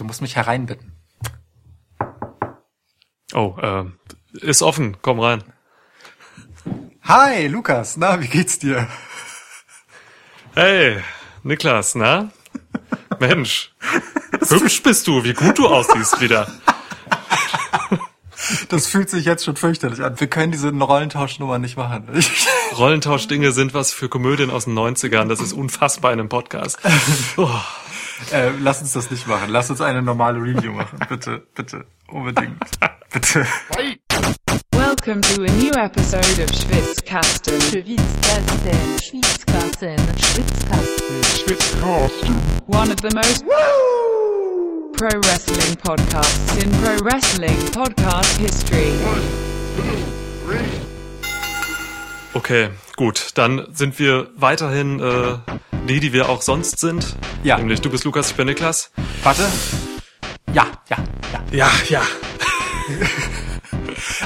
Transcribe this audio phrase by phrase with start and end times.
[0.00, 0.94] Du musst mich hereinbitten.
[3.34, 3.84] Oh, äh,
[4.40, 4.96] ist offen.
[5.02, 5.44] Komm rein.
[7.02, 7.98] Hi, Lukas.
[7.98, 8.88] Na, wie geht's dir?
[10.54, 11.02] Hey,
[11.42, 12.30] Niklas, na?
[13.18, 13.74] Mensch,
[14.48, 16.50] hübsch bist du, wie gut du aussiehst wieder.
[18.70, 20.18] Das fühlt sich jetzt schon fürchterlich an.
[20.18, 22.08] Wir können diese Rollentauschnummer nicht machen.
[22.76, 25.28] Rollentauschdinge sind was für Komödien aus den 90ern.
[25.28, 26.78] Das ist unfassbar in einem Podcast.
[27.36, 27.50] Oh.
[28.32, 29.50] Äh, lass uns das nicht machen.
[29.50, 30.98] Lass uns eine normale Review machen.
[31.08, 31.84] Bitte, bitte.
[32.08, 32.58] Unbedingt.
[33.12, 33.46] Bitte.
[34.72, 37.60] Welcome to a new episode of Schwitzkasten.
[37.60, 39.98] Schwitzkasten, Schwitzkasten,
[41.24, 42.36] Schwitzkasten.
[42.66, 43.44] One of the most
[44.96, 48.92] pro wrestling podcasts in pro wrestling podcast history.
[52.34, 53.30] Okay, gut.
[53.34, 55.38] Dann sind wir weiterhin äh,
[55.90, 57.16] die, die wir auch sonst sind.
[57.42, 57.58] Ja.
[57.58, 58.92] Nämlich du bist Lukas, ich bin Niklas.
[59.24, 59.42] Warte.
[60.52, 60.96] Ja, ja,
[61.32, 61.42] ja.
[61.50, 62.02] Ja, ja.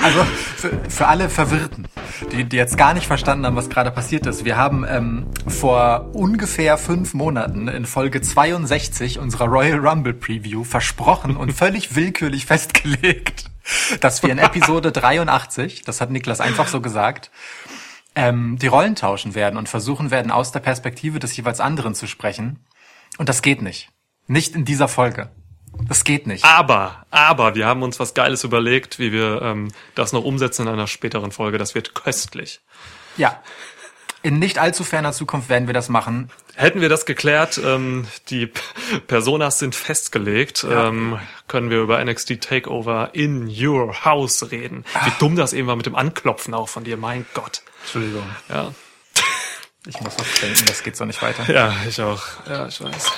[0.03, 0.25] Also
[0.57, 1.89] für, für alle Verwirrten,
[2.31, 4.45] die, die jetzt gar nicht verstanden haben, was gerade passiert ist.
[4.45, 11.37] Wir haben ähm, vor ungefähr fünf Monaten in Folge 62 unserer Royal Rumble Preview versprochen
[11.37, 13.47] und völlig willkürlich festgelegt,
[14.01, 17.31] dass wir in Episode 83, das hat Niklas einfach so gesagt,
[18.15, 22.07] ähm, die Rollen tauschen werden und versuchen werden, aus der Perspektive des jeweils anderen zu
[22.07, 22.61] sprechen.
[23.19, 23.89] Und das geht nicht.
[24.27, 25.31] Nicht in dieser Folge.
[25.89, 26.45] Das geht nicht.
[26.45, 30.69] Aber, aber wir haben uns was Geiles überlegt, wie wir ähm, das noch umsetzen in
[30.73, 31.59] einer späteren Folge.
[31.59, 32.61] Das wird köstlich.
[33.17, 33.43] Ja.
[34.23, 36.31] In nicht allzu ferner Zukunft werden wir das machen.
[36.55, 38.61] Hätten wir das geklärt, ähm, die P-
[39.07, 44.85] Personas sind festgelegt, ähm, können wir über NXT Takeover in Your House reden.
[45.05, 47.64] Wie dumm das eben war mit dem Anklopfen auch von dir, mein Gott.
[47.85, 48.25] Entschuldigung.
[48.49, 48.73] Ja,
[49.87, 51.53] Ich muss was trinken, das geht so nicht weiter.
[51.53, 52.23] ja, ich auch.
[52.49, 53.13] Ja, ich weiß.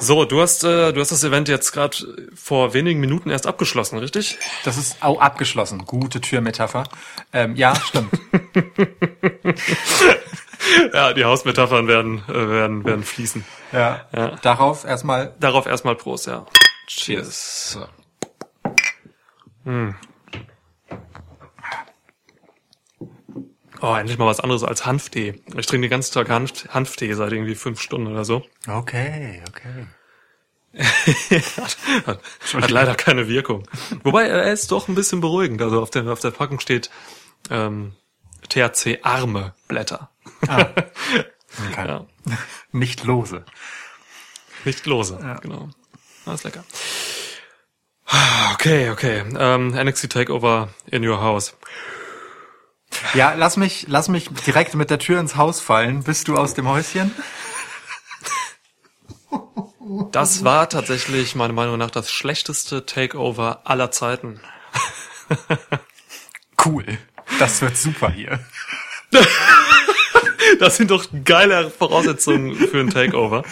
[0.00, 1.96] So, du hast, äh, du hast das Event jetzt gerade
[2.34, 4.36] vor wenigen Minuten erst abgeschlossen, richtig?
[4.64, 5.84] Das ist auch abgeschlossen.
[5.86, 6.84] Gute Türmetapher.
[7.32, 8.10] Ähm, ja, stimmt.
[10.94, 13.44] Ja, die Hausmetaphern werden, äh, werden, werden fließen.
[13.72, 14.06] Ja.
[14.16, 14.36] Ja.
[14.36, 16.46] Darauf erstmal Darauf erstmal Prost, ja.
[16.86, 17.72] Cheers.
[17.72, 17.86] So.
[23.86, 25.42] Oh, endlich mal was anderes als Hanftee.
[25.58, 28.42] Ich trinke den ganzen Tag Hanf Hanftee seit irgendwie fünf Stunden oder so.
[28.66, 29.86] Okay, okay.
[32.06, 32.18] Hat,
[32.54, 33.68] hat leider keine Wirkung.
[34.02, 35.60] Wobei, äh, er ist doch ein bisschen beruhigend.
[35.60, 36.88] Also auf der, auf der Packung steht
[37.50, 37.92] ähm,
[38.48, 40.10] THC-arme Blätter.
[41.70, 41.86] Okay.
[41.86, 42.04] Ja.
[42.72, 43.44] Nicht lose.
[44.64, 45.68] Nicht lose, genau.
[46.24, 46.64] Das ist lecker.
[48.54, 49.22] Okay, okay.
[49.38, 51.54] Ähm, NXT Takeover in your house.
[53.14, 56.02] Ja, lass mich, lass mich direkt mit der Tür ins Haus fallen.
[56.04, 57.12] Bist du aus dem Häuschen?
[60.12, 64.40] Das war tatsächlich meiner Meinung nach das schlechteste Takeover aller Zeiten.
[66.64, 66.84] Cool.
[67.38, 68.40] Das wird super hier.
[70.60, 73.44] Das sind doch geile Voraussetzungen für ein Takeover.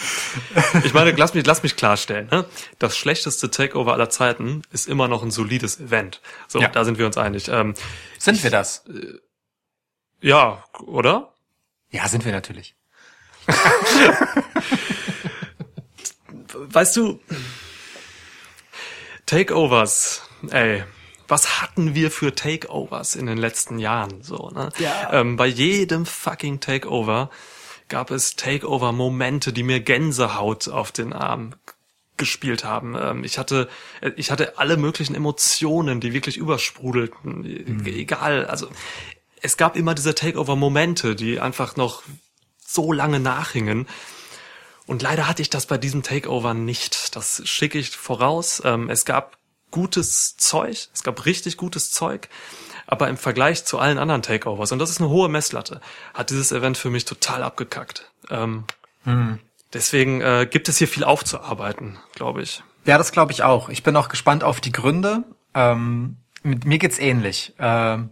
[0.83, 2.27] Ich meine, lass mich, lass mich klarstellen.
[2.31, 2.45] Ne?
[2.79, 6.21] Das schlechteste Takeover aller Zeiten ist immer noch ein solides Event.
[6.47, 6.67] So, Ja.
[6.69, 7.47] da sind wir uns einig.
[7.49, 7.73] Ähm,
[8.19, 8.85] Sind wir das?
[10.23, 11.31] Ja, oder?
[11.91, 12.73] Ja, sind wir natürlich.
[16.53, 17.19] Weißt du,
[19.25, 20.83] Takeovers, ey,
[21.27, 24.21] was hatten wir für Takeovers in den letzten Jahren?
[24.21, 24.69] So, ne?
[24.77, 25.11] Ja.
[25.13, 27.29] Ähm, bei jedem fucking Takeover
[27.89, 31.55] gab es Takeover-Momente, die mir Gänsehaut auf den Arm
[32.17, 32.95] gespielt haben.
[32.99, 33.69] Ähm, ich hatte,
[34.15, 37.45] ich hatte alle möglichen Emotionen, die wirklich übersprudelten.
[37.45, 38.67] E- Egal, also
[39.43, 42.01] es gab immer diese Takeover-Momente, die einfach noch
[42.65, 43.87] so lange nachhingen.
[44.87, 47.15] Und leider hatte ich das bei diesem Takeover nicht.
[47.15, 48.61] Das schicke ich voraus.
[48.65, 49.37] Ähm, es gab
[49.69, 52.29] gutes Zeug, es gab richtig gutes Zeug,
[52.87, 55.81] aber im Vergleich zu allen anderen Takeovers, und das ist eine hohe Messlatte,
[56.13, 58.11] hat dieses Event für mich total abgekackt.
[58.29, 58.65] Ähm,
[59.73, 62.63] Deswegen äh, gibt es hier viel aufzuarbeiten, glaube ich.
[62.85, 63.69] Ja, das glaube ich auch.
[63.69, 65.23] Ich bin auch gespannt auf die Gründe.
[65.55, 67.53] Ähm, mit mir geht's ähnlich.
[67.57, 68.11] Ähm,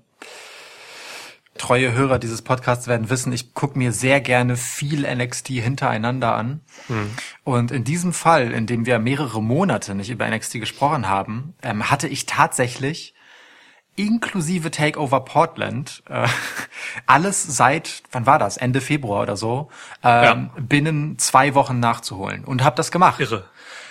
[1.62, 6.62] treue Hörer dieses Podcasts werden wissen, ich gucke mir sehr gerne viel NXT hintereinander an.
[7.44, 11.92] Und in diesem Fall, in dem wir mehrere Monate nicht über NXT gesprochen haben, ähm,
[11.92, 13.14] hatte ich tatsächlich
[13.96, 16.28] inklusive Takeover Portland, äh,
[17.06, 18.58] alles seit, wann war das?
[18.58, 19.70] Ende Februar oder so,
[20.04, 23.20] ähm, binnen zwei Wochen nachzuholen und habe das gemacht.
[23.20, 23.46] Irre.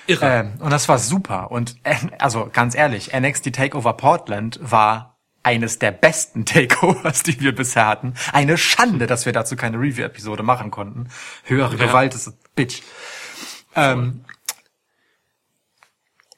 [0.09, 0.27] Irre.
[0.27, 1.53] Ähm, und das war super.
[1.53, 5.10] Und äh, also ganz ehrlich, NXT Takeover Portland war
[5.43, 8.15] eines der besten Takeovers, die wir bisher hatten.
[8.33, 11.09] Eine Schande, dass wir dazu keine Review-Episode machen konnten.
[11.45, 11.87] Höhere Ja.
[11.87, 12.83] Gewalt ist Bitch.
[13.75, 14.25] Ähm,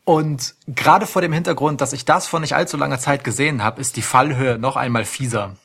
[0.05, 3.81] und gerade vor dem Hintergrund, dass ich das vor nicht allzu langer Zeit gesehen habe,
[3.81, 5.57] ist die Fallhöhe noch einmal fieser.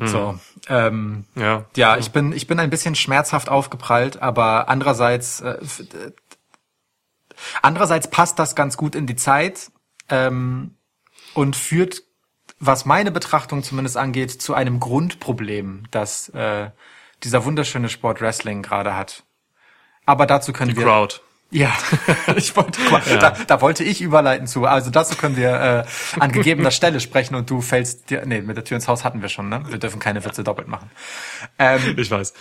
[0.00, 0.36] So,
[0.68, 1.66] ähm, Ja.
[1.76, 6.12] ja, ich bin ich bin ein bisschen schmerzhaft aufgeprallt, aber andererseits äh, äh,
[7.62, 9.70] andererseits passt das ganz gut in die Zeit
[10.08, 10.74] ähm,
[11.34, 12.02] und führt,
[12.58, 16.70] was meine Betrachtung zumindest angeht, zu einem Grundproblem, das äh,
[17.22, 19.24] dieser wunderschöne Sport Wrestling gerade hat.
[20.06, 21.16] Aber dazu können Die wir Crowd.
[21.50, 21.72] ja,
[22.36, 22.80] ich wollte,
[23.18, 24.66] da, da wollte ich überleiten zu.
[24.66, 28.56] Also dazu können wir äh, an gegebener Stelle sprechen und du fällst dir, nee, mit
[28.56, 29.62] der Tür ins Haus hatten wir schon, ne?
[29.68, 30.90] Wir dürfen keine Witze doppelt machen.
[31.58, 32.34] Ähm, Ich weiß.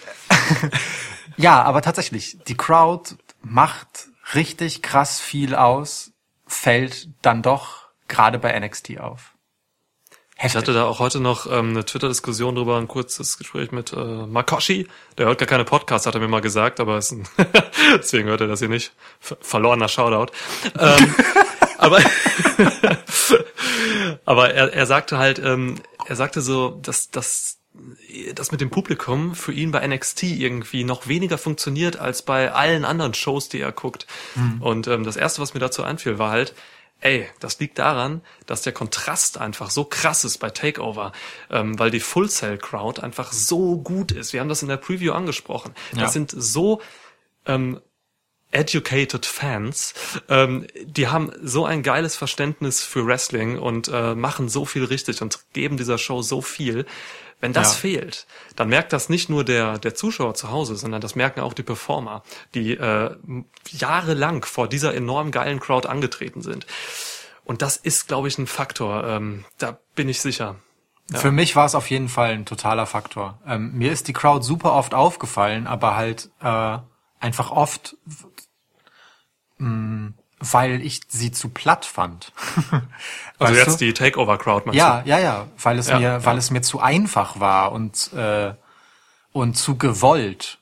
[1.37, 6.11] ja, aber tatsächlich, die Crowd macht richtig krass viel aus,
[6.47, 7.82] fällt dann doch
[8.13, 9.33] gerade bei NXT auf.
[10.35, 10.61] Ich Heftig.
[10.61, 14.87] hatte da auch heute noch ähm, eine Twitter-Diskussion drüber, ein kurzes Gespräch mit äh, Makoshi.
[15.17, 17.27] Der hört gar keine Podcasts, hat er mir mal gesagt, aber ist ein
[17.95, 18.93] deswegen hört er das hier nicht.
[19.19, 20.33] Ver verlorener Shoutout.
[20.79, 21.15] ähm,
[21.77, 21.99] aber
[24.25, 25.75] aber er, er sagte halt, ähm,
[26.05, 27.59] er sagte so, dass dass
[28.35, 32.85] das mit dem Publikum für ihn bei NXT irgendwie noch weniger funktioniert als bei allen
[32.85, 34.05] anderen Shows, die er guckt.
[34.59, 36.53] Und ähm, das erste, was mir dazu einfiel, war halt,
[37.03, 41.11] ey, das liegt daran, dass der Kontrast einfach so krass ist bei Takeover,
[41.49, 44.33] ähm, weil die Full Cell Crowd einfach so gut ist.
[44.33, 45.73] Wir haben das in der Preview angesprochen.
[45.91, 46.07] Das Ja.
[46.09, 46.81] sind so
[47.45, 47.79] ähm,
[48.51, 49.93] educated Fans,
[50.29, 55.21] ähm, die haben so ein geiles Verständnis für Wrestling und äh, machen so viel richtig
[55.21, 56.85] und geben dieser Show so viel.
[57.43, 57.79] Wenn das Ja.
[57.81, 58.25] fehlt,
[58.55, 61.61] dann merkt das nicht nur der, der Zuschauer zu Hause, sondern das merken auch die
[61.61, 62.23] Performer,
[62.55, 63.13] die äh,
[63.69, 66.65] jahrelang vor dieser enorm geilen Crowd angetreten sind.
[67.43, 69.03] Und das ist, glaube ich, ein Faktor.
[69.05, 70.55] Ähm, da bin ich sicher.
[71.13, 73.37] Für mich war es auf jeden Fall ein totaler Faktor.
[73.45, 76.77] Ähm, mir ist die Crowd super oft aufgefallen, aber halt äh,
[77.19, 77.97] einfach oft,
[79.57, 80.13] mh,
[80.51, 82.31] weil ich sie zu platt fand.
[83.39, 83.85] Also jetzt du?
[83.85, 86.25] die Takeover-Crowd, meinst Ja, ja, ja, weil es Ja, mir, ja.
[86.25, 88.53] weil es mir zu einfach war und äh,
[89.33, 90.59] und zu gewollt.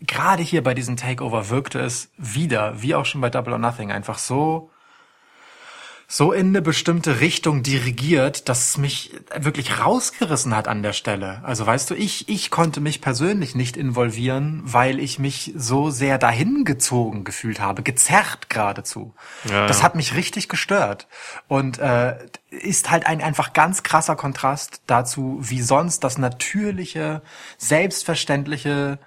[0.00, 3.90] Gerade hier bei diesem Takeover wirkte es wieder, wie auch schon bei Double or Nothing,
[3.92, 4.70] einfach so
[6.06, 11.40] so in eine bestimmte Richtung dirigiert, dass es mich wirklich rausgerissen hat an der Stelle.
[11.44, 16.18] Also weißt du, ich, ich konnte mich persönlich nicht involvieren, weil ich mich so sehr
[16.18, 19.14] dahin gezogen gefühlt habe, gezerrt geradezu.
[19.48, 21.08] Ja, das hat mich richtig gestört.
[21.48, 22.16] Und äh,
[22.50, 27.22] ist halt ein einfach ganz krasser Kontrast dazu, wie sonst das natürliche,
[27.58, 28.98] selbstverständliche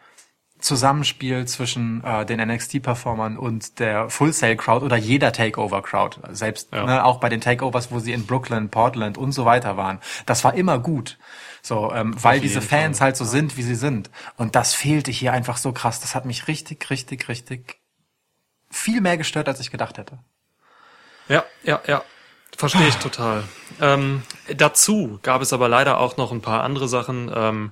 [0.60, 6.70] Zusammenspiel zwischen äh, den NXT-Performern und der Full Sail Crowd oder jeder Takeover Crowd, selbst
[6.74, 6.86] Ja.
[6.86, 10.44] ne, auch bei den Takeovers, wo sie in Brooklyn, Portland und so weiter waren, das
[10.44, 11.18] war immer gut.
[11.62, 13.06] So, ähm, weil diese Fans Fall.
[13.08, 14.10] halt so sind, wie sie sind.
[14.38, 16.00] Und das fehlte hier einfach so krass.
[16.00, 17.80] Das hat mich richtig, richtig, richtig
[18.72, 20.20] viel mehr gestört, als ich gedacht hätte.
[21.28, 22.04] Ja, ja, ja.
[22.58, 23.44] Verstehe ich total.
[23.82, 24.24] Ähm,
[24.56, 27.30] dazu gab es aber leider auch noch ein paar andere Sachen.
[27.36, 27.72] Ähm,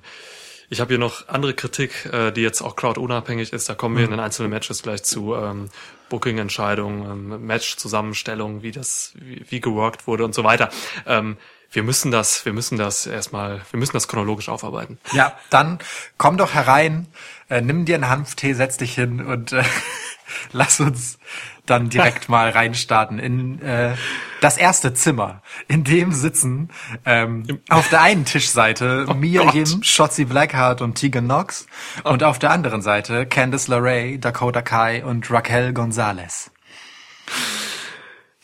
[0.68, 3.68] ich habe hier noch andere Kritik, äh, die jetzt auch crowd-unabhängig ist.
[3.68, 5.34] Da kommen wir in den einzelnen Matches gleich zu.
[5.34, 5.70] Ähm,
[6.08, 10.70] Booking-Entscheidungen, ähm, Match-Zusammenstellung, wie das, wie, wie geworkt wurde und so weiter.
[11.06, 11.36] Ähm,
[11.72, 14.98] wir müssen das, wir müssen das erstmal, wir müssen das chronologisch aufarbeiten.
[15.12, 15.78] Ja, dann
[16.16, 17.08] komm doch herein,
[17.50, 19.64] äh, nimm dir einen Hanftee, setz dich hin und äh,
[20.52, 21.18] lass uns
[21.66, 23.94] dann direkt mal reinstarten in äh,
[24.40, 25.42] das erste Zimmer.
[25.68, 26.70] In dem sitzen
[27.04, 29.54] ähm, auf der einen Tischseite Mia Gott.
[29.54, 31.66] Yim, Shotzi Blackheart und Tegan Knox
[32.04, 36.50] und auf der anderen Seite Candice LeRae, Dakota Kai und Raquel Gonzalez.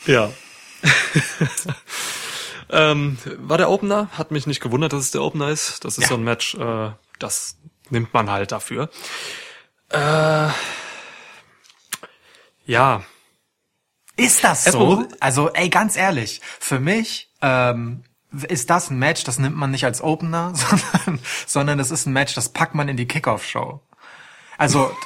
[0.07, 0.31] Ja.
[2.71, 5.85] ähm, war der Opener, hat mich nicht gewundert, dass es der Opener ist.
[5.85, 6.09] Das ist Ja.
[6.09, 7.57] so ein Match, äh, das
[7.91, 8.91] nimmt man halt dafür.
[9.91, 10.49] Äh,
[12.65, 13.03] ja,
[14.17, 15.07] Ist das so?
[15.21, 18.05] Also, ey, ganz ehrlich, für mich ähm,
[18.49, 22.13] ist das ein Match, das nimmt man nicht als Opener, sondern, sondern es ist ein
[22.13, 23.81] Match, das packt man in die Kickoff-Show.
[24.59, 24.97] Also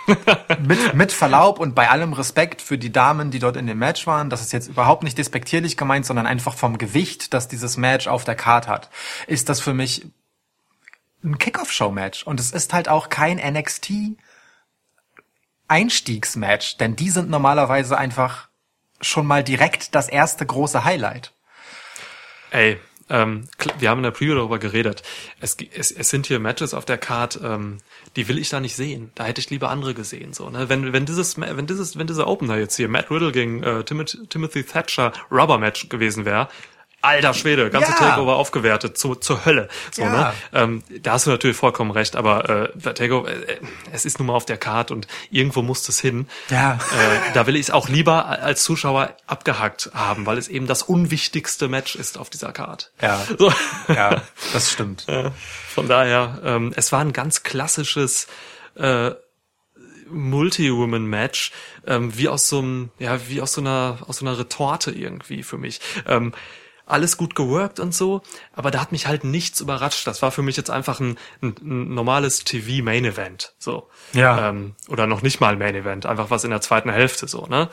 [0.67, 4.07] mit, mit Verlaub und bei allem Respekt für die Damen, die dort in dem Match
[4.07, 8.07] waren, das ist jetzt überhaupt nicht despektierlich gemeint, sondern einfach vom Gewicht, das dieses Match
[8.07, 8.91] auf der Card hat,
[9.27, 10.07] ist das für mich
[11.25, 12.25] ein Kickoff-Show-Match.
[12.25, 13.93] Und es ist halt auch kein NXT
[15.69, 18.46] Einstiegsmatch, denn die sind normalerweise einfach
[19.01, 21.33] schon mal direkt das erste große Highlight.
[22.51, 23.49] ey, ähm,
[23.79, 25.03] wir haben in der Preview darüber geredet.
[25.41, 27.79] Es, es, es sind hier Matches auf der Card, ähm,
[28.17, 29.13] die will ich da nicht sehen.
[29.15, 30.33] Da hätte ich lieber andere gesehen.
[30.33, 30.69] So, ne?
[30.69, 34.27] Wenn, wenn dieses, wenn dieses, wenn dieser Opener jetzt hier Matt Riddle gegen äh, Timothy,
[34.27, 36.49] Timothy Thatcher Rubber Match gewesen wäre,
[37.03, 37.99] alter Schwede, ganze Ja.
[37.99, 39.69] Takeover aufgewertet, zu, zur Hölle.
[39.93, 40.11] So, Ja.
[40.11, 40.33] ne?
[40.53, 43.59] ähm, da hast du natürlich vollkommen recht, aber äh, Takeover, äh,
[43.93, 46.27] es ist nun mal auf der Karte und irgendwo muss es hin.
[46.51, 46.75] Ja.
[46.75, 50.83] Äh, da will ich es auch lieber als Zuschauer abgehackt haben, weil es eben das
[50.83, 52.87] unwichtigste Match ist auf dieser Karte.
[53.01, 53.25] Ja.
[53.39, 53.53] So.
[53.89, 54.23] Ja,
[54.53, 55.07] das stimmt.
[55.17, 55.31] Äh,
[55.75, 58.27] Von daher, ähm, es war ein ganz klassisches
[58.75, 59.13] äh,
[60.11, 61.53] Multi-Woman-Match,
[61.87, 65.43] ähm, wie aus so einem, ja, wie aus so einer, aus so einer Retorte irgendwie
[65.43, 65.81] für mich.
[66.07, 66.33] Ähm,
[66.87, 70.07] alles gut geworkt und so, aber da hat mich halt nichts überrascht.
[70.07, 73.91] Das war für mich jetzt einfach ein, ein, ein normales TV-Main-Event, so.
[74.13, 74.51] Ja.
[74.51, 77.69] Ähm, oder noch nicht mal Main-Event, einfach was in der zweiten Hälfte, so, ne?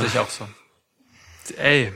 [0.00, 0.46] Sehe ich auch so.
[1.56, 1.92] ey,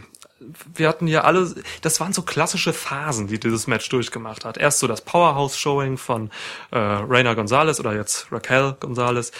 [0.74, 4.56] wir hatten ja alle, das waren so klassische Phasen, die dieses Match durchgemacht hat.
[4.56, 6.30] Erst so das Powerhouse-Showing von
[6.70, 9.32] äh, Reina Gonzalez oder jetzt Raquel Gonzalez.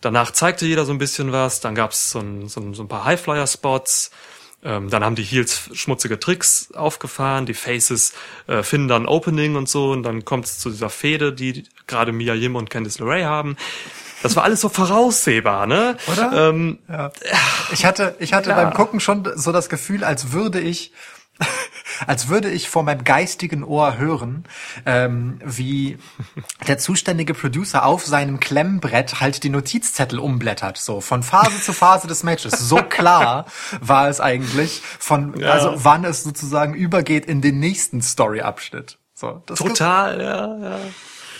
[0.00, 1.60] Danach zeigte jeder so ein bisschen was.
[1.60, 4.10] Dann gab's so ein, so ein, so ein paar Highflyer-Spots.
[4.62, 7.46] Ähm, dann haben die Heels schmutzige Tricks aufgefahren.
[7.46, 8.12] Die Faces
[8.46, 9.90] äh, finden dann Opening und so.
[9.90, 13.56] Und dann kommt es zu dieser Fehde, die gerade Mia Yim und Candice LeRae haben.
[14.22, 15.96] Das war alles so voraussehbar, ne?
[16.12, 16.50] Oder?
[16.50, 17.10] Ähm, Ja.
[17.72, 18.64] Ich hatte, ich hatte Klar.
[18.64, 20.92] beim Gucken schon so das Gefühl, als würde ich,
[22.06, 24.44] als würde ich vor meinem geistigen Ohr hören,
[24.86, 25.98] ähm, wie
[26.66, 32.06] der zuständige Producer auf seinem Klemmbrett halt die Notizzettel umblättert, so von Phase zu Phase
[32.06, 32.52] des Matches.
[32.52, 33.46] So klar
[33.80, 35.52] war es eigentlich, von Ja.
[35.52, 38.98] also wann es sozusagen übergeht in den nächsten Story-Abschnitt.
[39.14, 40.78] So, das Total, ja, ja.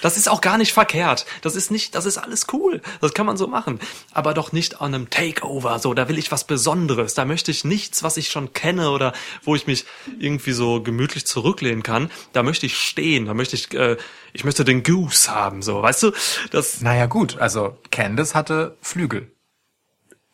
[0.01, 1.27] Das ist auch gar nicht verkehrt.
[1.43, 2.81] Das ist nicht, das ist alles cool.
[3.01, 3.81] Das kann man so machen.
[4.13, 5.79] Aber doch nicht an einem Takeover.
[5.79, 7.15] So, da will ich was Besonderes.
[7.15, 9.87] Da möchte ich nichts, was ich schon kenne oder wo ich mich
[10.19, 12.11] irgendwie so gemütlich zurücklehnen kann.
[12.33, 13.27] Da möchte ich stehen.
[13.27, 13.97] Da möchte ich, äh,
[14.33, 15.63] ich möchte den Goose haben.
[15.63, 16.13] So, weißt du?
[16.51, 19.31] Das Naja gut, also Candice hatte Flügel.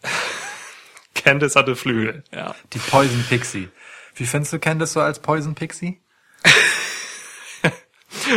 [1.14, 2.24] Candice hatte Flügel.
[2.32, 2.54] Ja.
[2.72, 3.68] Die Poison Pixie.
[4.14, 6.00] Wie findest du Candice so als Poison Pixie?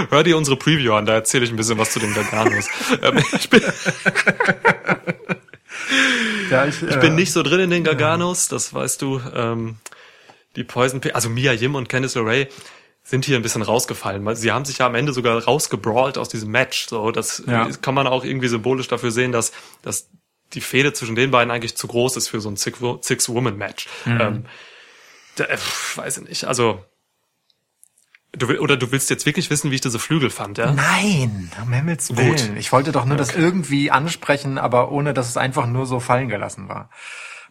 [0.09, 1.05] Hör dir unsere Preview an.
[1.05, 2.67] Da erzähle ich ein bisschen was zu den Garganos.
[3.01, 3.61] ähm, ich bin,
[6.49, 9.21] Ja, ich, Ich bin nicht so drin in den Garganos, das weißt du.
[9.33, 9.77] Ähm,
[10.55, 12.47] die Poison also Mia Yim und Candice LeRae
[13.03, 16.29] sind hier ein bisschen rausgefallen, weil sie haben sich ja am Ende sogar rausgebrawlt aus
[16.29, 16.87] diesem Match.
[16.87, 17.67] So, das Ja.
[17.81, 20.09] kann man auch irgendwie symbolisch dafür sehen, dass, dass
[20.53, 23.87] die Fehde zwischen den beiden eigentlich zu groß ist für so ein Six- Six-Woman-Match.
[24.05, 24.45] Ähm,
[25.35, 25.57] da, äh,
[25.95, 26.43] weiß ich nicht.
[26.45, 26.83] Also
[28.33, 30.71] du will, oder du willst jetzt wirklich wissen, wie ich diese Flügel fand, ja?
[30.71, 32.57] Nein, um Himmels Willen.
[32.57, 36.29] Ich wollte doch nur das irgendwie ansprechen, aber ohne, dass es einfach nur so fallen
[36.29, 36.89] gelassen war.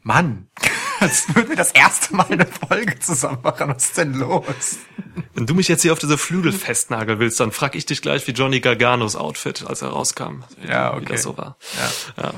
[0.03, 0.49] Mann,
[1.01, 3.69] als würden wir das erste Mal eine Folge zusammen machen.
[3.75, 4.79] Was ist denn los?
[5.35, 8.27] Wenn du mich jetzt hier auf diese Flügel festnageln willst, dann frag ich dich gleich,
[8.27, 10.43] wie Johnny Garganos Outfit, als er rauskam.
[10.67, 11.13] Ja, Wie okay.
[11.13, 11.57] das so war.
[12.17, 12.35] Ja, Ja.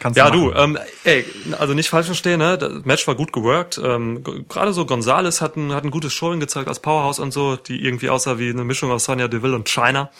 [0.00, 0.40] Kannst Ja, machen.
[0.40, 1.24] du, ähm, ey,
[1.58, 2.58] also nicht falsch verstehen, ne?
[2.58, 3.80] Das Match war gut geworkt.
[3.82, 7.56] Ähm, Gerade so Gonzales hat ein, hat ein gutes Showing gezeigt als Powerhouse und so,
[7.56, 10.10] die irgendwie aussah wie eine Mischung aus Sonya Deville und China.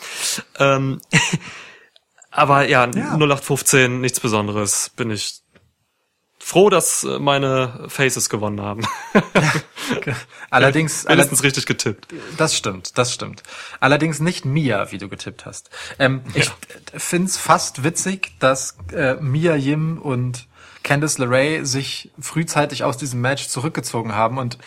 [0.59, 1.01] Ähm,
[2.31, 3.15] aber ja, Ja.
[3.17, 4.91] 0815, nichts Besonderes.
[4.97, 5.41] Bin ich
[6.39, 8.83] froh, dass äh, meine Faces gewonnen haben.
[10.50, 12.09] Allerdings, Mindestens richtig getippt.
[12.37, 13.42] Das stimmt, das stimmt.
[13.80, 15.70] Allerdings nicht Mia, wie du getippt hast.
[15.99, 16.50] Ähm, Ich
[16.94, 20.49] find's fast witzig, dass äh, Mia Yim und
[20.82, 24.59] Candice LeRae sich frühzeitig aus diesem Match zurückgezogen haben und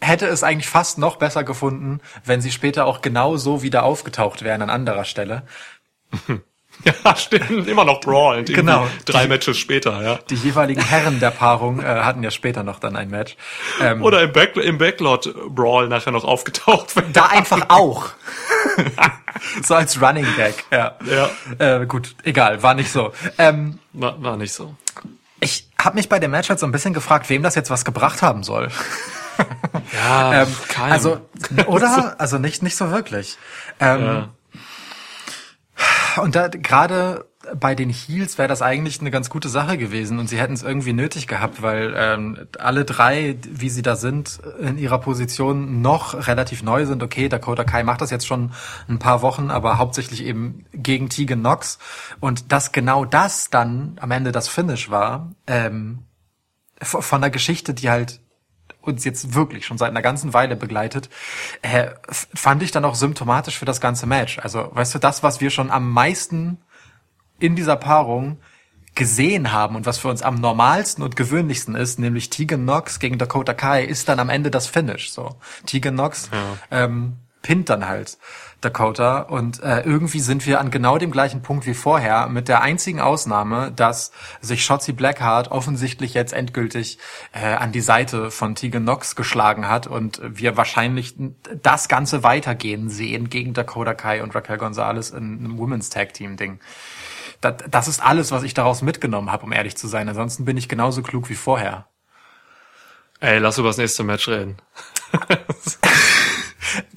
[0.00, 4.42] hätte es eigentlich fast noch besser gefunden, wenn sie später auch genau so wieder aufgetaucht
[4.42, 5.42] wären an anderer Stelle.
[6.84, 7.68] Ja, stimmt.
[7.68, 8.86] Immer noch irgendwie Genau.
[9.04, 10.18] Drei Matches später, ja.
[10.30, 13.36] Die jeweiligen Herren der Paarung äh, hatten ja später noch dann ein Match.
[13.80, 16.92] Ähm, Oder im, Back im Backlot Brawl nachher noch aufgetaucht.
[17.12, 18.10] da einfach auch.
[19.62, 20.96] so als Running Gag, ja.
[21.04, 21.30] Ja.
[21.58, 23.12] Äh, gut, egal, war nicht so.
[23.38, 24.74] Ähm, War, war nicht so.
[25.40, 27.84] Ich habe mich bei dem Match halt so ein bisschen gefragt, wem das jetzt was
[27.84, 28.68] gebracht haben soll.
[29.92, 30.48] Ja, Ähm,
[30.90, 31.20] also,
[31.66, 32.14] oder?
[32.18, 33.36] Also nicht, nicht so wirklich.
[33.80, 34.28] Ähm, ja.
[36.18, 40.28] Und da gerade bei den Heels wäre das eigentlich eine ganz gute Sache gewesen und
[40.28, 44.78] sie hätten es irgendwie nötig gehabt, weil ähm, alle drei, wie sie da sind, in
[44.78, 47.02] ihrer Position noch relativ neu sind.
[47.02, 48.52] Okay, Dakota Kai macht das jetzt schon
[48.88, 51.78] ein paar Wochen, aber hauptsächlich eben gegen Tegan Knox.
[52.20, 56.00] Und dass genau das dann am Ende das Finish war, ähm,
[56.82, 58.20] von einer Geschichte, die halt
[58.86, 61.08] uns jetzt wirklich schon seit einer ganzen Weile begleitet,
[61.62, 64.38] äh, fand ich dann auch symptomatisch für das ganze Match.
[64.38, 66.58] Also, weißt du, das, was wir schon am meisten
[67.38, 68.38] in dieser Paarung
[68.94, 73.18] gesehen haben und was für uns am normalsten und gewöhnlichsten ist, nämlich Tegan Knox gegen
[73.18, 75.10] Dakota Kai, ist dann am Ende das Finish.
[75.12, 76.30] So, Tegan Knox
[76.70, 77.16] ähm,
[77.46, 78.18] pinnt dann halt
[78.60, 82.60] Dakota und äh, irgendwie sind wir an genau dem gleichen Punkt wie vorher, mit der
[82.60, 84.10] einzigen Ausnahme, dass
[84.40, 86.98] sich Shotzi Blackheart offensichtlich jetzt endgültig
[87.32, 91.14] äh, an die Seite von Tegan Knox geschlagen hat und wir wahrscheinlich
[91.62, 96.36] das Ganze weitergehen sehen gegen Dakota Kai und Raquel Gonzalez in einem Women's Tag Team
[96.36, 96.58] Ding.
[97.40, 100.08] Das, das ist alles, was ich daraus mitgenommen habe, um ehrlich zu sein.
[100.08, 101.86] Ansonsten bin ich genauso klug wie vorher.
[103.20, 104.56] Ey, lass über das nächste Match reden.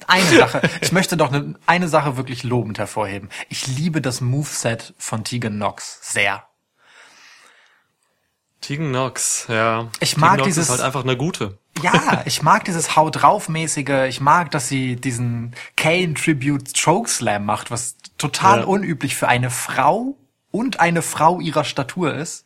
[0.06, 3.28] Eine Sache, ich möchte doch eine, eine Sache wirklich lobend hervorheben.
[3.48, 6.44] Ich liebe das Moveset von Tegan Knox sehr.
[8.60, 9.88] Tegan Knox, ja.
[10.00, 11.58] Ich mag Knox dieses- ist halt einfach eine gute.
[11.82, 14.06] Ja, ich mag dieses Haut drauf mäßige.
[14.08, 18.64] Ich mag, dass sie diesen Kane Tribute Chokeslam macht, was total Ja.
[18.66, 20.16] unüblich für eine Frau
[20.50, 22.44] und eine Frau ihrer Statur ist.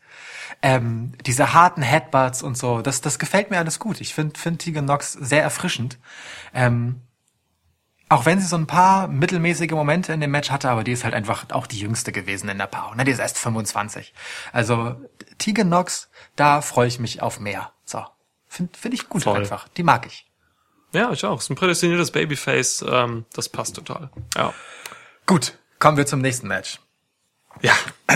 [0.63, 4.01] Ähm, diese harten Headbutts und so, das, das gefällt mir alles gut.
[4.01, 5.99] Ich finde find Tegan Knox sehr erfrischend.
[6.55, 7.01] Ähm,
[8.09, 11.05] auch wenn sie so ein paar mittelmäßige Momente in dem Match hatte, aber die ist
[11.05, 12.95] halt einfach auch die jüngste gewesen in der Pau.
[12.95, 13.05] Ne?
[13.05, 14.13] Die ist erst 25.
[14.53, 14.97] Also
[15.39, 17.73] Tegan Knox, da freue ich mich auf mehr.
[17.85, 18.05] So.
[18.47, 19.39] Finde find ich gut Voll.
[19.39, 19.69] einfach.
[19.69, 20.31] Die mag ich.
[20.93, 21.41] Ja, ich auch.
[21.41, 24.11] Ist ein prädestiniertes Babyface, ähm, das passt total.
[24.37, 24.55] Ja.
[25.27, 26.79] Gut, kommen wir zum nächsten Match.
[27.63, 27.75] Ja.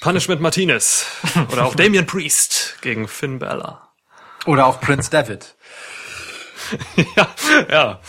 [0.00, 1.06] Punishment Martinez.
[1.52, 3.92] Oder auch Damian Priest gegen Finn Balor.
[4.46, 5.54] Oder auch Prince David.
[7.16, 7.28] ja,
[7.70, 8.00] ja.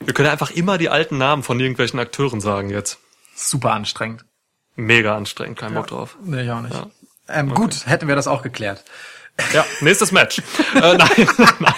[0.00, 2.98] Wir können einfach immer die alten Namen von irgendwelchen Akteuren sagen jetzt.
[3.34, 4.24] Super anstrengend.
[4.74, 6.16] Mega anstrengend, kein Bock drauf.
[6.22, 6.74] Nee, ich auch nicht.
[6.74, 6.90] Ja.
[7.28, 8.84] Ähm, Gut, hätten wir das auch geklärt.
[9.52, 10.38] Ja, nächstes Match.
[10.74, 10.98] äh, nein,
[11.58, 11.74] nein.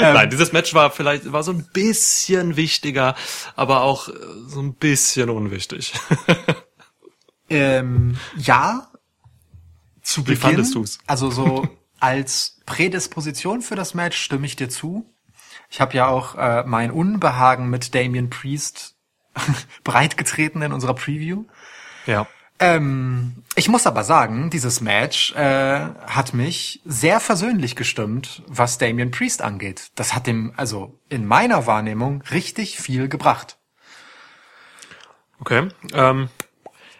[0.00, 3.14] nein, dieses Match war vielleicht war so ein bisschen wichtiger,
[3.56, 4.12] aber auch äh,
[4.46, 5.92] so ein bisschen unwichtig.
[7.50, 8.90] Ähm, ja,
[10.02, 10.40] zu Wie Beginn.
[10.40, 10.98] fandest du's?
[11.06, 11.68] Also so
[12.00, 15.13] als Prädisposition für das Match stimme ich dir zu.
[15.74, 18.94] Ich habe ja auch äh, mein Unbehagen mit Damien Priest
[19.82, 21.46] breitgetreten in unserer Preview.
[22.06, 22.28] ja.
[22.60, 29.10] Ähm, ich muss aber sagen, dieses Match äh, hat mich sehr versöhnlich gestimmt, was Damien
[29.10, 29.90] Priest angeht.
[29.96, 33.58] Das hat dem, also in meiner Wahrnehmung, richtig viel gebracht.
[35.40, 35.70] Okay.
[35.92, 36.28] Ähm,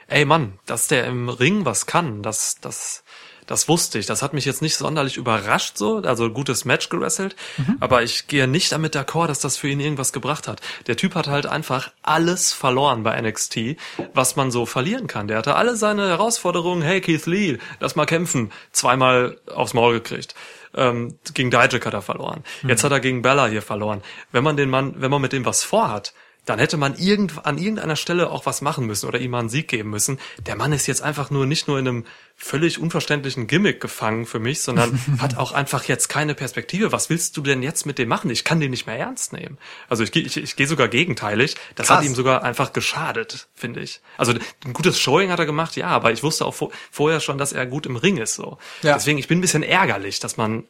[0.09, 3.04] ey Mann, dass der im Ring was kann, das, das,
[3.47, 4.07] das wusste ich.
[4.07, 5.99] Das hat mich jetzt nicht sonderlich überrascht so.
[5.99, 7.37] Also gutes Match gewrestelt.
[7.81, 10.61] Aber ich gehe nicht damit d'accord, dass das für ihn irgendwas gebracht hat.
[10.87, 13.77] Der Typ hat halt einfach alles verloren bei NXT,
[14.15, 15.29] was man so verlieren kann.
[15.29, 16.83] Der hatte alle seine Herausforderungen.
[16.83, 18.53] Hey Keith Lee, lass mal kämpfen.
[18.73, 20.35] Zweimal aufs Maul gekriegt.
[20.77, 22.43] Ähm, gegen Dijak hat er verloren.
[22.67, 24.03] Jetzt hat er gegen Bella hier verloren.
[24.33, 26.13] Wenn man den Mann, wenn man mit dem was vorhat,
[26.45, 29.49] dann hätte man irgend, an irgendeiner Stelle auch was machen müssen oder ihm mal einen
[29.49, 30.19] Sieg geben müssen.
[30.47, 32.05] Der Mann ist jetzt einfach nur nicht nur in einem
[32.37, 36.93] völlig unverständlichen Gimmick gefangen für mich, sondern hat auch einfach jetzt keine Perspektive.
[36.93, 38.31] Was willst du denn jetzt mit dem machen?
[38.31, 39.59] Ich kann den nicht mehr ernst nehmen.
[39.89, 41.57] Also ich, ich, ich gehe sogar gegenteilig.
[41.75, 41.99] Das Krass.
[41.99, 44.01] hat ihm sogar einfach geschadet, finde ich.
[44.17, 44.33] Also
[44.65, 47.53] ein gutes Showing hat er gemacht, ja, aber ich wusste auch vor, vorher schon, dass
[47.53, 48.35] er gut im Ring ist.
[48.35, 48.59] So.
[48.83, 48.95] Ja.
[48.95, 50.65] Deswegen, ich bin ein bisschen ärgerlich, dass man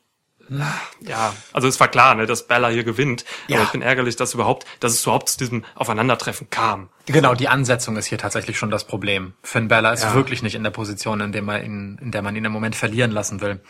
[1.00, 3.24] ja, also es war klar, ne, dass Bella hier gewinnt.
[3.48, 3.56] Ja.
[3.56, 6.88] Aber ich bin ärgerlich, dass überhaupt, dass es überhaupt zu diesem Aufeinandertreffen kam.
[7.06, 9.34] Genau, die Ansetzung ist hier tatsächlich schon das Problem.
[9.42, 10.14] Finn Balor ist Ja.
[10.14, 12.76] wirklich nicht in der Position, in der man ihn, in der man ihn im Moment
[12.76, 13.60] verlieren lassen will.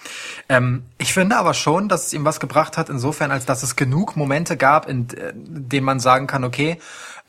[0.49, 3.77] Ähm, ich finde aber schon, dass es ihm was gebracht hat, insofern, als dass es
[3.77, 6.79] genug Momente gab, in, äh, denen man sagen kann, okay,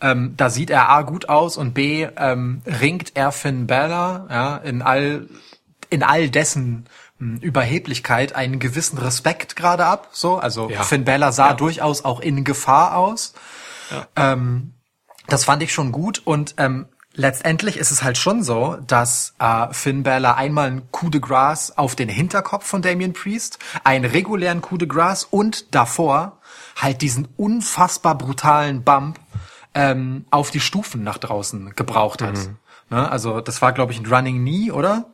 [0.02, 4.58] ähm, da sieht er A gut aus und B ähm, ringt er Finn Balor, ja,
[4.58, 5.28] in all
[5.92, 6.86] in all dessen
[7.20, 10.10] Überheblichkeit einen gewissen Respekt gerade ab.
[10.12, 10.84] So, also Ja.
[10.84, 11.54] Finn Balor sah Ja.
[11.54, 13.34] durchaus auch in Gefahr aus.
[14.16, 14.74] Ähm,
[15.28, 19.68] das fand ich schon gut und ähm, letztendlich ist es halt schon so, dass äh,
[19.72, 24.62] Finn Balor einmal ein Coup de Grace auf den Hinterkopf von Damien Priest, einen regulären
[24.62, 26.40] Coup de Grace und davor
[26.76, 29.20] halt diesen unfassbar brutalen Bump
[29.74, 32.38] ähm, auf die Stufen nach draußen gebraucht hat.
[32.90, 33.10] Ne?
[33.10, 35.06] Also das war, glaube ich, ein Running Knee, oder?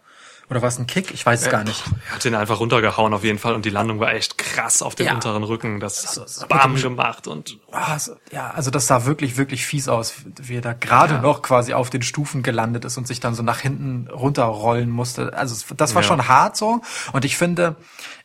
[0.52, 1.12] Oder war es ein Kick?
[1.14, 1.82] Ich weiß es gar nicht.
[2.10, 4.96] Er hat den einfach runtergehauen auf jeden Fall und die Landung war echt krass auf
[4.96, 5.14] den Ja.
[5.14, 5.80] unteren Rücken.
[5.80, 7.98] Das So, so hat Bam dem- gemacht und Ah,
[8.34, 11.22] ja, also das sah wirklich, wirklich fies aus, wie er da gerade Ja.
[11.22, 15.34] noch quasi auf den Stufen gelandet ist und sich dann so nach hinten runterrollen musste.
[15.38, 16.08] Also das war Ja.
[16.10, 16.82] schon hart so.
[17.14, 17.78] Und ich finde,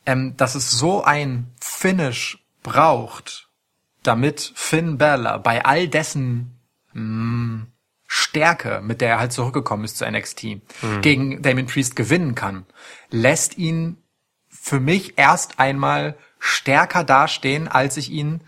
[0.05, 3.49] ähm, dass es so ein Finish braucht,
[4.03, 6.59] damit Finn Balor bei all dessen
[6.93, 7.67] mh,
[8.17, 10.47] Stärke, mit der er halt zurückgekommen ist zu NXT,
[11.03, 12.65] gegen Damien Priest gewinnen kann,
[13.11, 13.99] lässt ihn
[14.49, 18.41] für mich erst einmal stärker dastehen, als ich ihn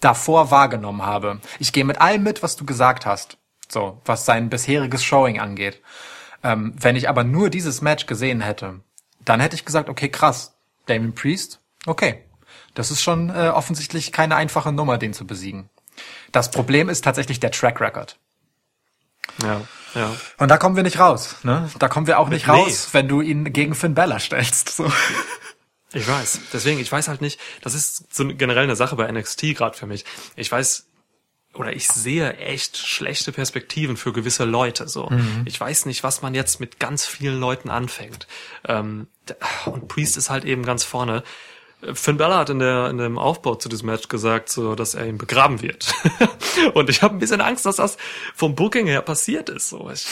[0.00, 1.40] davor wahrgenommen habe.
[1.58, 5.82] Ich gehe mit allem mit, was du gesagt hast, so was sein bisheriges Showing angeht.
[6.44, 8.80] Ähm, wenn ich aber nur dieses Match gesehen hätte,
[9.24, 10.54] dann hätte ich gesagt, okay, krass,
[10.86, 12.22] Damien Priest, okay,
[12.74, 15.70] Das ist schon äh, offensichtlich keine einfache Nummer, den zu besiegen.
[16.30, 18.18] Das Problem ist tatsächlich der Track Record.
[19.42, 19.60] Ja,
[19.94, 20.16] ja.
[20.38, 21.36] Und da kommen wir nicht raus.
[21.42, 21.70] Ne?
[21.78, 22.52] Da kommen wir auch nicht Nee.
[22.52, 24.68] raus, wenn du ihn gegen Finn Bella stellst.
[24.76, 24.90] So.
[25.92, 26.40] Ich weiß.
[26.52, 29.86] Deswegen, ich weiß halt nicht, das ist so generell eine Sache bei NXT gerade für
[29.86, 30.04] mich.
[30.34, 30.86] Ich weiß
[31.54, 34.88] oder ich sehe echt schlechte Perspektiven für gewisse Leute.
[34.88, 35.10] So,
[35.46, 38.26] ich weiß nicht, was man jetzt mit ganz vielen Leuten anfängt.
[38.68, 39.06] Ähm,
[39.64, 41.22] und Priest ist halt eben ganz vorne.
[41.92, 45.06] Finn Balor hat in der in dem Aufbau zu diesem Match gesagt, so dass er
[45.06, 45.92] ihn begraben wird.
[46.74, 47.96] und ich habe ein bisschen Angst, dass das
[48.34, 49.68] vom Booking her passiert ist.
[49.68, 50.06] So, ich,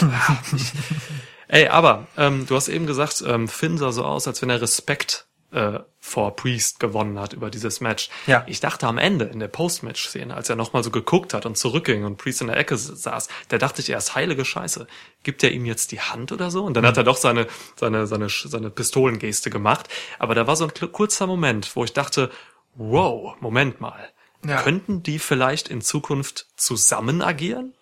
[0.56, 0.72] ich,
[1.48, 4.60] Ey, aber ähm, du hast eben gesagt, ähm, Finn sah so aus, als wenn er
[4.60, 8.10] Respekt äh, vor Priest gewonnen hat über dieses Match.
[8.26, 8.44] Ja.
[8.46, 12.04] Ich dachte am Ende in der Post-Match-Szene, als er nochmal so geguckt hat und zurückging
[12.04, 14.86] und Priest in der Ecke saß, da dachte ich erst, heilige Scheiße,
[15.22, 16.64] gibt er ihm jetzt die Hand oder so?
[16.64, 19.88] Und dann hat er doch seine, seine, seine, seine Pistolengeste gemacht.
[20.18, 22.30] Aber da war so ein kurzer Moment, wo ich dachte,
[22.74, 24.10] wow, Moment mal.
[24.44, 24.60] Ja.
[24.60, 27.72] Könnten die vielleicht in Zukunft zusammen agieren?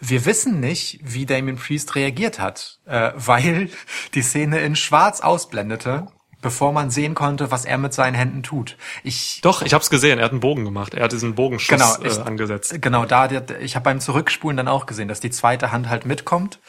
[0.00, 3.70] Wir wissen nicht, wie Damien Priest reagiert hat, äh, weil
[4.14, 6.08] die Szene in Schwarz ausblendete,
[6.46, 8.76] bevor man sehen konnte, was er mit seinen Händen tut.
[9.02, 10.94] Ich Doch, ich hab's gesehen, er hat einen Bogen gemacht.
[10.94, 12.80] Er hat diesen Bogenschuss Genau, äh, ich- angesetzt.
[12.80, 13.28] Genau, da,
[13.60, 16.60] ich habe beim Zurückspulen dann auch gesehen, dass die zweite Hand halt mitkommt.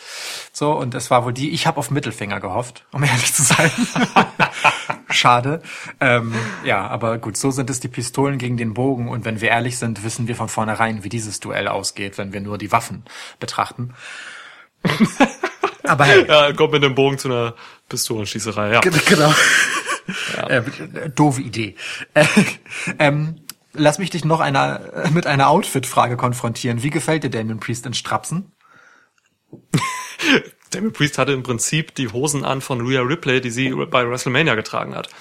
[0.52, 3.70] So, und es war wohl die, ich habe auf Mittelfinger gehofft, um ehrlich zu sein.
[5.12, 5.62] Schade.
[6.00, 9.10] Ähm, ja, aber gut, so sind es die Pistolen gegen den Bogen.
[9.10, 12.42] Und wenn wir ehrlich sind, wissen wir von vornherein, wie dieses Duell ausgeht, wenn wir
[12.42, 13.04] nur die Waffen
[13.40, 13.94] betrachten.
[15.84, 17.54] aber hey, Ja, er kommt mit dem Bogen zu einer
[17.90, 18.80] Pistolenschießerei, ja.
[18.82, 19.34] Genau.
[20.48, 20.62] Äh,
[21.16, 21.76] doofe Idee.
[22.14, 22.26] Äh,
[23.00, 23.42] ähm,
[23.74, 26.82] lass mich dich noch einer, mit einer Outfit-Frage konfrontieren.
[26.84, 28.54] Wie gefällt dir Damien Priest in Strapsen?
[30.72, 34.56] Damien Priest hatte im Prinzip die Hosen an von Rhea Ripley, die sie bei WrestleMania
[34.56, 35.10] getragen hat.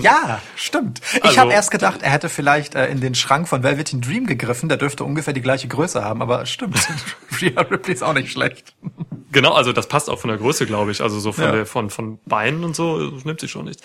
[0.00, 1.00] Ja, stimmt.
[1.14, 4.26] Ich also- habe erst gedacht, er hätte vielleicht äh, in den Schrank von Velveteen Dream
[4.26, 4.68] gegriffen.
[4.70, 6.78] Der dürfte ungefähr die gleiche Größe haben, aber stimmt.
[7.40, 8.74] Rhea Ripley ist auch nicht schlecht.
[9.30, 11.02] Genau, also das passt auch von der Größe, glaube ich.
[11.02, 11.52] Also so von Ja.
[11.52, 13.80] der von von Beinen und so nimmt sie schon nicht.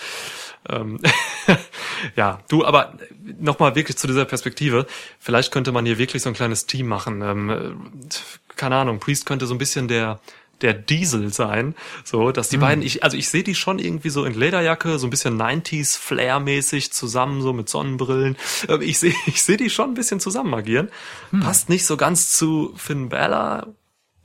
[0.69, 0.99] Ähm,
[2.15, 2.93] ja, du, aber
[3.39, 4.85] nochmal wirklich zu dieser Perspektive.
[5.19, 7.21] Vielleicht könnte man hier wirklich so ein kleines Team machen.
[7.21, 7.95] Ähm, äh,
[8.55, 10.19] keine Ahnung, Priest könnte so ein bisschen der
[10.61, 14.25] der Diesel sein, so dass die beiden, ich also ich sehe die schon irgendwie so
[14.25, 18.35] in Lederjacke, so ein bisschen 90s Flair mäßig zusammen so mit Sonnenbrillen.
[18.67, 20.89] Ähm, Ich sehe ich sehe die schon ein bisschen zusammen agieren.
[21.41, 23.67] Passt nicht so ganz zu Finn Balor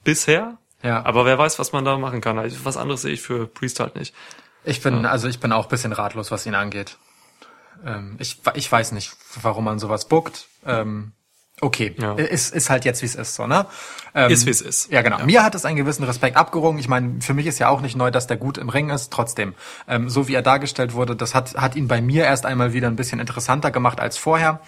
[0.05, 1.05] bisher, Ja.
[1.05, 2.39] aber wer weiß, was man da machen kann.
[2.39, 4.15] Also Was anderes sehe ich für Priest halt nicht.
[4.65, 6.97] Ich bin, also ich bin auch ein bisschen ratlos, was ihn angeht.
[7.85, 10.47] Ähm, ich, ich weiß nicht, warum man sowas bookt.
[10.65, 11.13] Ähm,
[11.63, 12.15] okay, Ja.
[12.15, 13.67] ist, ist halt jetzt, wie es ist, so, ne?
[14.15, 14.93] Ähm, Ist, wie es ist.
[14.93, 15.25] Ja, genau.
[15.25, 16.79] Mir hat es einen gewissen Respekt abgerungen.
[16.79, 19.11] Ich meine, für mich ist ja auch nicht neu, dass der gut im Ring ist.
[19.11, 19.55] Trotzdem,
[19.89, 22.89] ähm, so wie er dargestellt wurde, das hat, hat ihn bei mir erst einmal wieder
[22.89, 24.61] ein bisschen interessanter gemacht als vorher.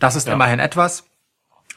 [0.00, 1.04] Das ist immerhin etwas.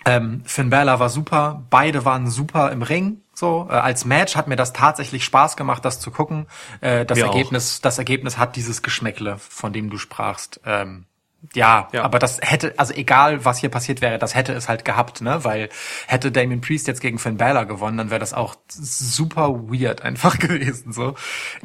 [0.05, 3.21] Ähm, Finn Balor war super, beide waren super im Ring.
[3.33, 6.47] So äh, als Match hat mir das tatsächlich Spaß gemacht, das zu gucken.
[6.81, 7.25] Äh, das auch.
[7.33, 10.61] Ergebnis, das Ergebnis hat dieses Geschmäckle, von dem du sprachst.
[10.65, 11.05] Ähm,
[11.53, 12.03] ja, Ja.
[12.03, 15.43] aber das hätte, also egal was hier passiert wäre, das hätte es halt gehabt, ne?
[15.43, 15.69] Weil
[16.07, 20.39] hätte Damien Priest jetzt gegen Finn Balor gewonnen, dann wäre das auch super weird einfach
[20.39, 21.15] gewesen, so.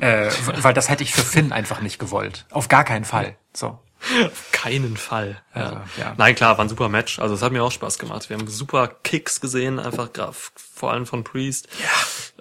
[0.01, 2.47] Äh, weil das hätte ich für Finn einfach nicht gewollt.
[2.51, 3.37] Auf gar keinen Fall.
[3.55, 3.79] So.
[4.25, 5.41] Auf keinen Fall.
[5.55, 5.63] Ja.
[5.63, 6.15] Also, ja.
[6.17, 7.21] Nein, klar, war ein super Match.
[7.21, 8.29] Also es hat mir auch Spaß gemacht.
[8.29, 10.09] Wir haben super Kicks gesehen, einfach
[10.57, 11.69] vor allem von Priest.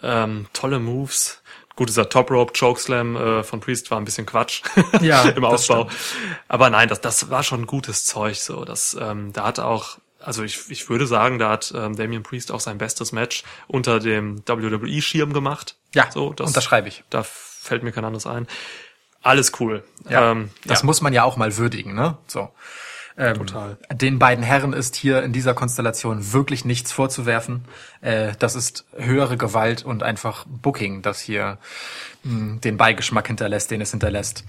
[0.01, 0.23] Ja.
[0.23, 1.40] Ähm, tolle Moves.
[1.81, 4.61] Gut, dieser Top Rope Chokeslam äh, von Priest war ein bisschen Quatsch
[5.01, 5.89] Ja, im das Aufbau.
[6.47, 8.35] Aber nein, das, das war schon gutes Zeug.
[8.35, 12.21] So, das, ähm, da hat auch, also ich, ich würde sagen, da hat ähm, Damian
[12.21, 15.75] Priest auch sein bestes Match unter dem WWE-Schirm gemacht.
[15.95, 17.03] Ja, so, das, unterschreibe ich.
[17.09, 18.45] Da fällt mir kein anderes ein.
[19.23, 19.83] Alles cool.
[20.07, 20.85] Ja, ähm, das ja.
[20.85, 22.15] muss man ja auch mal würdigen, ne?
[22.27, 22.51] So.
[23.21, 23.77] Ähm, Total.
[23.93, 27.65] Den beiden Herren ist hier in dieser Konstellation wirklich nichts vorzuwerfen.
[28.01, 31.59] Äh, das ist höhere Gewalt und einfach Booking, das hier
[32.23, 34.43] mh, den Beigeschmack hinterlässt, den es hinterlässt.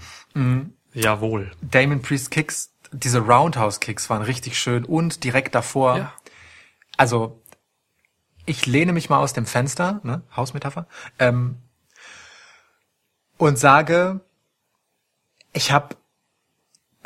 [0.93, 1.51] Jawohl.
[1.61, 6.13] Damon Priest Kicks, diese Roundhouse Kicks waren richtig schön und direkt davor, Ja.
[6.97, 7.39] also
[8.45, 10.87] ich lehne mich mal aus dem Fenster, ne, Hausmetapher,
[11.19, 11.57] ähm,
[13.37, 14.21] und sage,
[15.53, 15.95] ich habe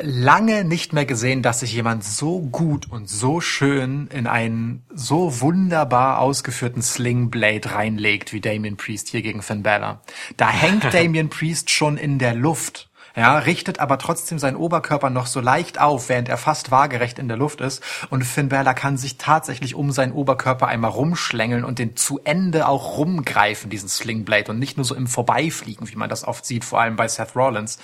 [0.00, 5.40] lange nicht mehr gesehen, dass sich jemand so gut und so schön in einen so
[5.40, 10.00] wunderbar ausgeführten Sling Blade reinlegt wie Damien Priest hier gegen Finn Balor.
[10.36, 12.87] Da hängt Damien Priest schon in der Luft.
[13.18, 17.26] Ja, richtet aber trotzdem seinen Oberkörper noch so leicht auf, während er fast waagerecht in
[17.26, 17.82] der Luft ist.
[18.10, 22.68] Und Finn Balor kann sich tatsächlich um seinen Oberkörper einmal rumschlängeln und den zu Ende
[22.68, 26.64] auch rumgreifen, diesen Slingblade, und nicht nur so im Vorbeifliegen, wie man das oft sieht,
[26.64, 27.78] vor allem bei Seth Rollins.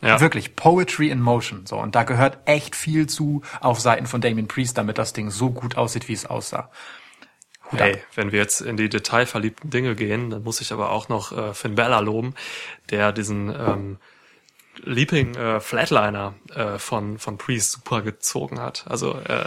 [0.00, 0.20] Ja.
[0.20, 1.66] Wirklich Poetry in Motion.
[1.66, 5.30] So und da gehört echt viel zu auf Seiten von Damien Priest, damit das Ding
[5.30, 6.70] so gut aussieht, wie es aussah.
[7.70, 11.32] Hey, wenn wir jetzt in die detailverliebten Dinge gehen, dann muss ich aber auch noch
[11.32, 12.34] äh, Finn Balor loben,
[12.90, 13.98] der diesen ähm,
[14.84, 18.84] Leaping äh, Flatliner äh, von von Priest super gezogen hat.
[18.88, 19.44] Also äh,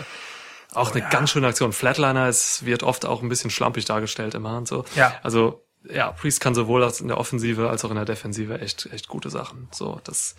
[0.73, 1.73] auch eine ganz schöne Aktion.
[1.73, 4.85] Flatliner ist, wird oft auch ein bisschen schlampig dargestellt immer und so.
[4.95, 5.13] Ja.
[5.23, 9.07] Also ja, Priest kann sowohl in der Offensive als auch in der Defensive echt echt
[9.07, 9.67] gute Sachen.
[9.71, 10.35] So, das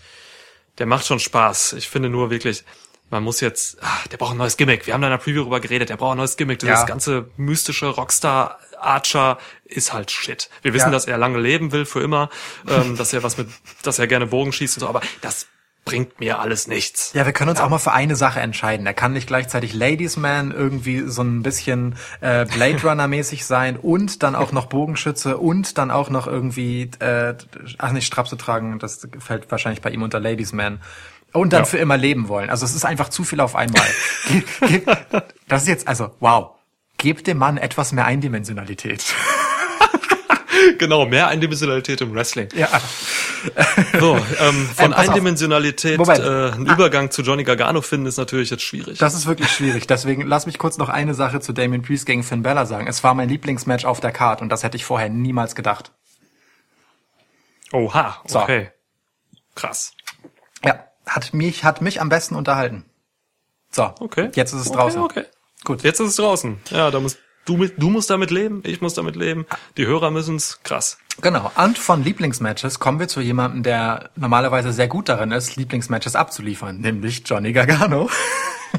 [0.78, 1.72] der macht schon Spaß.
[1.74, 2.64] Ich finde nur wirklich,
[3.10, 4.86] man muss jetzt, ah, der braucht ein neues Gimmick.
[4.86, 6.58] Wir haben da in der Preview drüber geredet, der braucht ein neues Gimmick.
[6.58, 6.84] Dieses Ja.
[6.84, 10.48] ganze mystische Rockstar Archer ist halt shit.
[10.62, 10.92] Wir wissen, Ja.
[10.92, 12.30] dass er lange leben will für immer,
[12.68, 13.48] ähm, dass er was mit,
[13.82, 15.46] dass er gerne Bogen schießt und so, aber das
[15.84, 17.12] bringt mir alles nichts.
[17.14, 18.86] Ja, wir können uns auch mal für eine Sache entscheiden.
[18.86, 23.76] Er kann nicht gleichzeitig Ladies Man irgendwie so ein bisschen äh, Blade Runner mäßig sein
[23.76, 27.34] und dann auch noch Bogenschütze und dann auch noch irgendwie äh,
[27.78, 30.80] ach nicht Strapse tragen, das fällt wahrscheinlich bei ihm unter Ladies Man.
[31.32, 31.64] Und dann Ja.
[31.66, 32.50] für immer leben wollen.
[32.50, 33.86] Also es ist einfach zu viel auf einmal.
[35.48, 36.55] Das ist jetzt also wow.
[36.98, 39.04] Gebt dem Mann etwas mehr Eindimensionalität.
[40.78, 42.48] Genau, mehr Eindimensionalität im Wrestling.
[42.54, 42.68] Ja.
[44.00, 44.92] So, ähm, von Ähm.
[44.94, 48.98] Eindimensionalität äh, einen Übergang zu Johnny Gargano finden, ist natürlich jetzt schwierig.
[48.98, 49.86] Das ist wirklich schwierig.
[49.86, 52.86] Deswegen lass mich kurz noch eine Sache zu Damien Priest gegen Finn Balor sagen.
[52.86, 55.92] Es war mein Lieblingsmatch auf der Card und das hätte ich vorher niemals gedacht.
[57.72, 58.40] Oha, So.
[58.40, 58.70] okay.
[59.54, 59.92] Krass.
[60.64, 62.84] Ja, hat mich, hat mich am besten unterhalten.
[63.70, 64.30] So, Okay.
[64.34, 65.02] jetzt ist es okay, draußen.
[65.02, 65.24] Okay.
[65.66, 65.82] Gut.
[65.82, 66.58] Jetzt ist es draußen.
[66.70, 70.12] Ja, da musst du mit, du musst damit leben, ich muss damit leben, die Hörer
[70.12, 70.60] müssen's.
[70.62, 70.98] Krass.
[71.20, 71.50] Genau.
[71.56, 76.80] Und von Lieblingsmatches kommen wir zu jemandem, der normalerweise sehr gut darin ist, Lieblingsmatches abzuliefern,
[76.80, 78.08] nämlich Johnny Gargano.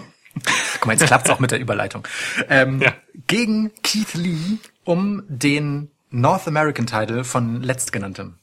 [0.76, 2.08] Guck mal, jetzt klappt's auch mit der Überleitung.
[2.48, 2.94] Ähm, Ja.
[3.28, 8.38] Gegen Keith Lee um den North American Title von letztgenanntem.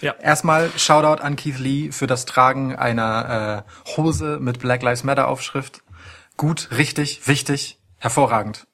[0.00, 0.14] Ja.
[0.20, 5.26] Erstmal Shoutout an Keith Lee für das Tragen einer äh, Hose mit Black Lives Matter
[5.26, 5.82] Aufschrift.
[6.36, 8.66] Gut, richtig, wichtig, hervorragend.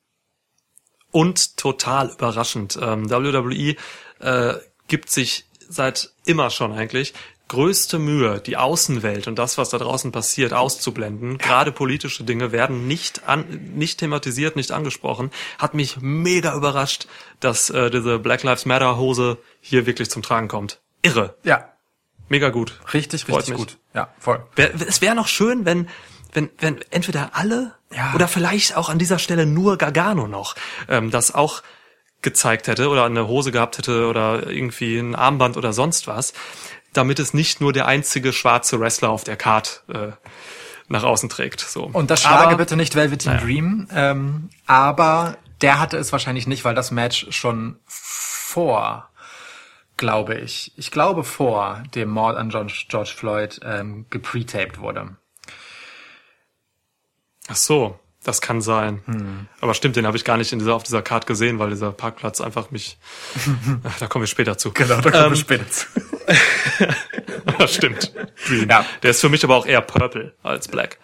[1.11, 2.79] Und total überraschend.
[2.81, 3.77] Ähm, WWE
[4.21, 4.55] äh,
[4.89, 7.15] gibt sich seit immer schon eigentlich
[7.49, 11.37] größte Mühe, die Außenwelt und das, was da draußen passiert, auszublenden.
[11.37, 13.45] Gerade politische Dinge werden nicht an,
[13.75, 15.31] nicht thematisiert, nicht angesprochen.
[15.59, 17.07] Hat mich mega überrascht,
[17.41, 20.81] dass äh, diese Black Lives Matter Hose hier wirklich zum Tragen kommt.
[21.03, 21.37] Irre.
[21.45, 21.69] Ja,
[22.31, 22.81] Mega gut.
[22.95, 23.67] richtig, Freut richtig mich.
[23.67, 23.79] gut.
[23.93, 24.43] Ja, voll.
[24.57, 25.89] Es wäre noch schön, wenn,
[26.33, 28.13] wenn, wenn entweder alle Ja.
[28.15, 30.55] oder vielleicht auch an dieser Stelle nur Gargano noch
[30.89, 31.63] ähm, das auch
[32.23, 36.33] gezeigt hätte oder eine Hose gehabt hätte oder irgendwie ein Armband oder sonst was,
[36.93, 40.13] damit es nicht nur der einzige schwarze Wrestler auf der Card äh,
[40.89, 41.61] nach außen trägt.
[41.61, 41.85] So.
[41.93, 43.45] Und das schlage Aber- bitte nicht Velveteen naja.
[43.45, 49.09] Dream, ähm, aber der hatte es wahrscheinlich nicht, weil das Match schon vor,
[49.97, 55.17] glaube ich, ich glaube vor dem Mord an George, George Floyd ähm, gepretaped wurde.
[57.53, 59.03] Ach so, das kann sein.
[59.07, 59.47] Hm.
[59.61, 61.93] Aber stimmt, den habe ich gar nicht in dieser, auf dieser Card gesehen, weil dieser
[61.93, 62.99] Parkplatz einfach mich.
[63.85, 64.73] Ach, da kommen wir später zu.
[64.73, 65.87] Genau, da kommen wir später zu.
[67.59, 68.13] Das stimmt.
[68.69, 68.85] Ja.
[69.03, 70.99] Der ist für mich aber auch eher Purple als Black.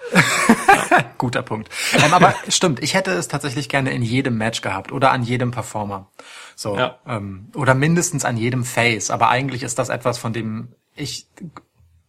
[1.18, 1.68] Guter Punkt.
[1.92, 5.50] Ähm, aber stimmt, ich hätte es tatsächlich gerne in jedem Match gehabt oder an jedem
[5.50, 6.10] Performer.
[6.54, 6.98] So, Ja.
[7.06, 9.10] ähm, oder mindestens an jedem Face.
[9.10, 11.26] Aber eigentlich ist das etwas, von dem ich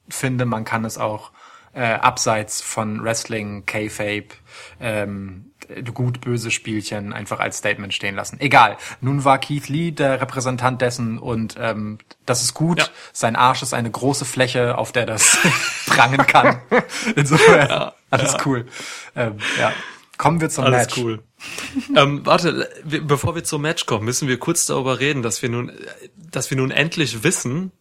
[0.08, 1.32] finde, man kann es auch
[1.74, 4.30] äh, abseits von Wrestling, K-Fape,
[4.80, 5.52] ähm,
[5.94, 8.40] gut böse Spielchen einfach als Statement stehen lassen.
[8.40, 8.78] Egal.
[9.02, 12.80] Nun war Keith Lee der Repräsentant dessen und ähm, das ist gut.
[12.80, 12.88] Ja.
[13.14, 15.38] Sein Arsch ist eine große Fläche, auf der das
[15.86, 16.62] prangen kann.
[17.16, 18.66] Insofern alles cool.
[19.16, 19.72] Ähm, ja.
[20.18, 20.98] Kommen wir zum Alles Match.
[20.98, 21.24] cool.
[21.96, 25.72] ähm, warte, bevor wir zum Match kommen, müssen wir kurz darüber reden, dass wir nun,
[26.18, 27.72] dass wir nun endlich wissen,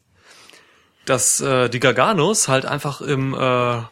[1.08, 3.82] dass äh, die Garganos halt einfach im äh,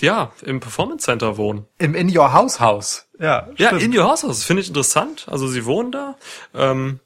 [0.00, 1.66] ja im Performance Center wohnen.
[1.78, 3.06] Im In Your House House.
[3.18, 3.82] Ja, Ja, stimmt.
[3.82, 5.26] in your house, das finde ich interessant.
[5.28, 6.16] Also sie wohnen da.
[6.54, 7.00] Ähm,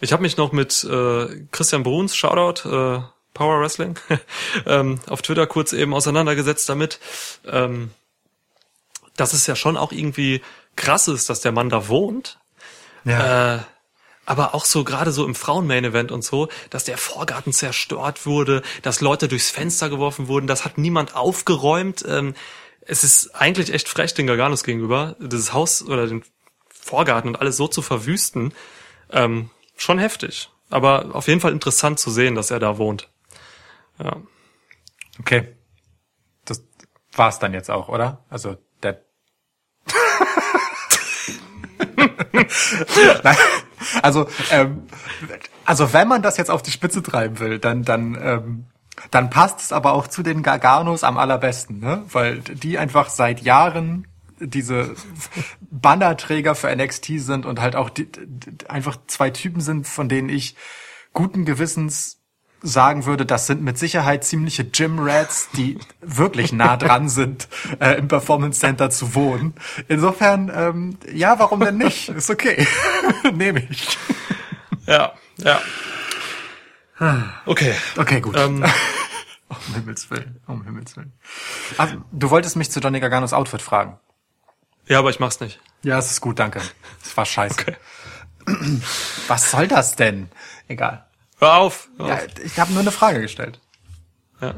[0.00, 3.00] ich habe mich noch mit äh, Christian Bruns, Shoutout, äh,
[3.34, 3.98] Power Wrestling,
[4.66, 7.00] ähm, auf Twitter kurz eben auseinandergesetzt damit.
[7.46, 7.90] Ähm,
[9.16, 10.40] dass es ja schon auch irgendwie
[10.76, 12.38] krass ist, dass der Mann da wohnt.
[13.04, 13.56] ja.
[13.56, 13.58] Äh,
[14.26, 19.00] aber auch so gerade so im Frauen-Main-Event und so, dass der Vorgarten zerstört wurde, dass
[19.00, 22.04] Leute durchs Fenster geworfen wurden, das hat niemand aufgeräumt.
[22.06, 22.34] Ähm,
[22.80, 26.24] es ist eigentlich echt frech den Garganos gegenüber, dieses Haus oder den
[26.68, 28.52] Vorgarten und alles so zu verwüsten.
[29.10, 30.50] Ähm, schon heftig.
[30.70, 33.10] Aber auf jeden Fall interessant zu sehen, dass er da wohnt.
[33.98, 34.16] Ja.
[35.18, 35.56] Okay.
[36.44, 36.62] Das
[37.12, 38.24] war's dann jetzt auch, oder?
[38.30, 39.04] Also der.
[43.22, 43.36] Nein,
[44.02, 44.82] also, ähm,
[45.64, 48.64] also wenn man das jetzt auf die Spitze treiben will, dann, dann, ähm,
[49.10, 52.04] dann passt es aber auch zu den Garganos am allerbesten, ne?
[52.12, 54.06] Weil die einfach seit Jahren
[54.40, 54.94] diese
[55.70, 60.28] Bannerträger für NXT sind und halt auch die, die, einfach zwei Typen sind, von denen
[60.28, 60.56] ich
[61.12, 62.19] guten Gewissens
[62.62, 67.48] sagen würde, das sind mit Sicherheit ziemliche Gym Rats, die wirklich nah dran sind,
[67.80, 69.54] äh, im Performance Center zu wohnen.
[69.88, 72.08] Insofern, ähm, ja, warum denn nicht?
[72.08, 72.66] Ist okay.
[73.34, 73.98] Nehme ich.
[74.86, 75.60] Ja, ja.
[77.46, 77.74] Okay.
[77.96, 78.36] Okay, gut.
[78.36, 78.64] Ähm,
[79.48, 81.12] um Himmels Willen, um Himmels Willen.
[81.78, 83.98] Also, du wolltest mich zu Johnny Garganos Outfit fragen.
[84.86, 85.60] ja, aber ich mach's nicht.
[85.82, 86.60] Ja, es ist gut, danke.
[87.02, 87.58] Es war scheiße.
[87.58, 87.76] Okay.
[89.28, 90.28] Was soll das denn?
[90.68, 91.06] Egal.
[91.40, 91.88] Hör auf.
[91.98, 92.26] Hör Ja, auf.
[92.44, 93.58] ich habe nur eine Frage gestellt.
[94.40, 94.54] Ja.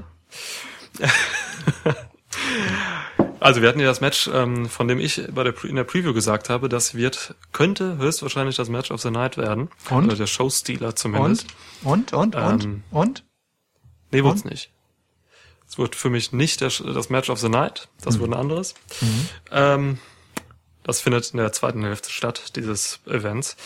[3.41, 5.83] Also wir hatten ja das Match, ähm, von dem ich bei der Pre in der
[5.85, 10.05] Preview gesagt habe, das wird könnte höchstwahrscheinlich das Match of the Night werden Und?
[10.07, 11.47] oder der Showstealer zumindest.
[11.83, 12.13] Und?
[12.13, 12.37] Und?
[12.37, 12.45] Und?
[12.53, 12.65] Und?
[12.65, 13.25] Ähm, und?
[14.13, 14.71] Nee, wurde nicht.
[15.69, 17.89] Es wird für mich nicht der, das Match of the Night.
[18.03, 18.75] Das wird ein anderes.
[19.51, 19.99] Ähm,
[20.85, 23.57] das findet in der zweiten Hälfte statt, dieses Events.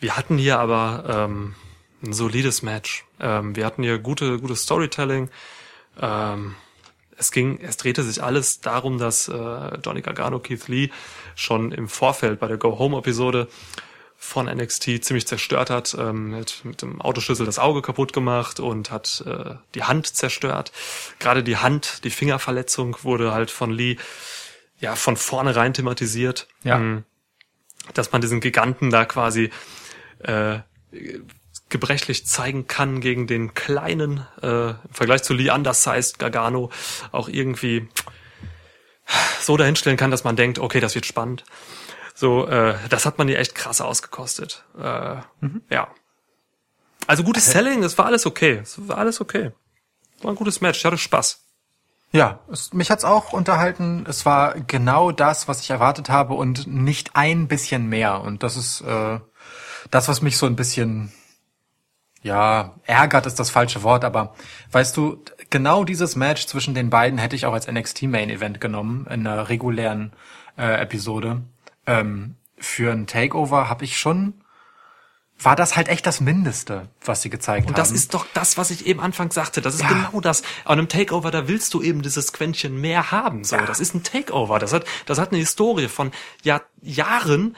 [0.00, 1.54] Wir hatten hier aber ähm,
[2.02, 3.04] ein solides Match.
[3.20, 5.30] Ähm, wir hatten hier gute, gutes Storytelling.
[6.00, 6.56] Ähm,
[7.16, 10.90] es ging, es drehte sich alles darum, dass äh, Johnny Gargano, Keith Lee
[11.34, 13.48] schon im Vorfeld bei der Go Home Episode
[14.16, 18.90] von NXT ziemlich zerstört hat, ähm, mit, mit dem Autoschlüssel das Auge kaputt gemacht und
[18.90, 20.72] hat äh, die Hand zerstört.
[21.18, 23.96] Gerade die Hand, die Fingerverletzung wurde halt von Lee
[24.78, 26.48] ja von vornherein thematisiert.
[26.64, 26.78] Ja.
[26.78, 27.04] Mm,
[27.94, 29.50] Dass man diesen Giganten da quasi
[30.20, 30.60] äh,
[31.70, 36.70] gebrechlich zeigen kann gegen den kleinen, äh, im Vergleich zu Lee undersized Gargano
[37.12, 37.88] auch irgendwie
[39.40, 41.44] so dahinstellen kann, dass man denkt, okay, das wird spannend.
[42.14, 44.64] So, äh, das hat man hier echt krass ausgekostet.
[44.78, 45.16] Äh,
[45.70, 45.88] Ja.
[47.06, 48.60] Also gutes Selling, es war alles okay.
[48.62, 49.52] Es war alles okay.
[50.22, 51.42] War ein gutes Match, ich hatte Spaß.
[52.12, 54.04] Ja, es, mich hat's auch unterhalten.
[54.08, 58.20] Es war genau das, was ich erwartet habe und nicht ein bisschen mehr.
[58.20, 59.20] Und das ist äh,
[59.90, 61.12] das, was mich so ein bisschen
[62.22, 64.34] ja, ärgert ist das falsche Wort, aber
[64.72, 68.60] weißt du, genau dieses Match zwischen den beiden hätte ich auch als NXT Main Event
[68.60, 70.12] genommen in einer regulären
[70.58, 71.42] äh, Episode.
[71.86, 74.34] Ähm, für ein Takeover habe ich schon
[75.42, 77.76] war das halt echt das Mindeste, was sie gezeigt Und haben.
[77.80, 79.62] das ist doch das, was ich eben anfangs sagte.
[79.62, 79.88] Das ist Ja.
[79.88, 80.42] genau das.
[80.66, 83.42] An einem Takeover, da willst du eben dieses Quäntchen mehr haben.
[83.44, 83.64] So, Ja.
[83.64, 84.58] das ist ein Takeover.
[84.58, 86.10] Das hat, das hat eine Historie von
[86.42, 87.56] Jahr, Jahren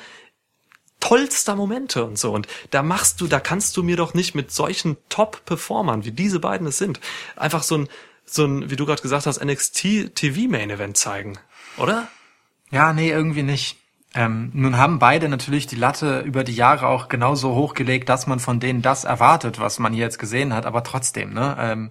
[1.02, 2.32] tollster Momente und so.
[2.32, 6.40] Und da machst du, da kannst du mir doch nicht mit solchen Top-Performern, wie diese
[6.40, 7.00] beiden es sind,
[7.36, 7.88] einfach so ein,
[8.24, 11.38] so ein, wie du gerade gesagt hast, NXT TV Main Event zeigen,
[11.76, 12.08] oder?
[12.70, 13.76] Ja, nee, irgendwie nicht.
[14.14, 18.38] Ähm, nun haben beide natürlich die Latte über die Jahre auch genauso hochgelegt, dass man
[18.38, 21.56] von denen das erwartet, was man hier jetzt gesehen hat, aber trotzdem, ne?
[21.58, 21.90] Ähm,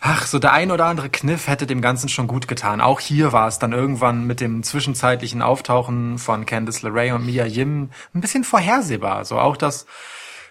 [0.00, 2.80] ach, so der ein oder andere Kniff hätte dem Ganzen schon gut getan.
[2.80, 7.46] Auch hier war es dann irgendwann mit dem zwischenzeitlichen Auftauchen von Candice LeRae und Mia
[7.46, 9.24] Yim ein bisschen vorhersehbar.
[9.24, 9.86] So auch das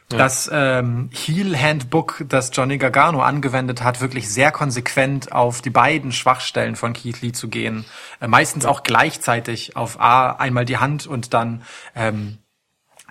[0.10, 6.76] das ähm, Heel-Handbook, das Johnny Gargano angewendet hat, wirklich sehr konsequent auf die beiden Schwachstellen
[6.76, 7.86] von Keith Lee zu gehen.
[8.20, 11.62] Äh, meistens auch gleichzeitig auf A, einmal die Hand und dann
[11.96, 12.40] ähm,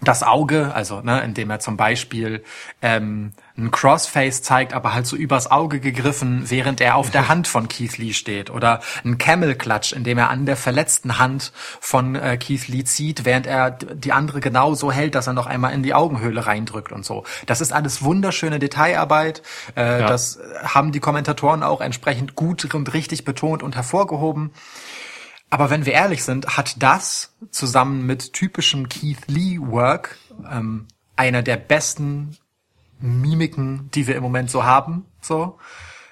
[0.00, 2.44] das Auge, also ne, indem er zum Beispiel
[2.82, 7.48] ähm, ein Crossface zeigt, aber halt so übers Auge gegriffen, während er auf der Hand
[7.48, 8.50] von Keith Lee steht.
[8.50, 13.24] Oder ein Camel Clutch, indem er an der verletzten Hand von äh, Keith Lee zieht,
[13.24, 16.92] während er die andere genau so hält, dass er noch einmal in die Augenhöhle reindrückt
[16.92, 17.24] und so.
[17.46, 19.42] Das ist alles wunderschöne Detailarbeit.
[19.76, 20.06] Äh, Ja.
[20.06, 24.52] Das haben die Kommentatoren auch entsprechend gut und richtig betont und hervorgehoben.
[25.50, 30.18] Aber wenn wir ehrlich sind, hat das zusammen mit typischem Keith Lee Work
[30.50, 32.37] ähm, einer der besten
[33.00, 35.58] Mimiken, die wir im Moment so haben, so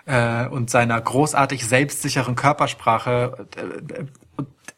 [0.06, 4.06] äh, und seiner großartig selbstsicheren Körpersprache äh, äh,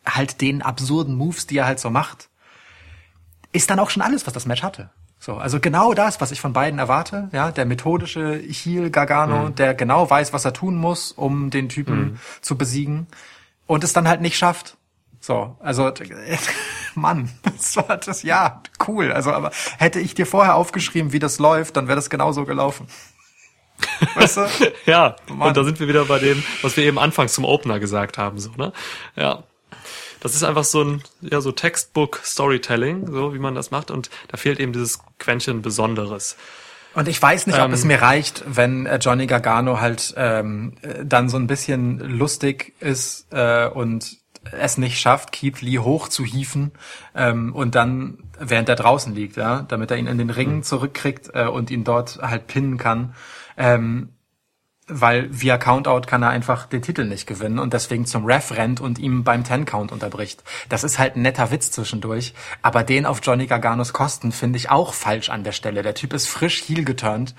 [0.04, 2.28] halt den absurden Moves, die er halt so macht,
[3.52, 4.90] ist dann auch schon alles, was das Match hatte.
[5.20, 9.74] So, also genau das, was ich von beiden erwarte, ja, der methodische Heel Gargano, der
[9.74, 13.08] genau weiß, was er tun muss, um den Typen zu besiegen
[13.68, 14.76] und es dann halt nicht schafft.
[15.20, 15.92] So, also
[16.94, 19.12] Mann, das war das ja cool.
[19.12, 22.88] Also, aber hätte ich dir vorher aufgeschrieben, wie das läuft, dann wäre das genauso gelaufen.
[24.16, 24.48] Weißt du?
[24.86, 25.48] Ja, Mann.
[25.48, 28.40] und da sind wir wieder bei dem, was wir eben anfangs zum Opener gesagt haben,
[28.40, 28.72] so, ne?
[29.14, 29.44] Ja.
[30.20, 34.10] Das ist einfach so ein, ja, so Textbook Storytelling, so wie man das macht, und
[34.28, 36.36] da fehlt eben dieses Quäntchen Besonderes.
[36.94, 40.74] Und ich weiß nicht, ob Ähm, es mir reicht, wenn äh, Johnny Gargano halt ähm,
[40.82, 44.18] äh, dann so ein bisschen lustig ist äh, und
[44.52, 46.72] es nicht schafft, Keith Lee hochzuhieven
[47.14, 51.30] ähm, und dann, während er draußen liegt, ja, damit er ihn in den Ring zurückkriegt
[51.34, 53.14] äh, und ihn dort halt pinnen kann.
[53.56, 54.10] Ähm,
[54.88, 58.80] weil via Countout kann er einfach den Titel nicht gewinnen und deswegen zum Ref rennt
[58.80, 60.42] und ihm beim Ten-Count unterbricht.
[60.68, 64.70] Das ist halt ein netter Witz zwischendurch, aber den auf Johnny Garganos Kosten finde ich
[64.70, 65.82] auch falsch an der Stelle.
[65.82, 67.34] Der Typ ist frisch heel geturnt.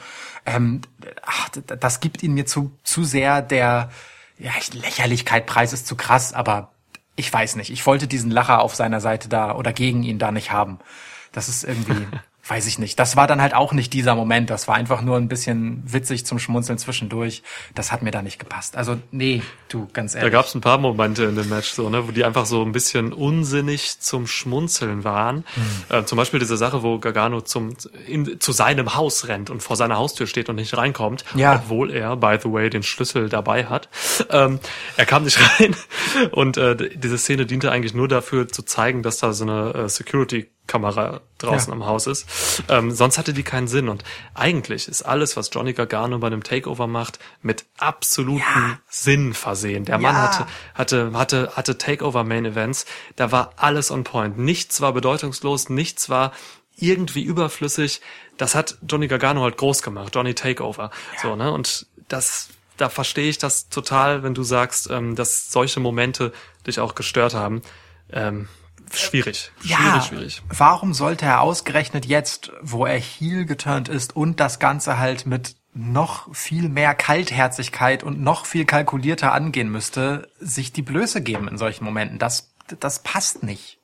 [0.46, 0.82] Ähm,
[1.24, 3.90] ach, das gibt ihn mir zu, zu sehr der
[4.38, 6.72] ja, Lächerlichkeit Preis ist zu krass, aber
[7.16, 7.70] ich weiß nicht.
[7.72, 10.80] Ich wollte diesen Lacher auf seiner Seite da oder gegen ihn da nicht haben.
[11.34, 12.08] Das ist irgendwie,
[12.50, 12.98] weiß ich nicht.
[13.00, 14.50] Das war dann halt auch nicht dieser Moment.
[14.50, 17.44] Das war einfach nur ein bisschen witzig zum Schmunzeln zwischendurch.
[17.76, 18.76] Das hat mir da nicht gepasst.
[18.76, 20.34] Also, nee, du, ganz Da ehrlich.
[20.34, 22.72] gab es ein paar Momente in dem Match, so, ne, wo die einfach so ein
[22.72, 25.46] bisschen unsinnig zum Schmunzeln waren.
[25.90, 25.96] Mhm.
[25.96, 27.76] Äh, zum Beispiel diese Sache, wo Gargano zum,
[28.08, 31.56] in, zu seinem Haus rennt und vor seiner Haustür steht und nicht reinkommt, Ja.
[31.64, 33.90] obwohl er, by the way, den Schlüssel dabei hat.
[34.32, 34.60] Ähm,
[34.98, 35.76] er kam nicht rein
[36.32, 39.90] und äh, diese Szene diente eigentlich nur dafür zu zeigen, dass da so eine äh,
[39.90, 41.76] Security Kamera draußen Ja.
[41.78, 42.64] am Haus ist.
[42.70, 43.90] Ähm, sonst hatte die keinen Sinn.
[43.90, 49.84] Und eigentlich ist alles, was Johnny Gargano bei einem Takeover macht, mit absolutem Sinn versehen.
[49.84, 50.22] Der Mann Ja.
[50.24, 52.86] hatte, hatte, hatte, hatte Takeover Main Events.
[53.18, 54.38] Da war alles on point.
[54.38, 56.32] Nichts war bedeutungslos, nichts war
[56.78, 58.00] irgendwie überflüssig.
[58.38, 60.16] Das hat Johnny Gargano halt groß gemacht.
[60.16, 60.92] Johnny Takeover.
[61.22, 61.52] So, ne?
[61.52, 62.48] Und das,
[62.78, 66.32] da verstehe ich das total, wenn du sagst, ähm, dass solche Momente
[66.66, 67.62] dich auch gestört haben.
[68.12, 68.48] Ähm,
[68.94, 69.52] schwierig.
[69.62, 70.42] Schwierig, ja, schwierig.
[70.50, 75.56] warum sollte er ausgerechnet jetzt, wo er heel geturnt ist und das Ganze halt mit
[75.74, 81.58] noch viel mehr Kaltherzigkeit und noch viel kalkulierter angehen müsste, sich die Blöße geben in
[81.58, 82.20] solchen Momenten?
[82.20, 83.78] Das, das passt nicht.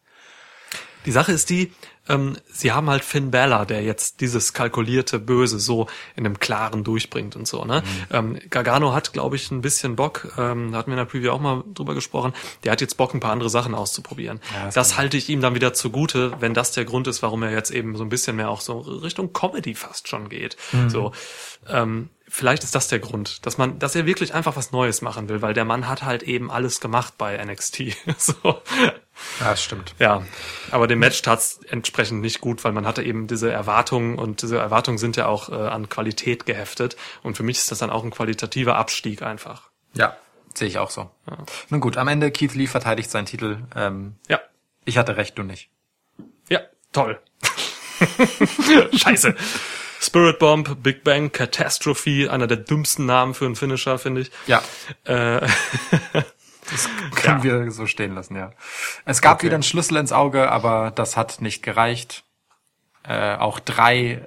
[1.06, 1.72] Die Sache ist die,
[2.08, 6.84] ähm, sie haben halt Finn Balor, der jetzt dieses kalkulierte Böse so in einem klaren
[6.84, 7.66] durchbringt und so.
[7.66, 7.84] Ne?
[8.12, 11.32] Ähm, Gargano hat, glaube ich, ein bisschen Bock, ähm, da hatten wir in der Preview
[11.32, 12.34] auch mal drüber gesprochen,
[12.64, 14.40] der hat jetzt Bock, ein paar andere Sachen auszuprobieren.
[14.54, 17.42] Ja, das das halte ich ihm dann wieder zugute, wenn das der Grund ist, warum
[17.42, 20.58] er jetzt eben so ein bisschen mehr auch so Richtung Comedy fast schon geht.
[20.90, 21.12] So,
[21.68, 25.28] ähm, vielleicht ist das der Grund, dass man, dass er wirklich einfach was Neues machen
[25.28, 27.96] will, weil der Mann hat halt eben alles gemacht bei NXT.
[28.18, 28.62] so.
[29.40, 29.96] Ja, das stimmt.
[30.00, 30.24] Ja,
[30.72, 34.58] aber dem Match tat's entsprechend nicht gut, weil man hatte eben diese Erwartungen und diese
[34.58, 38.04] Erwartungen sind ja auch äh, an Qualität geheftet und für mich ist das dann auch
[38.04, 39.70] ein qualitativer Abstieg einfach.
[39.94, 40.18] Ja,
[40.54, 41.10] sehe ich auch so.
[41.70, 43.60] Nun gut, am Ende Keith Lee verteidigt seinen Titel.
[43.76, 44.40] Ähm, Ja,
[44.84, 45.70] ich hatte recht, du nicht.
[46.50, 46.60] ja,
[46.92, 47.20] toll.
[48.94, 49.36] Scheiße.
[50.02, 54.32] Spirit Bomb, Big Bang, Catastrophe, einer der dümmsten Namen für einen Finisher, finde ich.
[54.46, 54.62] Ja,
[55.06, 55.48] Äh,
[57.16, 57.44] können Ja.
[57.44, 58.52] wir so stehen lassen, ja.
[59.06, 59.48] Es gab Okay.
[59.48, 62.24] wieder einen Schlüssel ins Auge, aber das hat nicht gereicht.
[63.08, 64.22] Äh, auch drei äh,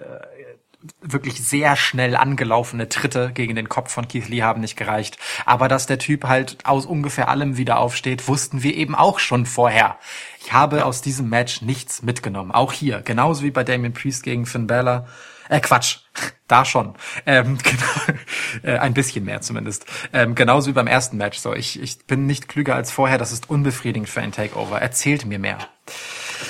[1.03, 5.19] wirklich sehr schnell angelaufene Tritte gegen den Kopf von Keith Lee haben nicht gereicht.
[5.45, 9.45] Aber dass der Typ halt aus ungefähr allem wieder aufsteht, wussten wir eben auch schon
[9.45, 9.99] vorher.
[10.41, 12.53] Ich habe aus diesem Match nichts mitgenommen.
[12.53, 15.07] Auch hier, genauso wie bei Damien Priest gegen Finn Balor.
[15.49, 15.99] Äh, Quatsch.
[16.49, 16.95] Da schon.
[17.27, 18.19] Ähm, genau,
[18.63, 19.85] äh, ein bisschen mehr zumindest.
[20.15, 21.37] Ähm, genauso wie beim ersten Match.
[21.39, 23.19] So, ich, ich bin nicht klüger als vorher.
[23.19, 24.81] Das ist unbefriedigend für ein Takeover.
[24.81, 25.59] Erzählt mir mehr.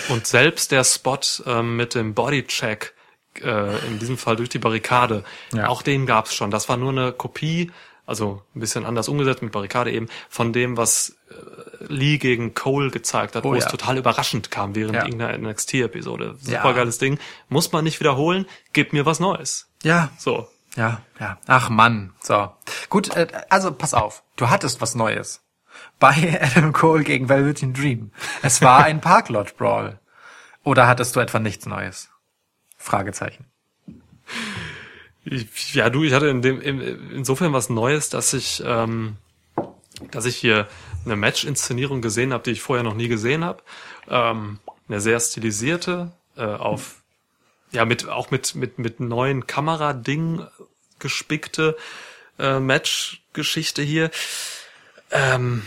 [0.09, 2.95] Und selbst der Spot ähm, mit dem Bodycheck,
[3.43, 5.67] äh, in diesem Fall durch die Barrikade, Ja.
[5.67, 6.53] auch den gab's schon.
[6.53, 7.73] Das war nur eine Kopie,
[8.09, 12.91] also ein bisschen anders umgesetzt mit Barrikade eben, von dem, was äh, Lee gegen Cole
[12.91, 13.61] gezeigt hat, Oh wo ja.
[13.61, 15.05] es total überraschend kam während Ja.
[15.05, 16.37] irgendeiner NXT-Episode.
[16.43, 16.63] Ja.
[16.63, 17.19] Super geiles Ding.
[17.49, 19.69] Muss man nicht wiederholen, gib mir was Neues.
[19.83, 20.49] Ja, So.
[20.77, 21.39] Ja, ja.
[21.47, 22.13] Ach Mann.
[22.21, 22.53] So.
[22.89, 24.23] Gut, äh, also pass auf.
[24.37, 25.41] Du hattest was Neues.
[25.99, 28.13] Bei Adam Cole gegen Velveteen Dream.
[28.43, 29.99] Es war ein Parklot-Brawl.
[30.65, 32.11] Oder hattest du etwa nichts Neues?
[32.77, 33.47] Fragezeichen.
[35.73, 39.17] Ja, du, ich hatte in dem, in, insofern was Neues, dass ich, ähm,
[40.11, 40.69] dass ich hier
[41.05, 43.63] eine Match-Inszenierung gesehen habe, die ich vorher noch nie gesehen habe.
[44.09, 44.59] Ähm,
[44.89, 47.03] eine sehr stilisierte, äh, auf,
[47.73, 50.47] ja, mit, auch mit, mit, mit neuen Kameradingen
[50.99, 51.77] gespickte
[52.39, 54.11] äh, Match-Geschichte hier.
[55.11, 55.67] Ähm,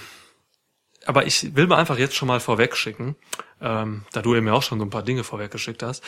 [1.05, 3.15] aber ich will mal einfach jetzt schon mal vorwegschicken,
[3.59, 6.03] ähm, da du mir auch schon so ein paar Dinge vorweggeschickt hast.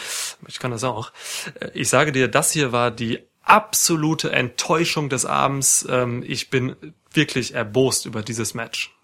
[0.47, 1.11] Ich kann das auch.
[1.59, 5.85] Äh, Ich sage dir, das hier war die absolute Enttäuschung des Abends.
[5.89, 6.75] Ähm, ich bin
[7.11, 8.95] wirklich erbost über dieses Match.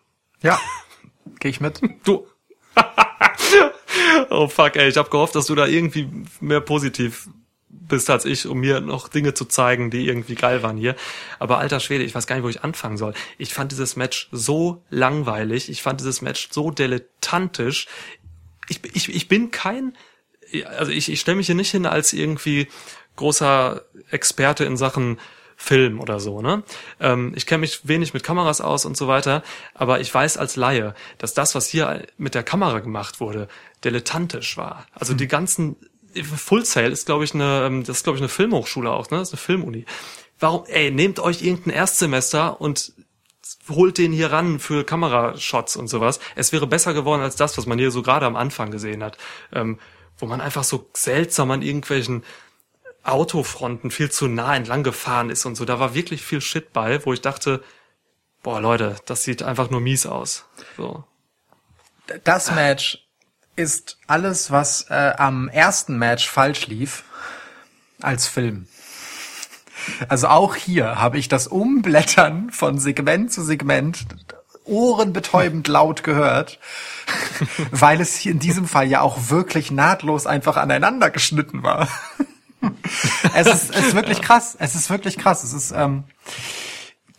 [0.41, 0.59] Ja.
[1.39, 1.81] Gehe ich mit?
[2.03, 2.27] Du.
[4.29, 6.09] oh fuck, ey, ich habe gehofft, dass du da irgendwie
[6.39, 7.29] mehr positiv
[7.69, 10.95] bist als ich, um mir noch Dinge zu zeigen, die irgendwie geil waren hier.
[11.39, 13.13] Aber alter Schwede, ich weiß gar nicht, wo ich anfangen soll.
[13.37, 17.87] Ich fand dieses Match so langweilig, ich fand dieses Match so dilettantisch.
[18.69, 19.93] Ich, ich, ich bin kein
[20.77, 22.67] also ich, ich stelle mich hier nicht hin als irgendwie
[23.19, 25.19] großer Experte in Sachen
[25.61, 26.63] Film oder so, ne?
[27.01, 29.43] Ähm, ich kenne mich wenig mit Kameras aus und so weiter,
[29.73, 33.49] aber ich weiß als Laie, dass das, was hier mit der Kamera gemacht wurde,
[33.83, 34.87] dilettantisch war.
[34.93, 35.75] Also die ganzen
[36.23, 39.17] Full Sail ist, glaube ich, eine, ähm, das ist, glaube ich, eine Filmhochschule auch, ne?
[39.17, 39.85] Das ist eine Filmuni.
[40.39, 42.93] Warum, ey, nehmt euch irgendein Erstsemester und
[43.67, 46.21] holt den hier ran für Kamerashots und sowas.
[46.35, 49.17] Es wäre besser geworden als das, was man hier so gerade am Anfang gesehen hat,
[49.51, 49.77] ähm,
[50.17, 52.23] wo man einfach so seltsam an irgendwelchen
[53.03, 55.65] Autofronten viel zu nah entlang gefahren ist und so.
[55.65, 57.63] Da war wirklich viel Shit bei, wo ich dachte,
[58.43, 60.45] boah Leute, das sieht einfach nur mies aus.
[60.77, 61.03] So.
[62.23, 63.07] Das Match
[63.55, 67.03] ist alles, was äh, am ersten Match falsch lief,
[68.01, 68.67] als Film.
[70.07, 74.05] Also auch hier habe ich das Umblättern von Segment zu Segment
[74.65, 76.59] ohrenbetäubend laut gehört,
[77.71, 81.87] weil es hier in diesem Fall ja auch wirklich nahtlos einfach aneinander geschnitten war.
[83.33, 84.55] Es, ist, es ist wirklich krass.
[84.59, 85.43] Es ist wirklich krass.
[85.43, 86.03] Es ist ähm,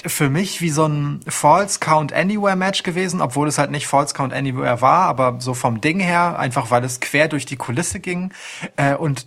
[0.07, 4.15] für mich wie so ein False Count Anywhere Match gewesen, obwohl es halt nicht False
[4.15, 8.01] Count Anywhere war, aber so vom Ding her, einfach weil es quer durch die Kulisse
[8.01, 8.33] ging.
[8.77, 9.27] Äh, und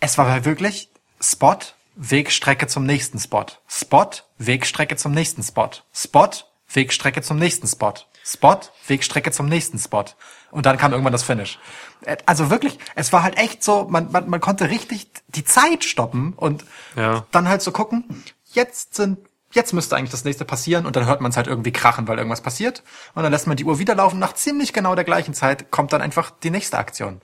[0.00, 0.90] es war halt wirklich
[1.20, 1.58] Spot,
[1.96, 3.46] Wegstrecke zum nächsten Spot.
[3.68, 5.70] Spot, Wegstrecke zum nächsten Spot.
[5.92, 6.30] Spot,
[6.72, 7.94] Wegstrecke zum nächsten Spot.
[8.24, 10.04] Spot, Wegstrecke zum nächsten Spot.
[10.50, 11.58] Und dann kam irgendwann das Finish.
[12.04, 15.84] Äh, Also wirklich, es war halt echt so, man, man, man konnte richtig die Zeit
[15.84, 16.64] stoppen und
[16.96, 17.26] Ja.
[17.32, 19.18] dann halt so gucken, jetzt sind,
[19.52, 22.16] jetzt müsste eigentlich das nächste passieren und dann hört man es halt irgendwie krachen, weil
[22.18, 22.82] irgendwas passiert
[23.14, 24.18] und dann lässt man die Uhr wieder laufen.
[24.18, 27.20] Nach ziemlich genau der gleichen Zeit kommt dann einfach die nächste Aktion.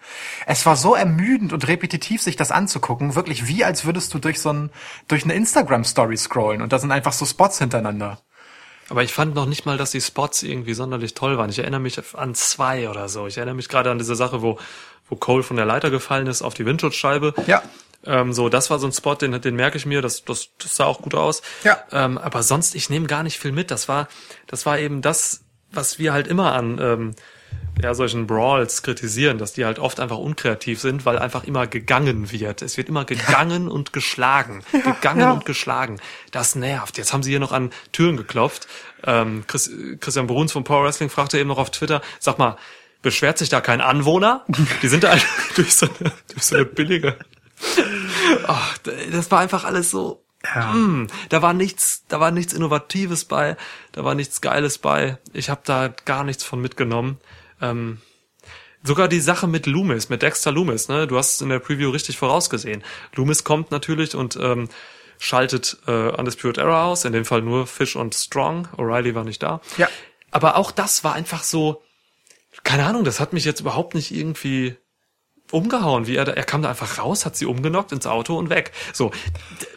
[0.46, 4.40] Es war so ermüdend und repetitiv, sich das anzugucken, wirklich wie als würdest du durch
[4.40, 4.70] so ein,
[5.08, 8.18] durch eine Instagram-Story scrollen und da sind einfach so Spots hintereinander.
[8.90, 11.48] Aber ich fand noch nicht mal, dass die Spots irgendwie sonderlich toll waren.
[11.48, 13.28] Ich erinnere mich an zwei oder so.
[13.28, 14.58] Ich erinnere mich gerade an diese Sache, wo,
[15.08, 17.32] wo Cole von der Leiter gefallen ist auf die Windschutzscheibe.
[17.46, 17.62] Ja.
[18.04, 20.74] Ähm, so, das war so ein Spot, den, den merke ich mir, das, das, das
[20.74, 21.42] sah auch gut aus.
[21.62, 21.78] Ja.
[21.92, 23.70] Ähm, aber sonst, ich nehme gar nicht viel mit.
[23.70, 24.08] Das war,
[24.48, 27.14] das war eben das, was wir halt immer an ähm,
[27.82, 32.30] ja, solchen Brawls kritisieren, dass die halt oft einfach unkreativ sind, weil einfach immer gegangen
[32.30, 32.62] wird.
[32.62, 34.62] Es wird immer gegangen und geschlagen.
[34.72, 35.32] gegangen ja.
[35.32, 36.00] und geschlagen.
[36.30, 36.98] Das nervt.
[36.98, 38.68] Jetzt haben sie hier noch an Türen geklopft.
[39.04, 39.70] Ähm, Chris,
[40.00, 42.56] Christian Bruns von Power Wrestling fragte eben noch auf Twitter, sag mal,
[43.02, 44.44] beschwert sich da kein Anwohner?
[44.82, 45.16] Die sind da
[45.56, 47.16] durch so eine, durch so eine billige
[48.46, 50.22] Ach, das war einfach alles so.
[50.54, 50.72] Ja.
[50.72, 53.56] Mm, da war nichts, da war nichts Innovatives bei,
[53.92, 55.18] da war nichts Geiles bei.
[55.32, 57.18] Ich habe da gar nichts von mitgenommen.
[57.60, 57.98] Ähm,
[58.82, 61.06] sogar die Sache mit Loomis, mit Dexter Loomis, ne?
[61.06, 62.82] Du hast es in der Preview richtig vorausgesehen.
[63.14, 64.68] Loomis kommt natürlich und ähm,
[65.18, 68.68] schaltet äh, Undisputed Era aus, in dem Fall nur Fish und Strong.
[68.76, 69.60] O'Reilly war nicht da.
[69.76, 69.88] Ja.
[70.30, 71.82] Aber auch das war einfach so,
[72.64, 74.76] keine Ahnung, das hat mich jetzt überhaupt nicht irgendwie
[75.52, 78.50] umgehauen, wie er da, er kam da einfach raus, hat sie umgenockt ins Auto und
[78.50, 78.72] weg.
[78.92, 79.10] So,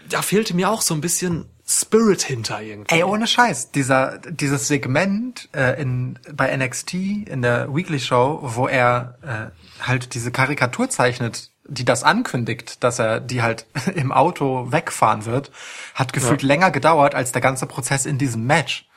[0.09, 2.93] da fehlte mir auch so ein bisschen Spirit hinter irgendwie.
[2.93, 8.67] Ey, ohne Scheiß, dieser, dieses Segment äh, in, bei NXT in der Weekly Show, wo
[8.67, 13.65] er äh, halt diese Karikatur zeichnet, die das ankündigt, dass er die halt
[13.95, 15.51] im Auto wegfahren wird,
[15.95, 18.87] hat gefühlt länger gedauert als der ganze Prozess in diesem Match.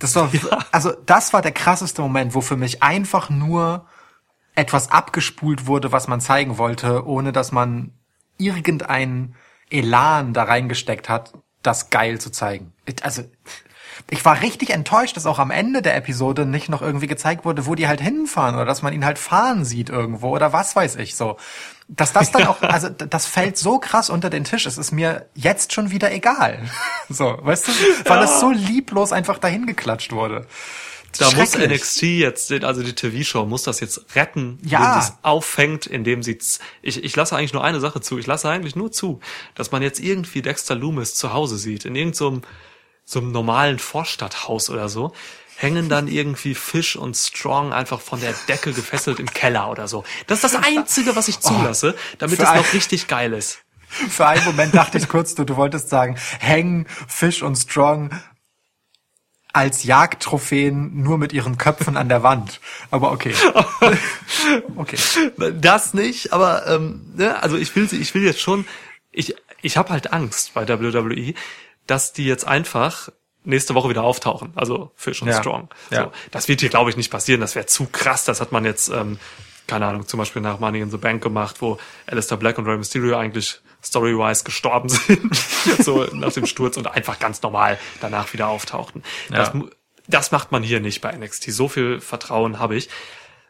[0.00, 0.30] Das war,
[0.72, 3.86] also das war der krasseste Moment, wo für mich einfach nur
[4.60, 7.92] etwas abgespult wurde, was man zeigen wollte, ohne dass man
[8.38, 9.34] irgendeinen
[9.70, 11.32] Elan da reingesteckt hat,
[11.62, 12.72] das geil zu zeigen.
[12.86, 13.22] Ich- Also,
[14.08, 17.66] ich war richtig enttäuscht, dass auch am Ende der Episode nicht noch irgendwie gezeigt wurde,
[17.66, 20.96] wo die halt hinfahren oder dass man ihn halt fahren sieht irgendwo oder was weiß
[20.96, 21.36] ich so.
[21.88, 25.26] Dass das dann auch, also das fällt so krass unter den Tisch, es ist mir
[25.34, 26.58] jetzt schon wieder egal.
[27.12, 27.72] So, weißt du,
[28.06, 30.46] weil es so lieblos einfach dahin geklatscht wurde.
[31.18, 31.56] Da muss.
[31.56, 34.78] NXT jetzt, also die TV-Show muss das jetzt retten, Ja.
[34.78, 36.38] indem sie es auffängt, indem sie
[36.82, 39.20] ich, ich lasse eigentlich nur eine Sache zu, ich lasse eigentlich nur zu,
[39.54, 42.42] dass man jetzt irgendwie Dexter Loomis zu Hause sieht, in irgendeinem
[43.04, 45.12] so einem normalen Vorstadthaus oder so,
[45.56, 50.04] hängen dann irgendwie Fish und Strong einfach von der Decke gefesselt im Keller oder so.
[50.28, 53.58] Das ist das Einzige, was ich zulasse, damit es ein- noch richtig geil ist.
[53.88, 58.10] Für einen Moment dachte ich kurz, du, du wolltest sagen, hängen Fish und Strong
[59.52, 62.60] als Jagdtrophäen nur mit ihren Köpfen an der Wand.
[62.90, 63.34] Aber okay.
[64.76, 64.96] Okay.
[65.60, 68.64] Das nicht, aber ähm, ne, also ich will sie, ich will jetzt schon,
[69.10, 71.34] ich ich habe halt Angst bei WWE,
[71.86, 73.10] dass die jetzt einfach
[73.44, 75.38] nächste Woche wieder auftauchen, also Fish und Ja.
[75.38, 75.68] Strong.
[75.90, 76.04] Ja.
[76.04, 78.24] So, das wird hier glaube ich nicht passieren, das wäre zu krass.
[78.24, 79.18] Das hat man jetzt ähm,
[79.66, 82.76] keine Ahnung, zum Beispiel nach Money in the Bank gemacht, wo Alistair Black und Rey
[82.76, 85.34] Mysterio eigentlich story-wise gestorben sind,
[85.80, 89.02] so nach dem Sturz und einfach ganz normal danach wieder auftauchten.
[89.30, 89.54] Das, Ja.
[89.54, 89.68] mu-
[90.08, 91.52] das macht man hier nicht bei NXT.
[91.52, 92.88] So viel Vertrauen habe ich.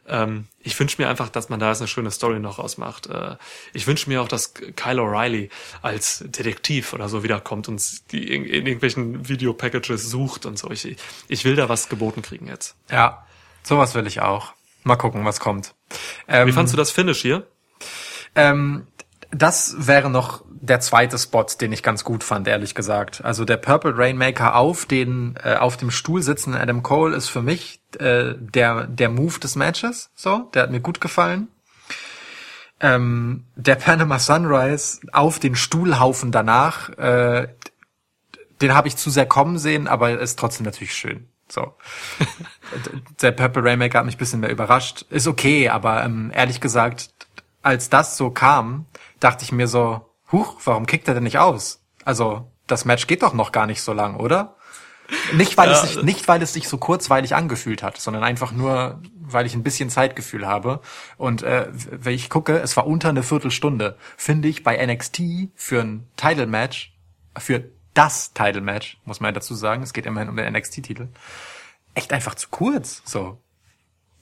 [0.06, 3.06] Ähm, ich wünsche mir einfach, dass man da jetzt eine schöne Story noch ausmacht.
[3.06, 3.36] Äh,
[3.72, 5.50] ich wünsche mir auch, dass Kyle O'Reilly
[5.82, 10.70] als Detektiv oder so wiederkommt und die in, in irgendwelchen Videopackages sucht und so.
[10.70, 10.96] Ich,
[11.28, 12.74] ich will da was geboten kriegen jetzt.
[12.90, 13.26] Ja,
[13.62, 14.52] sowas will ich auch.
[14.82, 15.74] Mal gucken, was kommt.
[16.26, 17.46] Ähm, Wie fandst du das Finish hier?
[18.34, 18.86] Ähm,
[19.30, 23.24] das wäre noch der zweite Spot, den ich ganz gut fand, ehrlich gesagt.
[23.24, 27.42] Also der Purple Rainmaker auf den äh, auf dem Stuhl sitzenden Adam Cole ist für
[27.42, 30.10] mich äh, der der Move des Matches.
[30.14, 31.48] So, der hat mir gut gefallen.
[32.80, 37.48] Ähm, der Panama Sunrise auf den Stuhlhaufen danach, äh,
[38.60, 41.28] den habe ich zu sehr kommen sehen, aber ist trotzdem natürlich schön.
[41.48, 41.74] So.
[43.22, 45.04] der Purple Rainmaker hat mich ein bisschen mehr überrascht.
[45.10, 47.10] Ist okay, aber ähm, ehrlich gesagt,
[47.62, 48.86] als das so kam,
[49.20, 50.00] dachte ich mir so,
[50.32, 51.82] huch, warum kickt er denn nicht aus?
[52.04, 54.56] Also, das Match geht doch noch gar nicht so lang, oder?
[55.32, 55.74] Nicht, weil, Ja.
[55.82, 59.54] es sich, nicht, weil es sich so kurzweilig angefühlt hat, sondern einfach nur, weil ich
[59.54, 60.80] ein bisschen Zeitgefühl habe.
[61.16, 63.96] Und äh, wenn ich gucke, es war unter eine Viertelstunde.
[64.16, 65.22] Finde ich bei NXT
[65.56, 66.92] für ein Title-Match,
[67.36, 67.64] für
[67.94, 71.08] das Title-Match, muss man ja dazu sagen, es geht immerhin um den NXT-Titel,
[71.94, 73.02] echt einfach zu kurz.
[73.04, 73.38] So.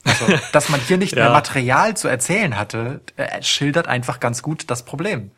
[0.08, 1.24] Also, dass man hier nicht Ja.
[1.24, 5.30] mehr Material zu erzählen hatte, äh, schildert einfach ganz gut das Problem.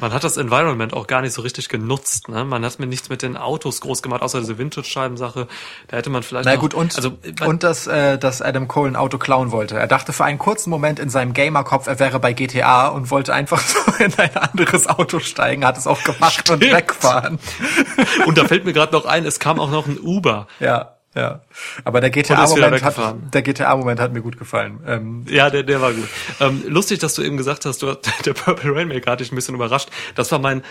[0.00, 2.28] Man hat das Environment auch gar nicht so richtig genutzt.
[2.28, 2.44] Ne?
[2.44, 5.48] Man hat mir nichts mit den Autos groß gemacht, außer diese Vintage-Scheibensache.
[5.88, 8.90] Da hätte man vielleicht Na noch, gut, und, also und dass, äh, dass Adam Cole
[8.92, 9.78] ein Auto klauen wollte.
[9.78, 13.34] Er dachte für einen kurzen Moment in seinem Gamer-Kopf, er wäre bei GTA und wollte
[13.34, 16.74] einfach so in ein anderes Auto steigen, hat es auch gemacht und Stimmt.
[16.74, 17.38] wegfahren.
[18.26, 20.46] und da fällt mir gerade noch ein, es kam auch noch ein Uber.
[20.58, 21.42] Ja, ja.
[21.84, 22.96] Aber der GTA-Moment hat,
[23.34, 24.80] der GTA-Moment hat mir gut gefallen.
[24.86, 26.08] Ähm, Ja, der, der war gut.
[26.40, 27.94] Ähm, lustig, dass du eben gesagt hast, du,
[28.24, 29.88] der Purple Rainmaker hat dich ein bisschen überrascht.
[30.14, 30.62] Das war mein,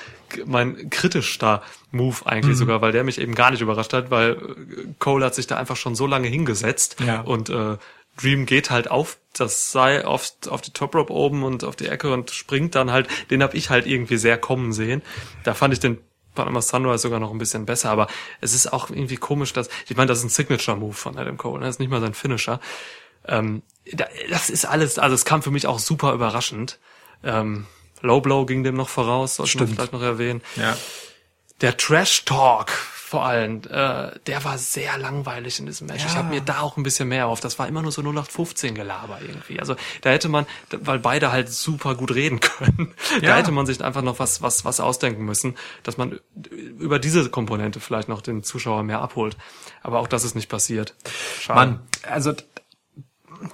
[0.46, 1.62] mein kritischster
[1.92, 4.38] Move eigentlich sogar, weil der mich eben gar nicht überrascht hat, weil äh,
[5.00, 7.22] Cole hat sich da einfach schon so lange hingesetzt Ja.
[7.22, 7.78] und äh,
[8.22, 11.88] Dream geht halt auf das Seil, auf, auf die Top Rope oben und auf die
[11.88, 15.02] Ecke und springt dann halt, den habe ich halt irgendwie sehr kommen sehen.
[15.44, 15.98] Da fand ich den
[16.36, 18.08] Panama Sunrise sogar noch ein bisschen besser, aber
[18.40, 21.60] es ist auch irgendwie komisch, dass, ich meine, das ist ein Signature-Move von Adam Cole,
[21.60, 21.66] ne?
[21.66, 22.60] das ist nicht mal sein Finisher.
[23.28, 23.62] Ähm,
[23.92, 26.80] da- das ist alles, also es kam für mich auch super überraschend.
[27.24, 27.68] Ähm,
[28.02, 30.42] Low Blow ging dem noch voraus, sollte man vielleicht noch erwähnen.
[30.56, 30.76] ja.
[31.62, 32.72] Der Trash Talk
[33.12, 36.06] vor allem, äh, der war sehr langweilig in diesem Match.
[36.06, 36.20] Ich Ja.
[36.20, 37.42] habe mir da auch ein bisschen mehr auf.
[37.42, 39.60] Das war immer nur so 0815 Gelaber irgendwie.
[39.60, 43.36] Also da hätte man, weil beide halt super gut reden können, da Ja.
[43.36, 46.22] hätte man sich einfach noch was, was, was ausdenken müssen, dass man
[46.80, 49.36] über diese Komponente vielleicht noch den Zuschauer mehr abholt.
[49.84, 50.96] Aber auch das ist nicht passiert.
[51.42, 51.60] Schade.
[51.60, 52.32] Mann, also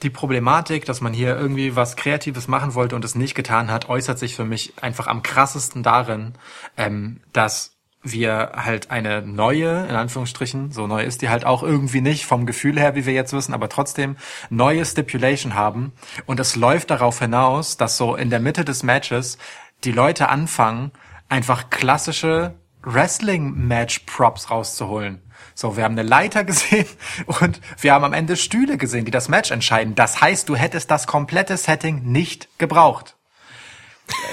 [0.04, 3.90] die Problematik, dass man hier irgendwie was Kreatives machen wollte und es nicht getan hat,
[3.90, 6.34] äußert sich für mich einfach am krassesten darin,
[6.78, 12.02] ähm, dass wir halt eine neue, in Anführungsstrichen, so neu ist die halt auch irgendwie
[12.02, 14.16] nicht vom Gefühl her, wie wir jetzt wissen, aber trotzdem
[14.50, 15.94] neue Stipulation haben.
[16.26, 19.38] Und es läuft darauf hinaus, dass so in der Mitte des Matches
[19.84, 20.92] die Leute anfangen,
[21.30, 25.22] einfach klassische Wrestling-Match-Props rauszuholen.
[25.54, 26.88] So, wir haben eine Leiter gesehen
[27.26, 29.96] und wir haben am Ende Stühle gesehen, die das Match entscheiden.
[29.96, 33.17] Das heißt, du hättest das komplette Setting nicht gebraucht.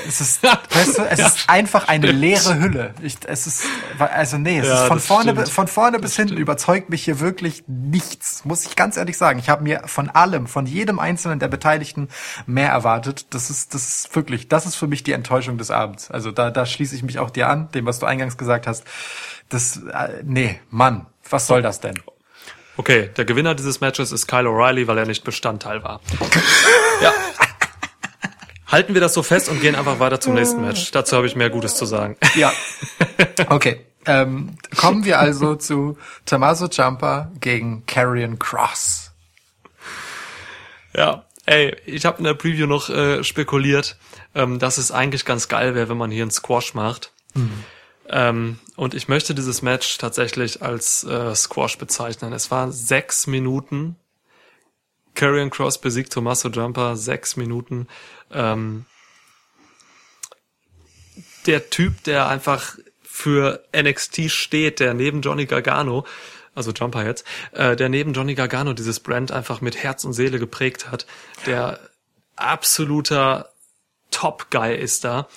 [0.07, 2.95] Es ist, weißt du, es ist einfach eine leere Hülle.
[3.03, 3.65] Ich, es ist,
[3.99, 5.49] also nee, es Ja, ist von das vorne, stimmt.
[5.49, 6.41] von vorne bis hinten stimmt.
[6.41, 8.45] überzeugt mich hier wirklich nichts.
[8.45, 9.39] Muss ich ganz ehrlich sagen.
[9.39, 12.09] Ich habe mir von allem, von jedem einzelnen der Beteiligten
[12.47, 13.27] mehr erwartet.
[13.31, 16.11] Das ist, das ist wirklich, das ist für mich die Enttäuschung des Abends.
[16.11, 18.85] Also da, da schließe ich mich auch dir an, dem, was du eingangs gesagt hast.
[19.49, 22.01] Das, äh, nee, Mann, was soll das denn?
[22.77, 26.01] Okay, der Gewinner dieses Matches ist Kyle O'Reilly, weil er nicht Bestandteil war.
[27.03, 27.13] ja.
[28.75, 30.91] Halten wir das so fest und gehen einfach weiter zum nächsten Match.
[30.91, 32.17] Dazu habe ich mehr Gutes zu sagen.
[32.35, 32.53] Ja.
[33.49, 33.85] Okay.
[34.05, 35.97] Ähm, kommen wir also zu
[36.27, 39.13] Tommaso Ciampa gegen Karrion Cross.
[40.95, 43.97] Ja, ey, ich habe in der Preview noch äh, spekuliert,
[44.35, 47.13] ähm, dass es eigentlich ganz geil wäre, wenn man hier einen Squash macht.
[48.09, 52.33] Ähm, und ich möchte dieses Match tatsächlich als äh, Squash bezeichnen.
[52.33, 53.97] Es waren sechs Minuten.
[55.15, 57.89] Karrion Cross besiegt Tommaso Jumper, sechs Minuten.
[58.33, 58.87] Ähm,
[61.47, 66.05] der Typ, der einfach für NXT steht, der neben Johnny Gargano,
[66.55, 70.39] also Jumper jetzt, äh, der neben Johnny Gargano dieses Brand einfach mit Herz und Seele
[70.39, 71.07] geprägt hat,
[71.47, 71.79] der
[72.37, 73.51] absoluter
[74.11, 75.29] Top-Guy ist da,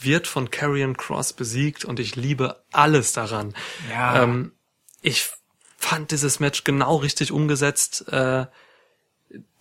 [0.00, 3.54] wird von Karrion Cross besiegt und ich liebe alles daran.
[3.90, 4.22] Ja.
[4.22, 4.52] Ähm,
[5.02, 5.28] ich
[5.76, 8.08] fand dieses Match genau richtig umgesetzt.
[8.08, 8.46] Äh,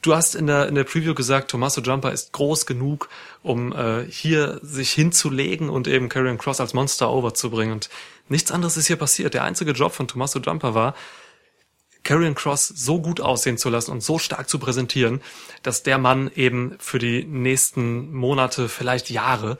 [0.07, 3.09] du hast in der, in der Preview gesagt, Tommaso Jumper ist groß genug,
[3.43, 7.73] um äh, hier sich hinzulegen und eben Karrion Cross als Monster overzubringen.
[7.73, 7.89] Und
[8.29, 9.33] nichts anderes ist hier passiert.
[9.33, 10.95] Der einzige Job von Tommaso Jumper war,
[12.03, 15.21] Karrion Cross so gut aussehen zu lassen und so stark zu präsentieren,
[15.61, 19.57] dass der Mann eben für die nächsten Monate, vielleicht Jahre,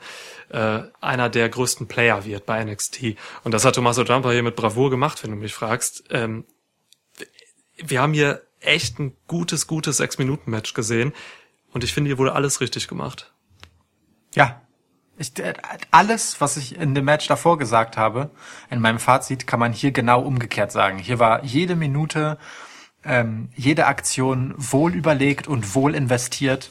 [0.48, 3.16] äh, einer der größten Player wird bei NXT.
[3.44, 6.04] Und das hat Tommaso Ciampa hier mit Bravour gemacht, wenn du mich fragst.
[6.08, 6.46] Ähm,
[7.76, 11.12] wir haben hier echt ein gutes, gutes Sechs-Minuten-Match gesehen.
[11.72, 13.32] Und ich finde, hier wurde alles richtig gemacht.
[14.34, 14.62] Ja.
[15.16, 15.54] Ich, äh,
[15.90, 18.30] alles, was ich in dem Match davor gesagt habe,
[18.70, 20.98] in meinem Fazit, kann man hier genau umgekehrt sagen.
[20.98, 22.38] Hier war jede Minute,
[23.04, 26.70] ähm, jede Aktion wohl überlegt und wohl investiert.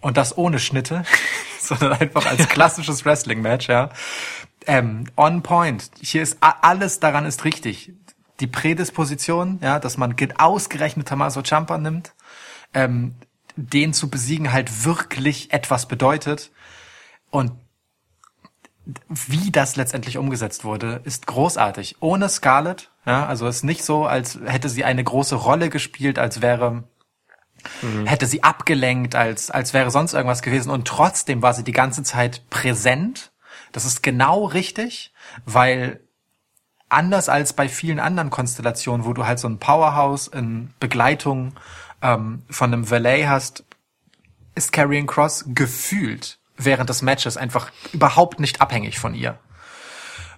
[0.00, 1.04] Und das ohne Schnitte,
[1.60, 3.90] sondern einfach als klassisches Wrestling-Match, ja.
[4.66, 5.90] Ähm, on point.
[6.00, 7.92] Hier ist alles daran ist richtig.
[8.40, 12.14] Die Prädisposition, ja, dass man ge- ausgerechnet Tommaso Ciampa nimmt,
[12.74, 13.14] ähm,
[13.56, 16.50] den zu besiegen halt wirklich etwas bedeutet.
[17.30, 17.52] Und
[19.08, 21.96] wie das letztendlich umgesetzt wurde, ist großartig.
[22.00, 26.18] Ohne Scarlett, ja, also es ist nicht so, als hätte sie eine große Rolle gespielt,
[26.18, 26.84] als wäre
[28.06, 30.70] hätte sie abgelenkt, als, als wäre sonst irgendwas gewesen.
[30.70, 33.32] Und trotzdem war sie die ganze Zeit präsent.
[33.72, 35.12] Das ist genau richtig,
[35.44, 36.00] weil
[36.90, 41.54] anders als bei vielen anderen Konstellationen, wo du halt so ein Powerhouse in Begleitung
[42.02, 43.64] ähm, von einem Valet hast,
[44.54, 49.38] ist Karrion Cross gefühlt während des Matches einfach überhaupt nicht abhängig von ihr.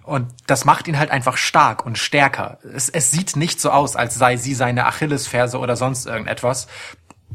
[0.03, 2.59] Und das macht ihn halt einfach stark und stärker.
[2.73, 6.67] Es, es sieht nicht so aus, als sei sie seine Achillesferse oder sonst irgendetwas.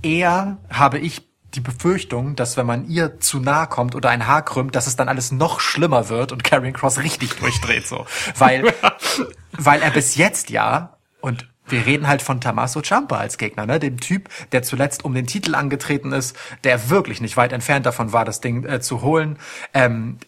[0.03, 4.45] Eher habe ich die Befürchtung, dass wenn man ihr zu nahe kommt oder ein Haar
[4.45, 8.07] krümmt, dass es dann alles noch schlimmer wird und Karrion Cross richtig durchdreht so.
[8.37, 8.73] Weil,
[9.53, 13.79] weil er bis jetzt ja, und wir reden halt von Tommaso Ciampa als Gegner, ne?
[13.79, 18.13] Dem Typ, der zuletzt um den Titel angetreten ist, der wirklich nicht weit entfernt davon
[18.13, 19.39] war, das Ding äh, zu holen.
[19.75, 20.19] Ähm,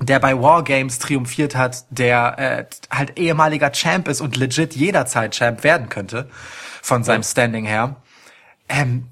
[0.00, 5.64] der bei Wargames triumphiert hat, der äh, halt ehemaliger Champ ist und legit jederzeit Champ
[5.64, 6.28] werden könnte,
[6.82, 7.96] von seinem Standing her.
[8.68, 9.08] Ähm,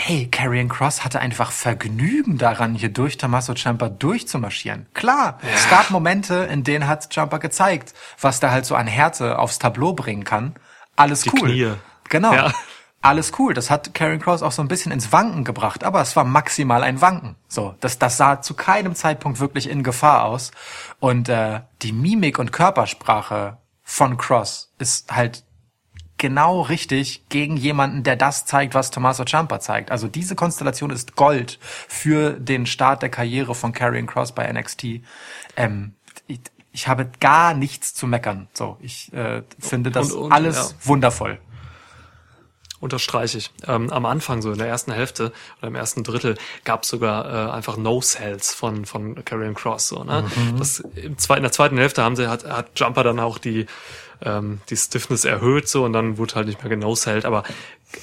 [0.00, 4.86] hey, Karrion Cross hatte einfach Vergnügen daran, hier durch Tommaso Ciampa durchzumarschieren.
[4.94, 9.38] Klar, es gab Momente, in denen hat Ciampa gezeigt, was der halt so an Härte
[9.38, 10.54] aufs Tableau bringen kann.
[10.96, 11.50] Alles Die cool.
[11.50, 11.72] Knie.
[12.08, 12.32] Genau.
[12.32, 12.52] Ja.
[13.02, 13.54] Alles cool.
[13.54, 16.82] Das hat Karrion Cross auch so ein bisschen ins Wanken gebracht, aber es war maximal
[16.82, 17.36] ein Wanken.
[17.48, 20.50] So, das, das sah zu keinem Zeitpunkt wirklich in Gefahr aus.
[20.98, 25.44] Und äh, die Mimik und Körpersprache von Cross ist halt
[26.20, 29.90] genau richtig gegen jemanden, der das zeigt, was Tommaso Ciampa zeigt.
[29.90, 31.58] Also diese Konstellation ist Gold
[31.88, 35.00] für den Start der Karriere von Karrion Cross bei NXT.
[35.56, 35.94] Ähm,
[36.28, 36.40] ich,
[36.72, 38.48] ich habe gar nichts zu meckern.
[38.52, 40.86] So, ich äh, finde das Und- und, alles ja.
[40.86, 41.40] wundervoll.
[42.80, 43.50] Unterstreiche ich.
[43.66, 47.48] Ähm, am Anfang, so in der ersten Hälfte oder im ersten Drittel, gab es sogar
[47.48, 49.88] äh, einfach No-Cells von, von Karrion Cross.
[49.88, 50.24] So, ne?
[50.58, 53.66] das, im in der zweiten Hälfte haben sie, hat, hat Jumper dann auch die,
[54.22, 57.44] ähm, die Stiffness erhöht so und dann wurde halt nicht mehr genau-cellt, aber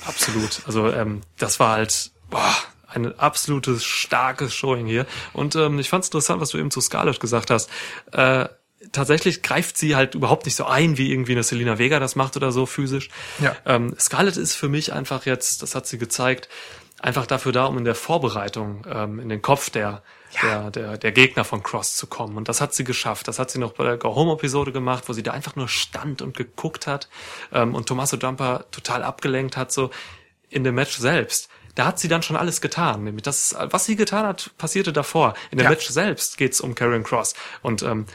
[0.06, 0.62] absolut.
[0.66, 2.56] Also ähm, das war halt boah,
[2.88, 5.06] ein absolutes starkes Showing hier.
[5.34, 7.70] Und ähm, ich fand es interessant, was du eben zu Scarlett gesagt hast.
[8.12, 8.48] Äh,
[8.92, 12.38] tatsächlich greift sie halt überhaupt nicht so ein, wie irgendwie eine Selina Vega das macht
[12.38, 13.10] oder so physisch.
[13.40, 13.56] Ja.
[13.66, 16.50] Ähm, Scarlett ist für mich einfach jetzt, das hat sie gezeigt,
[17.00, 20.04] einfach dafür da, um in der Vorbereitung ähm, in den Kopf der,
[20.42, 22.38] der, der, der Gegner von Cross zu kommen.
[22.38, 23.28] Und das hat sie geschafft.
[23.28, 26.22] Das hat sie noch bei der Go Home-Episode gemacht, wo sie da einfach nur stand
[26.22, 27.10] und geguckt hat
[27.52, 29.90] ähm, und Tommaso Jumper total abgelenkt hat, so
[30.50, 31.50] in dem Match selbst.
[31.76, 33.04] Da hat sie dann schon alles getan.
[33.04, 35.36] Nämlich das, was sie getan hat, passierte davor.
[35.52, 35.70] In dem Ja.
[35.70, 37.36] Match selbst geht's um Karrion Cross.
[37.62, 38.06] Und ähm,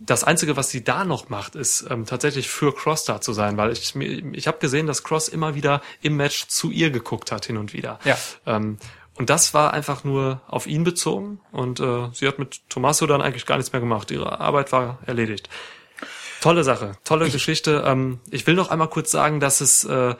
[0.00, 3.56] das Einzige, was sie da noch macht, ist ähm, tatsächlich für Cross da zu sein,
[3.56, 7.46] weil ich ich habe gesehen, dass Cross immer wieder im Match zu ihr geguckt hat
[7.46, 8.00] hin und wieder.
[8.04, 8.18] Ja.
[8.44, 8.78] Ähm,
[9.16, 13.22] und das war einfach nur auf ihn bezogen und äh, sie hat mit Tommaso dann
[13.22, 14.10] eigentlich gar nichts mehr gemacht.
[14.10, 15.48] Ihre Arbeit war erledigt.
[16.40, 17.84] Tolle Sache, tolle Geschichte.
[17.86, 20.14] Ähm, ich will noch einmal kurz sagen, dass es, äh,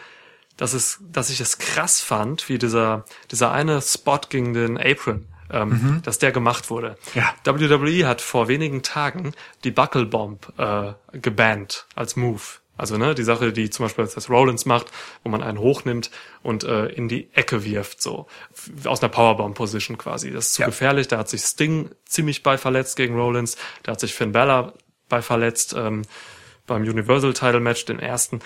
[0.57, 5.27] dass es, dass ich es krass fand, wie dieser dieser eine Spot gegen den Apron,
[5.51, 6.97] ähm, dass der gemacht wurde.
[7.15, 7.35] Ja.
[7.45, 9.35] WWE hat vor wenigen Tagen
[9.65, 12.43] die Buckle Bomb äh, gebannt als Move.
[12.77, 14.89] Also ne, die Sache, die zum Beispiel das Rollins macht,
[15.23, 16.11] wo man einen hochnimmt
[16.43, 18.27] und äh, in die Ecke wirft, so
[18.85, 20.31] aus einer Powerbomb-Position quasi.
[20.33, 20.67] Das ist zu Ja.
[20.67, 21.09] gefährlich.
[21.09, 23.57] Da hat sich Sting ziemlich bei verletzt gegen Rollins.
[23.85, 24.75] Da hat sich Finn Balor
[25.09, 26.03] bei verletzt ähm,
[26.67, 28.41] beim Universal Title Match, den ersten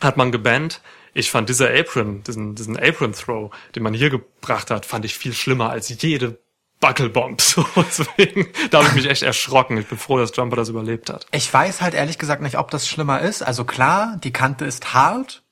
[0.00, 0.80] hat man gebannt.
[1.14, 5.14] Ich fand dieser Apron, diesen, diesen Apron Throw, den man hier gebracht hat, fand ich
[5.16, 6.38] viel schlimmer als jede
[6.80, 7.40] Buckelbomb.
[7.48, 9.78] So, deswegen, da habe ich mich echt erschrocken.
[9.78, 11.26] Ich bin froh, dass Jumper das überlebt hat.
[11.32, 13.42] Ich weiß halt ehrlich gesagt nicht, ob das schlimmer ist.
[13.42, 15.42] Also klar, die Kante ist hart.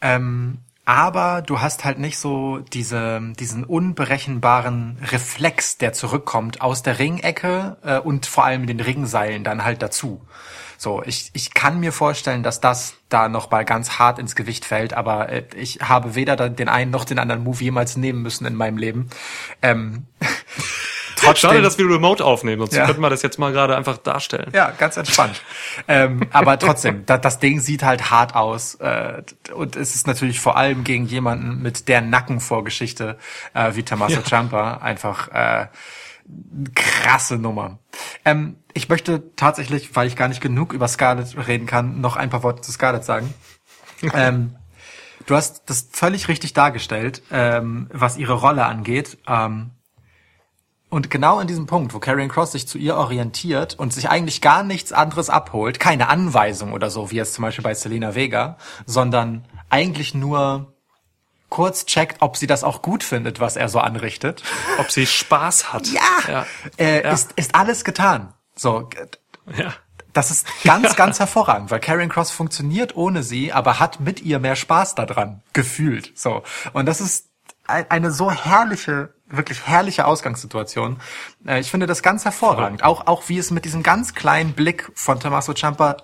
[0.00, 6.98] Ähm, aber du hast halt nicht so diese, diesen unberechenbaren Reflex, der zurückkommt aus der
[6.98, 10.22] Ringecke äh, und vor allem den Ringseilen dann halt dazu.
[10.80, 14.64] So, ich, ich kann mir vorstellen, dass das da noch mal ganz hart ins Gewicht
[14.64, 18.46] fällt, aber äh, ich habe weder den einen noch den anderen Move jemals nehmen müssen
[18.46, 19.10] in meinem Leben.
[19.60, 20.06] Ähm,
[21.16, 22.86] Trotzdem, Schade, dass wir remote aufnehmen, sonst Ja.
[22.86, 24.52] könnten wir das jetzt mal gerade einfach darstellen.
[24.54, 25.42] Ja, ganz entspannt.
[25.88, 28.76] ähm, aber trotzdem, da, das Ding sieht halt hart aus.
[28.76, 29.22] Äh,
[29.52, 33.18] und es ist natürlich vor allem gegen jemanden mit der Nackenvorgeschichte
[33.52, 34.24] äh, wie Tommaso Ja.
[34.24, 35.66] Ciampa einfach äh,
[36.74, 37.78] krasse Nummer.
[38.24, 42.30] Ähm, ich möchte tatsächlich, weil ich gar nicht genug über Scarlett reden kann, noch ein
[42.30, 43.32] paar Worte zu Scarlett sagen.
[44.14, 44.56] ähm,
[45.26, 49.18] du hast das völlig richtig dargestellt, ähm, was ihre Rolle angeht.
[49.26, 49.70] Ähm,
[50.90, 54.40] und genau in diesem Punkt, wo Karrion Cross sich zu ihr orientiert und sich eigentlich
[54.40, 58.56] gar nichts anderes abholt, keine Anweisung oder so, wie jetzt zum Beispiel bei Selena Vega,
[58.86, 60.72] sondern eigentlich nur
[61.48, 64.42] kurz checkt, ob sie das auch gut findet, was er so anrichtet.
[64.78, 65.86] Ob sie Spaß hat.
[65.88, 66.46] Ja, Ja.
[66.76, 67.12] Äh, Ja.
[67.12, 68.34] Ist, ist alles getan.
[68.54, 68.88] So,
[69.56, 69.72] ja.
[70.12, 74.38] das ist ganz, ganz hervorragend, weil Karrion Cross funktioniert ohne sie, aber hat mit ihr
[74.40, 76.12] mehr Spaß daran, gefühlt.
[76.18, 76.42] So.
[76.72, 77.26] Und das ist
[77.66, 81.00] ein- eine so herrliche, wirklich herrliche Ausgangssituation.
[81.46, 82.82] Äh, Ich finde das ganz hervorragend.
[82.82, 85.98] Auch, auch wie es mit diesem ganz kleinen Blick von Tommaso Ciampa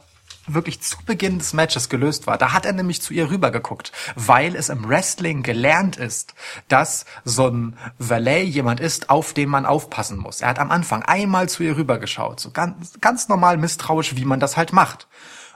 [0.46, 2.38] wirklich zu Beginn des Matches gelöst war.
[2.38, 6.34] Da hat er nämlich zu ihr rübergeguckt, weil es im Wrestling gelernt ist,
[6.68, 10.40] dass so ein Valet jemand ist, auf den man aufpassen muss.
[10.40, 14.40] Er hat am Anfang einmal zu ihr rübergeschaut, so ganz, ganz normal misstrauisch, wie man
[14.40, 15.08] das halt macht.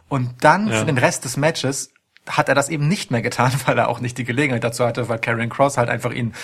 [0.09, 0.78] Und dann Ja.
[0.80, 1.91] für den Rest des Matches
[2.31, 5.09] hat er das eben nicht mehr getan, weil er auch nicht die Gelegenheit dazu hatte,
[5.09, 6.35] weil Karen Cross halt einfach ihn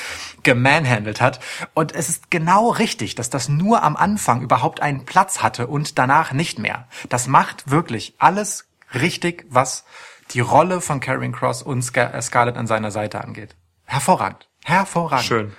[0.43, 1.41] gemanhandelt hat.
[1.74, 5.99] Und es ist genau richtig, dass das nur am Anfang überhaupt einen Platz hatte und
[5.99, 6.87] danach nicht mehr.
[7.09, 9.85] Das macht wirklich alles richtig, was
[10.32, 13.57] die Rolle von Karen Cross und Scar- äh, Scarlett an seiner Seite angeht.
[13.85, 14.49] Hervorragend.
[14.64, 15.26] Hervorragend.
[15.26, 15.53] Schön.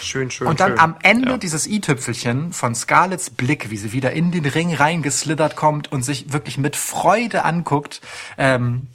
[0.00, 0.46] Schön, schön.
[0.46, 0.78] Und dann schön.
[0.78, 1.36] am Ende Ja.
[1.38, 6.32] dieses i-Tüpfelchen von Scarletts Blick, wie sie wieder in den Ring reingeslittert kommt und sich
[6.32, 8.00] wirklich mit Freude anguckt,
[8.38, 8.86] ähm,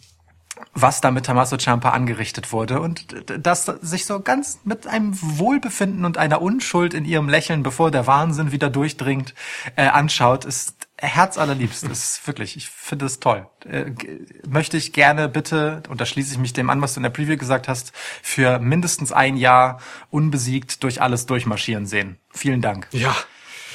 [0.81, 4.87] was da mit Tommaso Ciampa angerichtet wurde und d- d- das sich so ganz mit
[4.87, 9.33] einem Wohlbefinden und einer Unschuld in ihrem Lächeln, bevor der Wahnsinn wieder durchdringt,
[9.75, 11.83] äh, anschaut, ist herzallerliebst.
[11.83, 13.47] ist wirklich, ich finde es toll.
[13.65, 13.91] Äh,
[14.47, 17.09] möchte ich gerne bitte, und da schließe ich mich dem an, was du in der
[17.09, 22.17] Preview gesagt hast, für mindestens ein Jahr unbesiegt durch alles durchmarschieren sehen.
[22.31, 22.87] Vielen Dank.
[22.91, 23.15] Ja,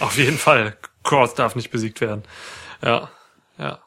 [0.00, 0.76] auf jeden Fall.
[1.02, 2.22] Cross darf nicht besiegt werden.
[2.82, 3.09] Ja,
[3.59, 3.78] ja.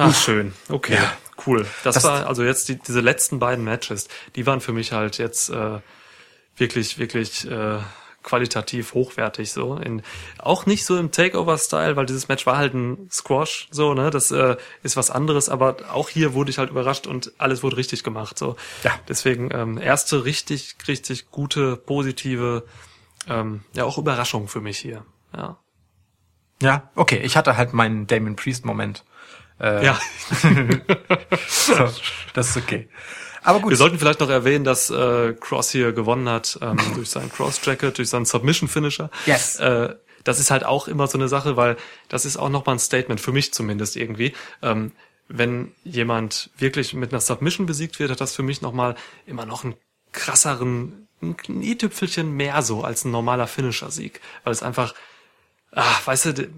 [0.00, 0.52] Ach, schön.
[0.68, 1.12] Okay, Ja.
[1.46, 1.66] cool.
[1.84, 5.18] Das, Das- war also jetzt die, diese letzten beiden Matches, die waren für mich halt
[5.18, 5.80] jetzt äh,
[6.56, 7.78] wirklich, wirklich äh,
[8.22, 9.76] qualitativ hochwertig so.
[9.76, 10.02] In,
[10.38, 14.10] auch nicht so im Takeover-Style, weil dieses Match war halt ein Squash, so, ne?
[14.10, 17.76] Das äh, ist was anderes, aber auch hier wurde ich halt überrascht und alles wurde
[17.76, 18.38] richtig gemacht.
[18.38, 18.56] So.
[18.84, 18.92] Ja.
[19.08, 22.64] Deswegen ähm, erste richtig, richtig gute, positive,
[23.28, 25.04] ähm, ja auch Überraschung für mich hier.
[25.36, 25.58] Ja.
[26.60, 29.04] Ja, okay, ich hatte halt meinen Damon Priest Moment.
[29.60, 29.98] Äh, Ja.
[31.48, 31.90] so,
[32.34, 32.88] das ist okay.
[33.42, 33.70] Aber gut.
[33.70, 37.98] Wir sollten vielleicht noch erwähnen, dass äh, Cross hier gewonnen hat ähm, durch seinen Cross-Jacket,
[37.98, 39.10] durch seinen Submission-Finisher.
[39.26, 39.56] Yes.
[39.56, 39.94] Äh,
[40.24, 41.76] das ist halt auch immer so eine Sache, weil
[42.08, 44.34] das ist auch nochmal ein Statement, für mich zumindest irgendwie.
[44.62, 44.92] Ähm,
[45.28, 48.96] wenn jemand wirklich mit einer Submission besiegt wird, hat das für mich nochmal
[49.26, 49.74] immer noch einen
[50.12, 54.20] krasseren, ein i-Tüpfelchen mehr so als ein normaler Finisher-Sieg.
[54.44, 54.94] Weil es einfach,
[55.72, 56.48] ah, weißt du,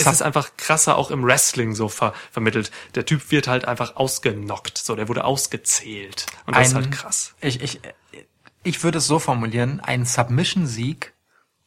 [0.00, 2.70] es ist einfach krasser auch im Wrestling so ver vermittelt.
[2.94, 7.34] Der Typ wird halt einfach ausgenockt, so der wurde ausgezählt und das ist halt krass.
[7.40, 7.80] Ich, ich,
[8.62, 11.13] ich würde es so formulieren, ein Submission-Sieg,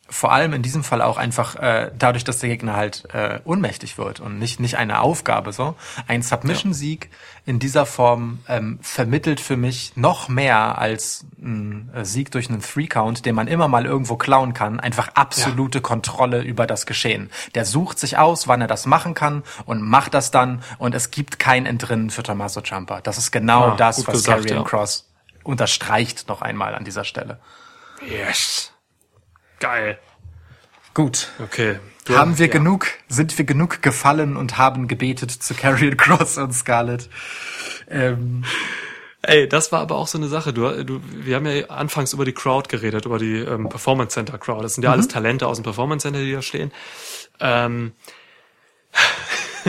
[0.10, 3.97] vor allem in diesem Fall auch einfach äh, dadurch, dass der Gegner halt äh, ohnmächtig
[3.97, 5.76] wird und nicht, nicht eine Aufgabe so.
[6.08, 7.10] Ein Submission-Sieg
[7.45, 12.62] in dieser Form ähm, vermittelt für mich noch mehr als ein äh, Sieg durch einen
[12.62, 17.30] Three-Count, den man immer mal irgendwo klauen kann, einfach absolute Kontrolle über das Geschehen.
[17.55, 21.12] Der sucht sich aus, wann er das machen kann und macht das dann und es
[21.12, 23.01] gibt kein Entrinnen für Tommaso Ciampa.
[23.01, 24.64] Das ist genau Ah, das, was gesagt, Karrion ja.
[24.64, 25.05] Cross
[25.43, 27.39] unterstreicht noch einmal an dieser Stelle.
[28.08, 28.72] Yes.
[29.60, 29.97] Geil.
[30.93, 31.30] Gut.
[31.43, 31.80] Okay.
[32.05, 32.51] Du- haben wir ja.
[32.51, 37.10] genug, sind wir genug gefallen und haben gebetet zu Carrion Cross und Scarlett.
[37.89, 38.43] Ähm,
[39.24, 40.53] Ey, das war aber auch so eine Sache.
[40.53, 44.38] Du, du, wir haben ja anfangs über die Crowd geredet, über die ähm, Performance Center
[44.38, 44.64] Crowd.
[44.64, 46.72] Das sind ja alles Talente aus dem Performance Center, die da stehen.
[47.39, 47.93] Ähm,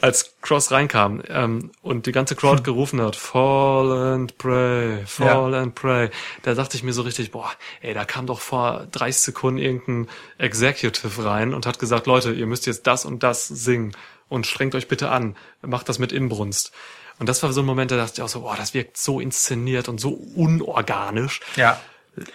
[0.00, 5.74] als Cross reinkam ähm, und die ganze Crowd gerufen hat, Fall and Pray, Fall and
[5.74, 6.10] Pray,
[6.42, 10.08] da dachte ich mir so richtig, boah, ey, da kam doch vor 30 Sekunden irgendein
[10.38, 13.92] Executive rein und hat gesagt, Leute, ihr müsst jetzt das und das singen
[14.28, 16.72] und strengt euch bitte an, macht das mit Inbrunst.
[17.18, 19.18] Und das war so ein Moment, da dachte ich auch so, boah, das wirkt so
[19.20, 21.40] inszeniert und so unorganisch.
[21.56, 21.80] Ja.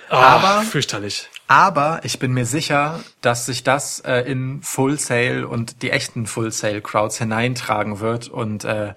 [0.09, 1.29] Ah, Aber- fürchterlich.
[1.53, 6.25] Aber ich bin mir sicher, dass sich das äh, in Full Sail und die echten
[6.25, 8.95] Full Sail Crowds hineintragen wird und äh,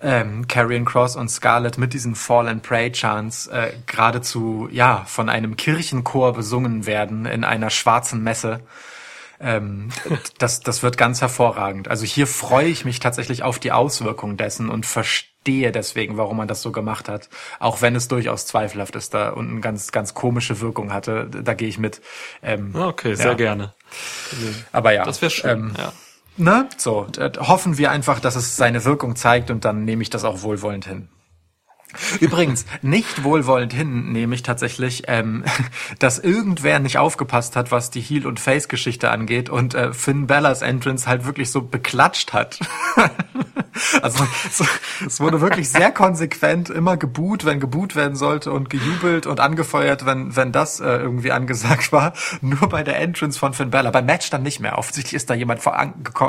[0.00, 5.28] ähm, Carrion Cross und Scarlett mit diesen Fall and Pray Chants äh, geradezu ja von
[5.28, 8.60] einem Kirchenchor besungen werden in einer schwarzen Messe.
[9.38, 9.90] Ähm,
[10.38, 11.88] das, das wird ganz hervorragend.
[11.88, 16.48] Also hier freue ich mich tatsächlich auf die Auswirkungen dessen und verstehe deswegen, warum man
[16.48, 17.28] das so gemacht hat.
[17.58, 21.28] Auch wenn es durchaus zweifelhaft ist da und eine ganz, ganz komische Wirkung hatte.
[21.28, 22.00] Da gehe ich mit.
[22.42, 23.34] Ähm, Okay, sehr ja.
[23.34, 23.74] gerne.
[24.72, 25.04] Aber ja.
[25.04, 25.50] Das wäre schön.
[25.50, 25.92] Ähm, ja.
[26.36, 26.68] Ne?
[26.76, 27.06] So,
[27.38, 30.86] hoffen wir einfach, dass es seine Wirkung zeigt und dann nehme ich das auch wohlwollend
[30.86, 31.08] hin.
[32.20, 35.44] Übrigens, nicht wohlwollend hin nehme ich tatsächlich, ähm,
[35.98, 40.62] dass irgendwer nicht aufgepasst hat, was die Heel- und Face-Geschichte angeht und äh, Finn Bellas
[40.62, 42.60] Entrance halt wirklich so beklatscht hat.
[44.02, 44.64] also so,
[45.06, 50.06] es wurde wirklich sehr konsequent immer geboot, wenn geboot werden sollte und gejubelt und angefeuert,
[50.06, 52.12] wenn, wenn das äh, irgendwie angesagt war.
[52.40, 53.90] Nur bei der Entrance von Finn Bella.
[53.90, 54.78] Beim Match dann nicht mehr.
[54.78, 55.76] Offensichtlich ist da jemand vor,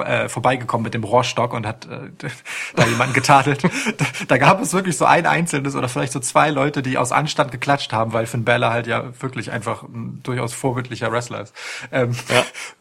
[0.06, 2.30] äh, vorbeigekommen mit dem Rohrstock und hat äh,
[2.76, 3.64] da jemanden getadelt.
[3.98, 7.12] Da, da gab es wirklich so ein einzelnes oder vielleicht so zwei Leute, die aus
[7.12, 11.54] Anstand geklatscht haben, weil Finn Bella halt ja wirklich einfach ein durchaus vorbildlicher Wrestler ist.
[11.92, 12.16] Ähm,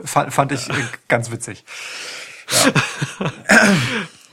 [0.04, 0.68] fand, fand ich
[1.08, 1.64] ganz witzig.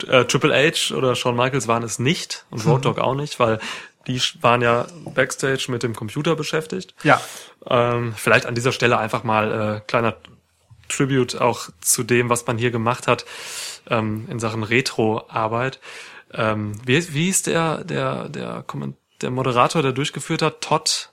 [0.07, 3.59] Äh, Triple H oder Shawn Michaels waren es nicht und Road Dogg auch nicht, weil
[4.07, 6.93] die waren ja backstage mit dem Computer beschäftigt.
[7.03, 7.19] Ja.
[7.67, 10.15] Ähm, vielleicht an dieser Stelle einfach mal äh, kleiner
[10.87, 13.25] Tribute auch zu dem, was man hier gemacht hat
[13.89, 15.79] ähm, in Sachen Retro-Arbeit.
[16.33, 20.61] Ähm, wie, wie ist der der der Komment der Moderator, der durchgeführt hat?
[20.61, 21.09] Todd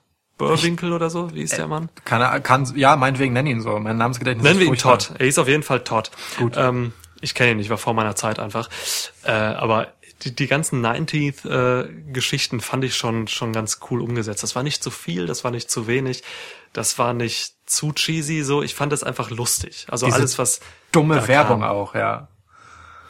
[0.49, 1.33] Burwinkel oder so?
[1.35, 1.89] Wie ist der Mann?
[2.05, 3.79] Kann, er- kann, ja, meinetwegen nenn ihn so.
[3.79, 4.79] Mein Namensgedächtnis Nennen ist wir ihn.
[4.79, 5.13] Todd.
[5.19, 6.11] Er ist auf jeden Fall Todd.
[6.39, 6.55] Gut.
[6.57, 8.69] Ähm, ich kenne ihn nicht, war vor meiner Zeit einfach.
[9.25, 9.89] Äh, aber
[10.25, 14.43] die, die ganzen 90th äh, Geschichten fand ich schon schon ganz cool umgesetzt.
[14.43, 16.23] Das war nicht zu viel, das war nicht zu wenig,
[16.73, 18.43] das war nicht zu cheesy.
[18.43, 19.87] So, ich fand das einfach lustig.
[19.89, 20.61] Also Diese alles was
[20.93, 21.71] Dumme Werbung kam.
[21.71, 22.29] auch, ja.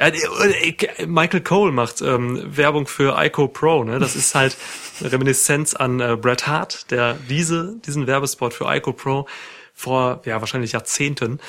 [0.01, 3.85] Die- äh, Michael Cole macht ähm, Werbung für Ico Pro.
[3.85, 3.99] Ne?
[3.99, 4.57] Das ist halt
[5.03, 9.27] eine Reminiszenz an äh, Bret Hart, der diese diesen Werbespot für Ico Pro
[9.75, 11.41] vor ja wahrscheinlich Jahrzehnten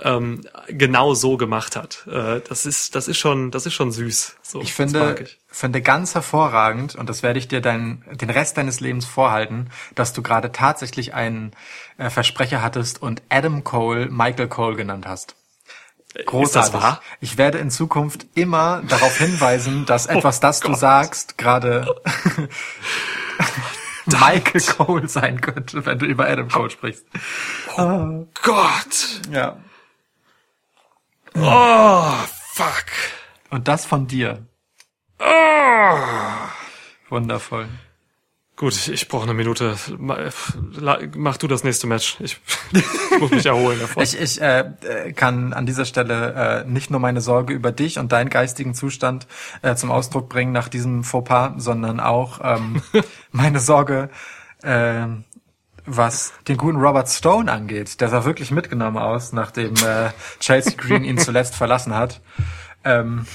[0.00, 2.06] ähm, genau so gemacht hat.
[2.06, 4.36] Äh, das ist das ist schon das ist schon süß.
[4.42, 5.38] So, Ich das finde, ich.
[5.48, 10.12] finde ganz hervorragend, und das werde ich dir dein, den Rest deines Lebens vorhalten, dass
[10.12, 11.52] du gerade tatsächlich einen
[11.98, 15.34] äh, Versprecher hattest und Adam Cole Michael Cole genannt hast.
[16.14, 16.42] Großartig.
[16.42, 17.00] Ist das wahr?
[17.20, 20.78] Ich werde in Zukunft immer darauf hinweisen, dass etwas, das du Gott.
[20.78, 21.94] sagst, gerade
[24.06, 27.06] Michael Cole sein könnte, wenn du über Adam Cole sprichst.
[27.76, 29.20] Gott.
[29.30, 29.56] Ja.
[31.34, 32.12] Oh
[32.52, 32.84] fuck.
[33.50, 34.46] Und das von dir.
[37.08, 37.68] Wundervoll.
[38.62, 39.74] Gut, ich, ich brauche eine Minute.
[40.78, 42.16] La- Mach du das nächste Match.
[42.20, 42.40] Ich,
[43.18, 44.04] muss mich erholen davon.
[44.04, 47.98] Ich, ich äh, äh, kann an dieser Stelle äh, nicht nur meine Sorge über dich
[47.98, 49.26] und deinen geistigen Zustand
[49.62, 52.80] äh, zum Ausdruck bringen nach diesem Fauxpas, sondern auch ähm,
[53.32, 54.10] meine Sorge,
[54.62, 55.06] äh,
[55.84, 58.00] was den guten Robert Stone angeht.
[58.00, 62.20] Der sah wirklich mitgenommen aus, nachdem äh, Chelsea Green ihn zuletzt verlassen hat.
[62.84, 63.26] Ähm,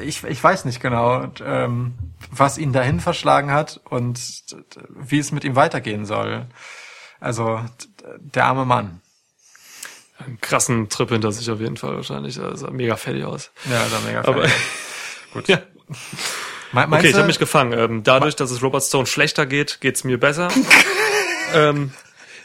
[0.00, 1.94] ich, ich weiß nicht genau, ähm,
[2.30, 4.20] was ihn dahin verschlagen hat und
[4.88, 6.46] wie es mit ihm weitergehen soll.
[7.20, 7.60] Also
[8.18, 9.00] der arme Mann.
[10.18, 12.36] einen krassen Trip hinter sich auf jeden Fall wahrscheinlich.
[12.36, 13.50] Da sah mega fertig aus.
[13.70, 14.54] Ja, da mega Aber fertig.
[15.32, 15.48] gut.
[15.48, 15.58] Ja.
[16.72, 17.72] Me- Okay, ich habe mich gefangen.
[17.78, 20.48] Ähm, dadurch, dass es Robert Stone schlechter geht, geht's mir besser.
[21.54, 21.92] ähm,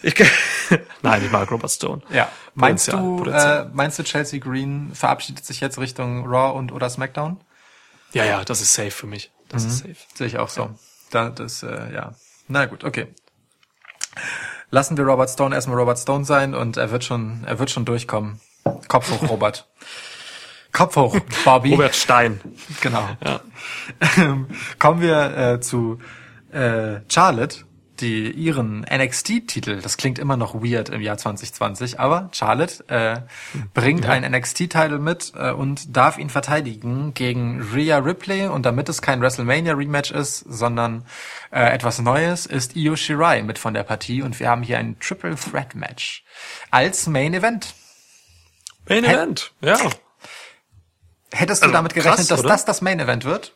[0.08, 0.32] ich,
[1.01, 2.01] Nein, ich mag Robert Stone.
[2.10, 2.30] ja.
[2.55, 3.66] Meinst Potenzial, du, Potenzial.
[3.66, 7.39] äh, meinst du Chelsea Green verabschiedet sich jetzt Richtung Raw und oder SmackDown?
[8.14, 9.32] Ja, ja, das ist safe für mich.
[9.49, 9.95] Das ist safe.
[10.16, 10.70] Sehe ich auch so.
[11.12, 12.14] Da, das, äh, ja.
[12.47, 13.08] Na gut, okay.
[14.72, 17.86] Lassen wir Robert Stone erstmal Robert Stone sein und er wird schon, er wird schon
[17.86, 18.41] durchkommen.
[18.88, 19.68] Kopf hoch, Robert.
[20.74, 21.72] Kopf hoch, Bobby.
[21.72, 22.41] Robert Stein.
[22.82, 23.08] Genau.
[23.24, 23.41] Ja.
[24.80, 25.99] Kommen wir äh, zu
[26.51, 27.64] äh, Charlotte,
[28.02, 33.22] die ihren NXT-Titel, das klingt immer noch weird im Jahr 2020, aber Charlotte äh,
[33.74, 39.02] bringt einen NXT-Titel mit äh, und darf ihn verteidigen gegen Rhea Ripley und damit es
[39.02, 41.06] kein WrestleMania-Rematch ist, sondern
[41.52, 45.00] äh, etwas Neues, ist Io Shirai mit von der Partie und wir haben hier ein
[45.00, 46.24] Triple Threat Match
[46.72, 47.74] als Main Event.
[48.88, 49.04] Main?
[49.04, 49.52] Event.
[49.62, 49.78] Ja.
[51.34, 53.54] Hättest du Also, damit gerechnet, krass, dass das das Main Event wird?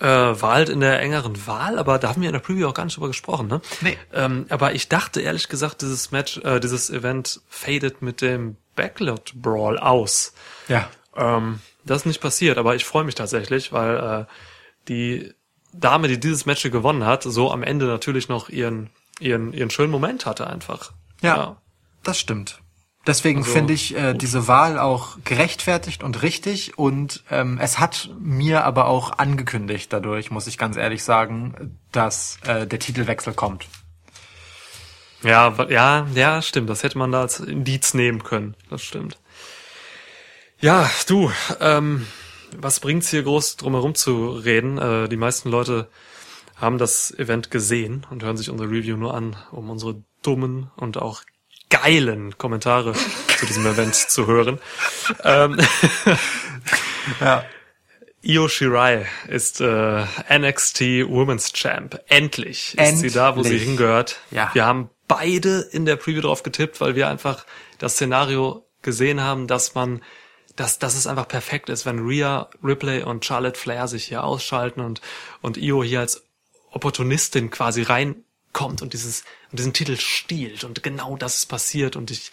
[0.00, 2.74] Äh, war halt in der engeren Wahl, aber da haben wir in der Preview auch
[2.74, 3.60] gar nicht drüber gesprochen, ne?
[3.80, 3.96] Nee.
[4.12, 9.32] Ähm, aber ich dachte ehrlich gesagt, dieses Match, äh, dieses Event fadet mit dem Backlot
[9.34, 10.34] Brawl aus.
[10.68, 10.90] Ja.
[11.16, 14.32] Ähm, das ist nicht passiert, aber ich freue mich tatsächlich, weil äh,
[14.88, 15.32] die
[15.72, 18.90] Dame, die dieses Match gewonnen hat, so am Ende natürlich noch ihren,
[19.20, 20.92] ihren, ihren schönen Moment hatte einfach.
[21.22, 21.56] Ja,
[22.02, 22.60] das stimmt.
[23.06, 28.10] Deswegen Also, finde ich äh, diese Wahl auch gerechtfertigt und richtig und ähm, es hat
[28.18, 33.68] mir aber auch angekündigt dadurch, muss ich ganz ehrlich sagen, dass äh, der Titelwechsel kommt.
[35.22, 36.68] Ja, ja, ja, stimmt.
[36.68, 38.54] Das hätte man da als Indiz nehmen können.
[38.70, 39.18] Das stimmt.
[40.60, 41.30] Ja, du,
[41.60, 42.06] ähm,
[42.56, 44.78] was bringt's hier groß drumherum zu reden?
[44.78, 45.88] Äh, die meisten Leute
[46.56, 50.96] haben das Event gesehen und hören sich unsere Review nur an, um unsere dummen und
[50.96, 51.22] auch
[51.70, 52.92] geilen Kommentare
[53.38, 54.60] zu diesem Event zu hören.
[55.24, 55.56] Ähm,
[57.20, 57.44] Ja.
[58.22, 60.04] Io Shirai ist äh,
[60.36, 62.00] NXT Women's Champ.
[62.08, 63.68] Endlich ist sie da, wo sie Endlich.
[63.68, 64.16] hingehört.
[64.32, 64.50] Ja.
[64.52, 67.46] Wir haben beide in der Preview drauf getippt, weil wir einfach
[67.78, 70.02] das Szenario gesehen haben, dass man,
[70.56, 74.80] dass, dass es einfach perfekt ist, wenn Rhea Ripley und Charlotte Flair sich hier ausschalten
[74.80, 75.00] und,
[75.40, 76.24] und Io hier als
[76.72, 79.22] Opportunistin quasi reinkommt und dieses,
[79.56, 80.64] diesen Titel stiehlt.
[80.64, 82.30] Und genau das ist passiert und ich,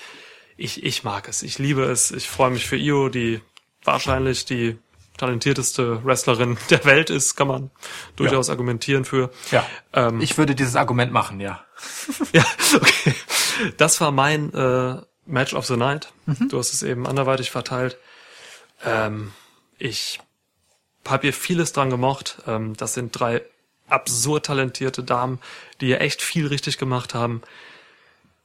[0.58, 1.44] ich, ich mag es.
[1.44, 2.12] Ich liebe es.
[2.12, 3.42] Ich freue mich für Io, die
[3.84, 4.78] wahrscheinlich die
[5.18, 7.72] talentierteste Wrestlerin der Welt ist, kann man
[8.16, 9.32] durchaus argumentieren für.
[9.52, 9.66] Ja.
[9.94, 11.64] Ähm, Ich würde dieses Argument machen, ja.
[12.34, 12.46] ja,
[12.76, 13.14] okay.
[13.78, 16.12] Das war mein äh, Match of the Night.
[16.50, 17.98] Du hast es eben anderweitig verteilt.
[18.84, 19.32] Ähm,
[19.78, 20.20] ich
[21.08, 22.38] habe hier vieles dran gemocht.
[22.48, 23.44] Ähm, das sind drei
[23.88, 25.40] absurd talentierte Damen,
[25.82, 27.42] die hier echt viel richtig gemacht haben.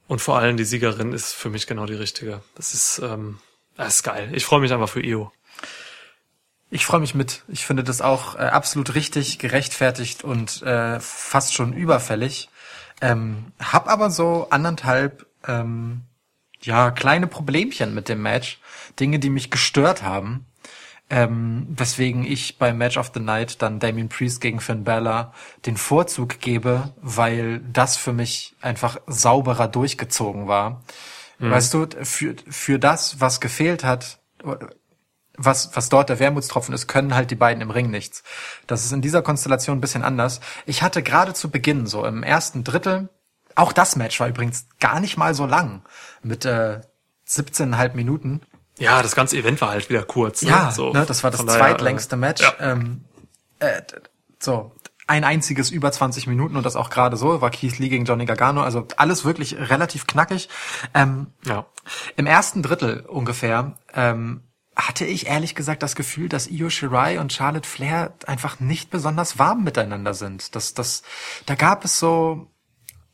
[0.07, 2.43] Und vor allem die Siegerin ist für mich genau die richtige.
[2.55, 3.39] Das ist, ähm,
[3.77, 4.31] das ist geil.
[4.33, 5.33] Ich freue mich einfach für Io.
[6.71, 7.43] Ich freue mich mit.
[7.49, 12.49] Ich finde das auch äh, absolut richtig, gerechtfertigt und äh, fast schon überfällig.
[13.01, 16.03] Ähm, hab aber so anderthalb ähm,
[16.63, 18.59] ja kleine Problemchen mit dem Match,
[18.99, 20.47] Dinge, die mich gestört haben.
[21.11, 25.33] Ähm, weswegen ich beim Match of the Night dann Damien Priest gegen Finn Balor
[25.65, 30.83] den Vorzug gebe, weil das für mich einfach sauberer durchgezogen war.
[31.41, 34.19] Weißt du, für, für das, was gefehlt hat,
[35.37, 38.25] was, was dort der Wermutstropfen ist, können halt die beiden im Ring nichts.
[38.67, 40.41] Das ist in dieser Konstellation ein bisschen anders.
[40.67, 43.09] Ich hatte gerade zu Beginn, so im ersten Drittel,
[43.55, 45.83] auch das Match war übrigens gar nicht mal so lang,
[46.23, 46.81] mit äh,
[47.29, 48.41] 17,5 Minuten.
[48.79, 50.43] Ja, das ganze Event war halt wieder kurz.
[50.43, 50.51] Ne?
[50.51, 52.43] Ja, so, ne, das war das daher, zweitlängste äh, Match.
[52.43, 52.55] Ja.
[52.61, 53.05] Ähm,
[53.59, 53.83] äh,
[54.39, 54.73] so,
[55.09, 58.27] ein einziges über 20 Minuten und das auch gerade so, war Keith Lee gegen Johnny
[58.27, 60.49] Gargano, also alles wirklich relativ knackig.
[60.95, 61.67] Ähm, ja.
[62.17, 64.43] im ersten Drittel ungefähr ähm,
[64.77, 69.39] hatte ich ehrlich gesagt das Gefühl, dass Io Shirai und Charlotte Flair einfach nicht besonders
[69.39, 70.55] warm miteinander sind.
[70.55, 71.03] Das, das,
[71.47, 72.47] da gab es so,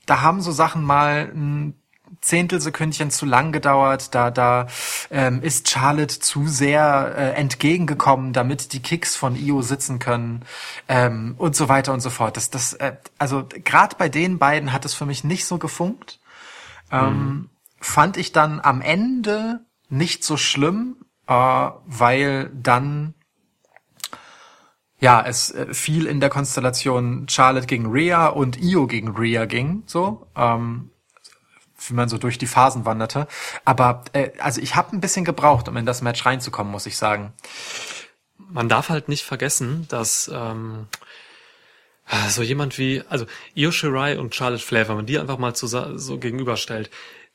[0.04, 1.80] da haben so Sachen mal ein
[2.20, 4.14] Zehntelsekündchen zu lang gedauert.
[4.14, 4.66] Da, da
[5.10, 10.44] ähm, ist Charlotte zu sehr äh, entgegengekommen, damit die Kicks von Io sitzen können
[10.88, 12.36] ähm, und so weiter und so fort.
[12.36, 16.20] Das, das, äh, also gerade bei den beiden hat es für mich nicht so gefunkt
[16.90, 17.50] ähm,
[17.80, 20.96] fand ich dann am Ende nicht so schlimm,
[21.26, 23.14] äh, weil dann
[25.00, 29.82] ja es äh, viel in der Konstellation Charlotte gegen Rhea und Io gegen Rhea ging,
[29.86, 30.90] so ähm,
[31.88, 33.26] wie man so durch die Phasen wanderte.
[33.64, 36.96] Aber äh, also ich habe ein bisschen gebraucht, um in das Match reinzukommen, muss ich
[36.96, 37.32] sagen.
[38.38, 40.86] man darf halt nicht vergessen, dass ähm,
[42.28, 45.98] so jemand wie, also Io Shirai und Charlotte Flair, wenn man die einfach mal zusa-
[45.98, 46.90] so gegenüberstellt,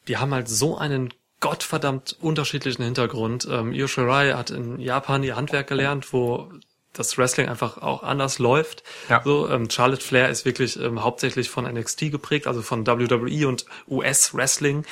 [0.08, 3.48] die haben halt so einen gottverdammt unterschiedlichen Hintergrund.
[3.50, 6.52] Ähm, Io Shirai hat in Japan ihr Handwerk gelernt, wo
[6.94, 8.84] das Wrestling einfach auch anders läuft.
[9.10, 9.22] Ja.
[9.24, 13.66] So, ähm, Charlotte Flair ist wirklich ähm, hauptsächlich von NXT geprägt, also von WWE und
[13.88, 14.86] US Wrestling.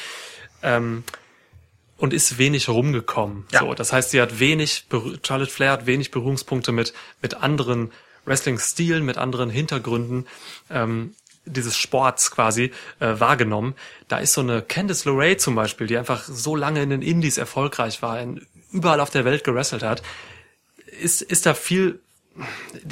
[0.63, 1.03] Ähm,
[1.97, 3.45] und ist wenig rumgekommen.
[3.51, 3.61] Ja.
[3.61, 4.85] So, das heißt, sie hat wenig,
[5.25, 6.93] Charlotte Flair hat wenig Berührungspunkte mit,
[7.23, 7.91] mit anderen
[8.25, 10.27] Wrestling-Stilen, mit anderen Hintergründen
[10.69, 13.73] ähm, dieses Sports quasi äh, wahrgenommen.
[14.07, 17.37] Da ist so eine Candice LeRae zum Beispiel, die einfach so lange in den Indies
[17.37, 20.03] erfolgreich war, in, überall auf der Welt gewrestelt hat,
[21.01, 21.99] ist, ist da viel,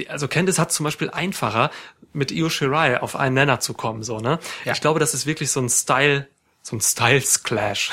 [0.08, 1.72] also Candice hat zum Beispiel einfacher,
[2.14, 4.40] mit Io Shirai auf einen Nenner zu kommen, so, ne?
[4.64, 4.74] Ja.
[4.74, 6.28] Ich glaube, das ist wirklich so ein Style,
[6.62, 7.92] so ein Styles-Clash.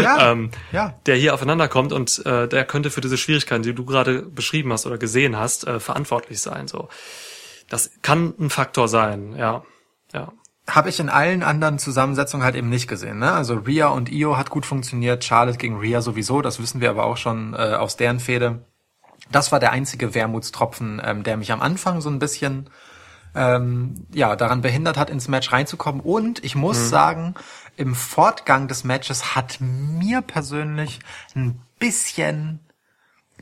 [0.00, 0.94] Ja, ähm, ja.
[1.06, 4.72] der hier aufeinander kommt und äh, der könnte für diese Schwierigkeiten, die du gerade beschrieben
[4.72, 6.68] hast oder gesehen hast, äh, verantwortlich sein.
[6.68, 6.88] So,
[7.68, 9.34] das kann ein Faktor sein.
[9.36, 9.64] Ja,
[10.14, 10.32] ja,
[10.68, 13.18] Habe ich in allen anderen Zusammensetzungen halt eben nicht gesehen.
[13.18, 13.32] Ne?
[13.32, 17.04] Also Rhea und Io hat gut funktioniert, Charlotte gegen Rhea sowieso, das wissen wir aber
[17.04, 18.64] auch schon äh, aus deren Fehde.
[19.32, 22.70] Das war der einzige Wermutstropfen, ähm, der mich am Anfang so ein bisschen
[23.34, 26.00] ähm, ja daran behindert hat, ins Match reinzukommen.
[26.00, 27.34] Und ich muss sagen,
[27.76, 31.00] im Fortgang des Matches hat mir persönlich
[31.34, 32.60] ein bisschen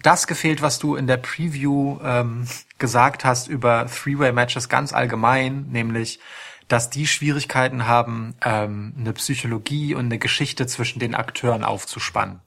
[0.03, 2.47] das gefehlt, was du in der Preview ähm,
[2.79, 6.21] gesagt hast über Three-Way-Matches ganz allgemein, nämlich
[6.69, 12.41] dass die Schwierigkeiten haben, ähm, eine Psychologie und eine Geschichte zwischen den Akteuren aufzuspannen.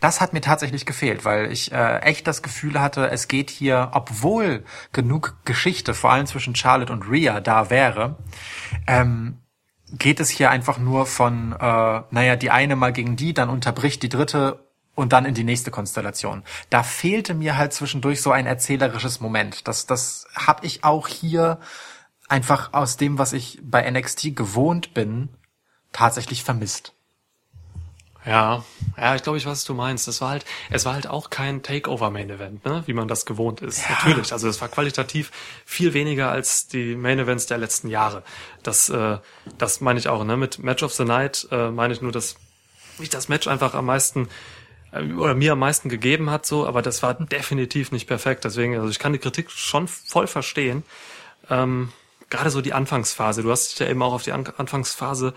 [0.00, 3.90] Das hat mir tatsächlich gefehlt, weil ich äh, echt das Gefühl hatte, es geht hier,
[3.92, 8.16] obwohl genug Geschichte, vor allem zwischen Charlotte und Rhea, da wäre,
[8.86, 9.38] ähm,
[9.92, 11.56] geht es hier einfach nur von, äh,
[12.10, 14.64] naja, die eine mal gegen die, dann unterbricht die dritte
[14.94, 16.42] und dann in die nächste Konstellation.
[16.70, 19.68] Da fehlte mir halt zwischendurch so ein erzählerisches Moment.
[19.68, 21.60] Das, das habe ich auch hier
[22.28, 25.30] einfach aus dem, was ich bei NXT gewohnt bin,
[25.92, 26.94] tatsächlich vermisst.
[28.26, 28.64] Ja,
[28.96, 30.08] ja, ich glaube, ich weiß, was du meinst.
[30.08, 32.82] Das war halt, es war halt auch kein Takeover-Main-Event, ne?
[32.86, 33.82] wie man das gewohnt ist.
[33.88, 33.94] Ja.
[33.94, 35.30] Natürlich, also es war qualitativ
[35.64, 38.22] viel weniger als die Main-Events der letzten Jahre.
[38.62, 39.18] Das, äh,
[39.56, 40.24] das meine ich auch.
[40.24, 40.36] Ne?
[40.36, 42.36] Mit Match of the Night äh, meine ich nur, dass
[42.98, 44.28] mich das Match einfach am meisten
[44.92, 48.44] äh, oder mir am meisten gegeben hat, so, aber das war definitiv nicht perfekt.
[48.44, 50.82] Deswegen, also ich kann die Kritik schon voll verstehen.
[51.48, 51.92] Ähm,
[52.30, 53.42] Gerade so die Anfangsphase.
[53.42, 55.32] Du hast dich ja eben auch auf die An Anfangsphase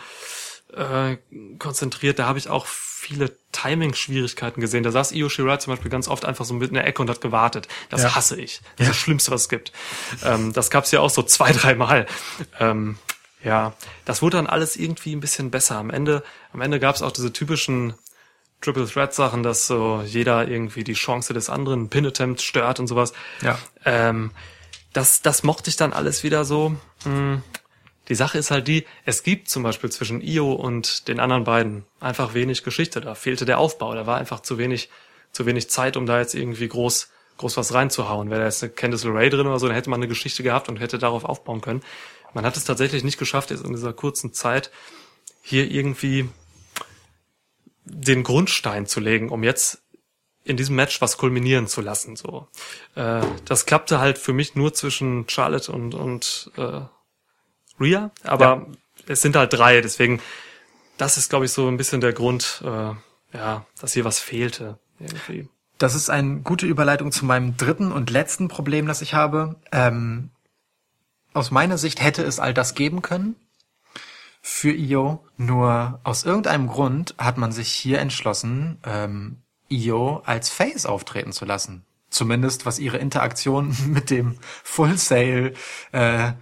[0.75, 1.17] äh,
[1.59, 2.19] konzentriert.
[2.19, 4.83] Da habe ich auch viele Timing-Schwierigkeiten gesehen.
[4.83, 7.09] Da saß Io Shirai zum Beispiel ganz oft einfach so mit in der Ecke und
[7.09, 7.67] hat gewartet.
[7.89, 8.15] Das Ja.
[8.15, 8.61] hasse ich.
[8.61, 8.87] Das ist Ja.
[8.87, 9.71] das Schlimmste, was es gibt.
[10.23, 12.05] Ähm, das gab's ja auch so zwei, dreimal.
[12.59, 12.97] Ähm,
[13.43, 13.73] ja,
[14.05, 15.77] das wurde dann alles irgendwie ein bisschen besser.
[15.77, 16.23] Am Ende,
[16.53, 17.95] am Ende gab's auch diese typischen
[18.61, 22.85] Triple Threat Sachen, dass so jeder irgendwie die Chance des anderen Pin Attempt stört und
[22.85, 23.13] sowas.
[23.41, 23.57] Ja.
[23.85, 24.29] Ähm,
[24.93, 26.75] das, das mochte ich dann alles wieder so.
[27.03, 27.41] Hm.
[28.09, 31.85] Die Sache ist halt die, es gibt zum Beispiel zwischen Io und den anderen beiden
[31.99, 32.99] einfach wenig Geschichte.
[32.99, 33.93] Da fehlte der Aufbau.
[33.93, 34.89] Da war einfach zu wenig,
[35.31, 38.29] zu wenig Zeit, um da jetzt irgendwie groß, groß was reinzuhauen.
[38.29, 40.67] Wäre da jetzt eine Candice LeRae drin oder so, dann hätte man eine Geschichte gehabt
[40.67, 41.81] und hätte darauf aufbauen können.
[42.33, 44.71] Man hat es tatsächlich nicht geschafft, jetzt in dieser kurzen Zeit
[45.41, 46.29] hier irgendwie
[47.83, 49.81] den Grundstein zu legen, um jetzt
[50.43, 52.15] in diesem Match was kulminieren zu lassen.
[52.15, 52.47] So,
[52.95, 56.81] äh, das klappte halt für mich nur zwischen Charlotte und und äh,
[57.81, 58.65] Rhea, aber Ja.
[59.07, 60.21] es sind halt drei, deswegen
[60.97, 62.93] das ist, glaube ich, so ein bisschen der Grund, äh,
[63.35, 65.49] ja, dass hier was fehlte irgendwie.
[65.79, 69.55] Das ist eine gute Überleitung zu meinem dritten und letzten Problem, das ich habe.
[69.71, 70.29] Ähm,
[71.33, 73.35] aus meiner Sicht hätte es all das geben können
[74.41, 79.37] für Io, nur aus irgendeinem Grund hat man sich hier entschlossen, ähm,
[79.69, 81.85] Io als Face auftreten zu lassen.
[82.09, 85.53] Zumindest was ihre Interaktion mit dem Full Sail
[85.91, 86.33] äh,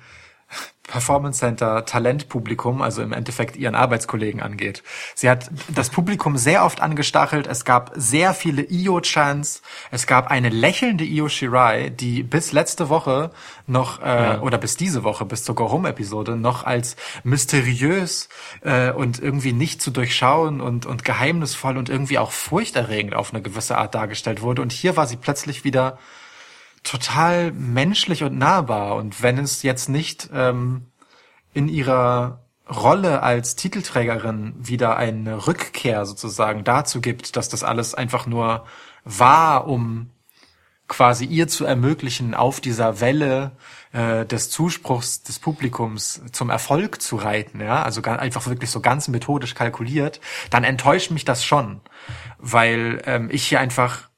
[0.89, 4.83] Performance Center Talentpublikum, also im Endeffekt ihren Arbeitskollegen angeht.
[5.15, 7.47] Sie hat das Publikum sehr oft angestachelt.
[7.47, 9.61] Es gab sehr viele Io-Chants.
[9.91, 13.31] Es gab eine lächelnde Io Shirai, die bis letzte Woche
[13.67, 14.41] noch, äh, Ja.
[14.41, 18.27] oder bis diese Woche, bis zur Go Home Episode, noch als mysteriös
[18.61, 23.41] äh, und irgendwie nicht zu durchschauen und, und geheimnisvoll und irgendwie auch furchterregend auf eine
[23.41, 24.61] gewisse Art dargestellt wurde.
[24.61, 25.97] Und hier war sie plötzlich wieder
[26.83, 28.95] total menschlich und nahbar.
[28.95, 30.85] Und wenn es jetzt nicht ähm,
[31.53, 32.39] in ihrer
[32.69, 38.65] Rolle als Titelträgerin wieder eine Rückkehr sozusagen dazu gibt, dass das alles einfach nur
[39.03, 40.11] war, um
[40.87, 43.51] quasi ihr zu ermöglichen, auf dieser Welle
[43.93, 49.07] äh, des Zuspruchs des Publikums zum Erfolg zu reiten, ja, also einfach wirklich so ganz
[49.07, 50.19] methodisch kalkuliert,
[50.49, 51.81] dann enttäuscht mich das schon,
[52.39, 54.08] weil ähm, ich hier einfach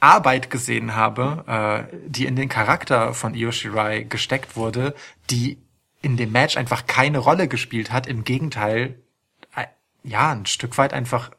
[0.00, 4.94] Arbeit gesehen habe, äh, die in den Charakter von Io Shirai gesteckt wurde,
[5.30, 5.58] die
[6.02, 9.02] in dem Match einfach keine Rolle gespielt hat, im Gegenteil,
[9.56, 9.66] äh,
[10.04, 11.30] ja, ein Stück weit einfach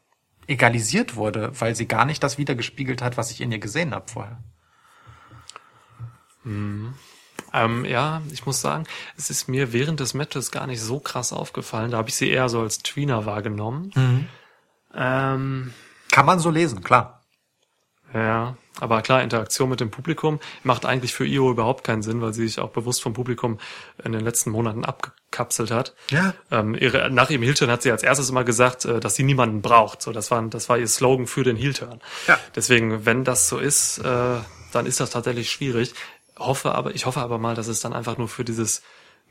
[0.48, 4.12] egalisiert wurde, weil sie gar nicht das wiedergespiegelt hat, was ich in ihr gesehen habe
[4.12, 4.40] vorher.
[7.54, 8.86] Ähm, ja, ich muss sagen,
[9.18, 11.92] es ist mir während des Matches gar nicht so krass aufgefallen.
[11.92, 13.92] Da habe ich sie eher so als Tweener wahrgenommen.
[14.94, 15.74] Ähm,
[16.12, 17.19] Kann man so lesen, klar.
[18.14, 22.34] Ja, aber klar, Interaktion mit dem Publikum macht eigentlich für Io überhaupt keinen Sinn, weil
[22.34, 23.60] sie sich auch bewusst vom Publikum
[24.04, 25.94] in den letzten Monaten abgekapselt hat.
[26.10, 26.34] Ja.
[26.50, 29.62] Ähm, ihre, nach ihrem Heel-Turn hat sie als erstes immer gesagt, äh, dass sie niemanden
[29.62, 30.02] braucht.
[30.02, 32.02] So, das war, das war ihr Slogan für den Heel-Turn.
[32.28, 32.40] Ja.
[32.56, 34.38] Deswegen, wenn das so ist, äh,
[34.72, 35.94] dann ist das tatsächlich schwierig.
[36.38, 38.82] Hoffe aber, ich hoffe aber mal, dass es dann einfach nur für dieses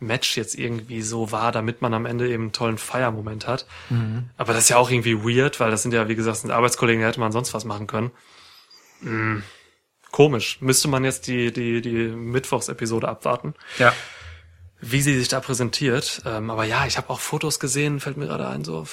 [0.00, 3.66] Match jetzt irgendwie so war, damit man am Ende eben einen tollen Feiermoment hat.
[4.36, 7.02] Aber das ist ja auch irgendwie weird, weil das sind ja, wie gesagt, sind Arbeitskollegen,
[7.02, 8.12] da hätte man sonst was machen können.
[9.00, 9.42] Hm,
[10.10, 10.60] Komisch.
[10.62, 13.92] Müsste man jetzt die, die, die Mittwochsepisode abwarten, Ja.
[14.80, 16.22] wie sie sich da präsentiert.
[16.24, 18.86] Ähm, aber ja, ich habe auch Fotos gesehen, fällt mir gerade ein, so,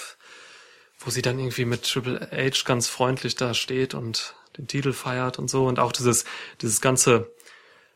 [0.99, 5.39] wo sie dann irgendwie mit Triple H ganz freundlich da steht und den Titel feiert
[5.39, 5.65] und so.
[5.65, 6.25] Und auch dieses,
[6.61, 7.31] dieses ganze,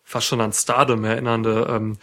[0.06, 1.98] fast schon an Stardom erinnernde, ähm,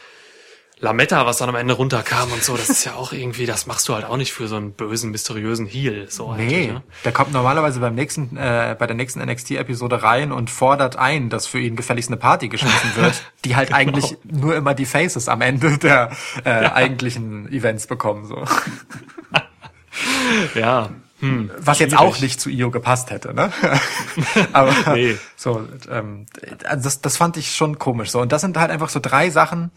[0.79, 3.89] Lametta, was dann am Ende runterkam und so, das ist ja auch irgendwie, das machst
[3.89, 6.11] du halt auch nicht für so einen bösen, mysteriösen Heel.
[6.11, 6.83] So Nee, ne?
[7.03, 11.47] der kommt normalerweise beim nächsten, äh, bei der nächsten NXT-Episode rein und fordert ein, dass
[11.47, 15.41] für ihn gefälligst eine Party geschmissen wird, die halt eigentlich nur immer die Faces am
[15.41, 16.11] Ende der
[16.45, 18.27] äh, eigentlichen Events bekommen.
[18.27, 18.45] So.
[20.55, 20.91] Ja.
[21.21, 22.07] Hm, Was jetzt schwierig.
[22.07, 23.51] auch nicht zu Io gepasst hätte, ne?
[24.53, 25.17] Aber Nee.
[25.35, 26.27] so, ähm,
[26.65, 28.11] also das, das fand ich schon komisch.
[28.11, 29.71] So und das sind halt einfach so drei Sachen,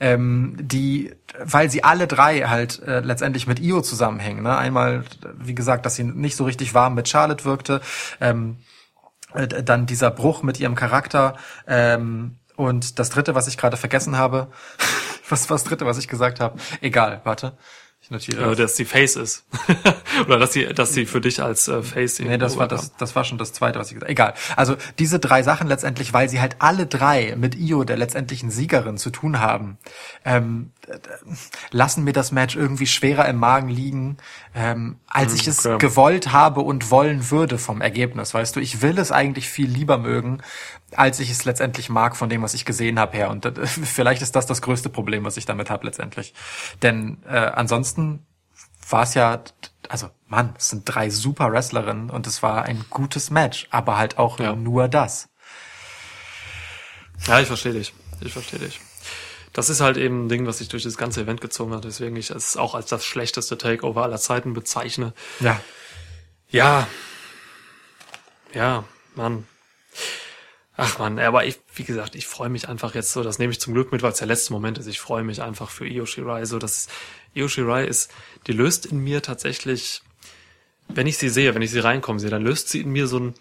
[0.00, 4.42] ähm, die, weil sie alle drei halt äh, letztendlich mit Io zusammenhängen.
[4.42, 4.54] Ne?
[4.56, 5.04] Einmal,
[5.38, 7.80] wie gesagt, dass sie nicht so richtig warm mit Charlotte wirkte.
[8.20, 8.58] Ähm,
[9.32, 11.36] äh, dann dieser Bruch mit ihrem Charakter
[11.66, 14.48] ähm, und das dritte, was ich gerade vergessen habe.
[15.30, 16.58] was war das dritte, was ich gesagt habe?
[16.82, 17.56] Egal, warte.
[18.16, 18.44] Ich notiere.
[18.44, 18.58] Äh, das.
[18.58, 19.44] dass die Face ist.
[20.26, 23.16] Oder dass sie, dass sie für dich als äh, Face Nee, das war das, das
[23.16, 24.12] war schon das zweite, was ich gesagt habe.
[24.12, 24.34] Egal.
[24.56, 28.98] Also diese drei Sachen letztendlich, weil sie halt alle drei mit Io, der letztendlichen Siegerin,
[28.98, 29.78] zu tun haben,
[30.24, 30.72] ähm,
[31.70, 34.18] lassen mir das Match irgendwie schwerer im Magen liegen,
[34.54, 35.78] ähm, als ich es okay.
[35.78, 38.34] gewollt habe und wollen würde vom Ergebnis.
[38.34, 40.42] Weißt du, ich will es eigentlich viel lieber mögen,
[40.96, 43.30] als ich es letztendlich mag von dem, was ich gesehen habe her.
[43.30, 46.34] Und äh, vielleicht ist das das größte Problem, was ich damit habe letztendlich.
[46.82, 48.26] Denn äh, ansonsten
[48.88, 49.42] war es ja,
[49.88, 54.18] also Mann, es sind drei super Wrestlerinnen und es war ein gutes Match, aber halt
[54.18, 54.54] auch Ja.
[54.54, 55.28] nur das.
[57.26, 57.94] Ja, ich verstehe dich.
[58.20, 58.80] Ich verstehe dich.
[59.52, 62.16] Das ist halt eben ein Ding, was sich durch das ganze Event gezogen hat, weswegen
[62.16, 65.12] ich es auch als das schlechteste Takeover aller Zeiten bezeichne.
[65.40, 65.60] Ja.
[66.48, 66.86] Ja.
[68.54, 69.46] Ja, Mann.
[70.76, 73.60] Ach man, aber ich, wie gesagt, ich freue mich einfach jetzt so, das nehme ich
[73.60, 74.86] zum Glück mit, weil es der letzte Moment ist.
[74.86, 76.46] Ich freue mich einfach für Io Shirai.
[76.46, 76.88] So, das
[77.34, 78.10] Io Shirai ist,
[78.46, 80.02] die löst in mir tatsächlich,
[80.88, 83.18] wenn ich sie sehe, wenn ich sie reinkommen sehe, dann löst sie in mir so
[83.18, 83.34] ein,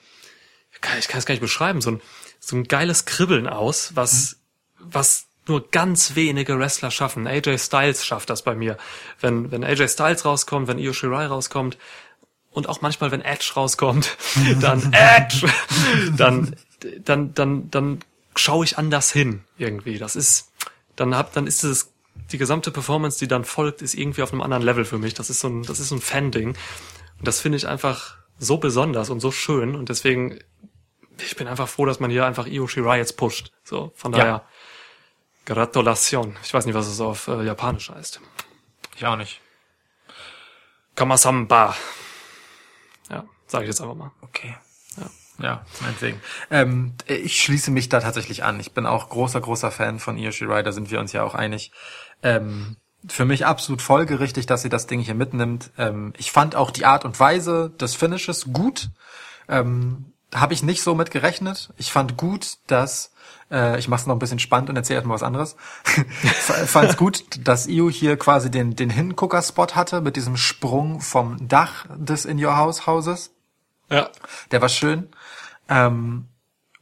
[0.74, 2.02] ich kann es gar nicht beschreiben, so ein,
[2.40, 4.38] so ein geiles Kribbeln aus, was,
[4.80, 7.28] was nur ganz wenige Wrestler schaffen.
[7.28, 8.78] AJ Styles schafft das bei mir.
[9.22, 11.78] Wenn, wenn AJ Styles rauskommt, wenn Io Shirai rauskommt,
[12.52, 14.18] und auch manchmal, wenn Edge rauskommt,
[14.60, 15.48] dann Edge,
[16.18, 16.56] dann,
[17.00, 18.00] dann, dann, dann
[18.36, 19.98] schaue ich anders hin irgendwie.
[19.98, 20.52] Das ist,
[20.96, 21.92] dann hab, dann ist es
[22.32, 25.14] die gesamte Performance, die dann folgt, ist irgendwie auf einem anderen Level für mich.
[25.14, 26.50] Das ist so ein, das ist so ein Fan-Ding.
[27.20, 29.76] Und das finde ich einfach so besonders und so schön.
[29.76, 30.40] Und deswegen,
[31.20, 33.52] ich bin einfach froh, dass man hier einfach Io Shirai jetzt pusht.
[33.64, 34.18] So, von Ja.
[34.20, 34.46] daher,
[35.46, 36.38] Gratulation.
[36.44, 38.22] Ich weiß nicht, was es auf äh, Japanisch heißt.
[38.96, 39.42] Ich auch nicht.
[40.96, 41.76] Kamasamba.
[43.10, 44.12] Ja, sage ich jetzt einfach mal.
[44.22, 44.56] Okay.
[45.40, 46.22] Ja, meinetwegen.
[46.50, 48.60] Ähm, ich schließe mich da tatsächlich an.
[48.60, 51.36] Ich bin auch großer, großer Fan von Io Shirai, da sind wir uns ja auch
[51.36, 51.72] einig.
[52.22, 52.78] Ähm,
[53.08, 55.72] für mich absolut folgerichtig, dass sie das Ding hier mitnimmt.
[55.78, 58.90] Ähm, ich fand auch die Art und Weise des Finishes gut.
[59.48, 61.74] Ähm, Habe ich nicht so mit gerechnet.
[61.78, 63.12] Ich fand gut, dass
[63.50, 65.56] äh, ich mache es noch ein bisschen spannend und erzähle erstmal was anderes.
[66.66, 71.48] Fand es gut, dass Io hier quasi den den Hingucker-Spot hatte mit diesem Sprung vom
[71.48, 73.32] Dach des In Your House Hauses.
[73.90, 74.10] Ja.
[74.52, 75.10] Der war schön.
[75.72, 76.28] Ähm,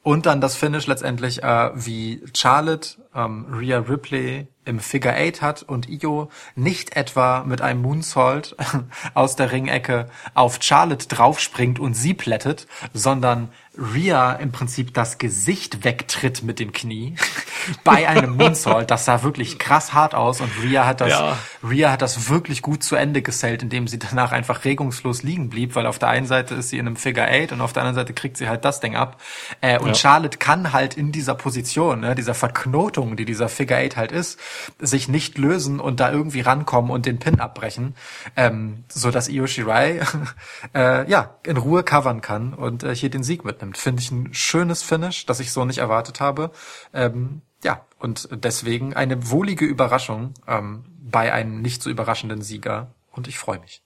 [0.01, 5.61] und dann das Finish letztendlich, äh, wie Charlotte ähm, Rhea Ripley im Figure Eight hat
[5.61, 8.55] und Io nicht etwa mit einem Moonsault
[9.13, 13.49] aus der Ringecke auf Charlotte draufspringt und sie plättet, sondern
[13.79, 17.15] Rhea im Prinzip das Gesicht wegtritt mit dem Knie
[17.83, 18.91] bei einem Moonsault.
[18.91, 21.37] Das sah wirklich krass hart aus und Rhea hat das, Ja.
[21.63, 25.75] Rhea hat das wirklich gut zu Ende gesellt, indem sie danach einfach regungslos liegen blieb,
[25.75, 27.95] weil auf der einen Seite ist sie in einem Figure Eight und auf der anderen
[27.95, 29.21] Seite kriegt sie halt das Ding ab.
[29.61, 29.95] Äh, und Ja.
[29.95, 34.39] Charlotte kann halt in dieser Position, ne, dieser Verknotung, die dieser Figure Eight halt ist,
[34.79, 37.95] sich nicht lösen und da irgendwie rankommen und den Pin abbrechen,
[38.35, 40.01] ähm, so dass Io Shirai
[40.75, 43.68] äh, ja in Ruhe covern kann und äh, hier den Sieg mitnimmt.
[43.73, 46.51] Finde ich ein schönes Finish, das ich so nicht erwartet habe.
[46.93, 52.93] Ähm, ja, und deswegen eine wohlige Überraschung ähm, bei einem nicht so überraschenden Sieger.
[53.11, 53.81] Und ich freue mich.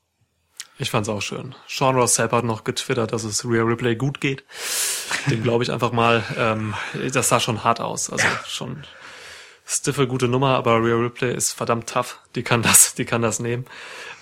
[0.80, 1.56] Ich fand's auch schön.
[1.68, 4.44] Sean Ross Sapp hat noch getwittert, dass es Rhea Ripley gut geht.
[5.28, 6.24] Dem glaube ich einfach mal.
[6.38, 6.74] Ähm,
[7.14, 8.10] das sah schon hart aus.
[8.10, 8.84] Also schon
[9.66, 12.20] stiffe, gute Nummer, aber Rhea Ripley ist verdammt tough.
[12.36, 13.66] Die kann das, die kann das nehmen.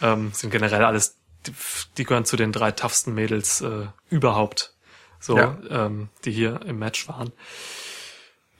[0.02, 1.16] Ähm, sind generell alles,
[1.48, 1.54] die,
[1.98, 4.74] die gehören zu den drei toughsten Mädels äh, überhaupt.
[5.22, 5.58] So, Ja.
[5.70, 7.32] ähm, die hier im Match waren.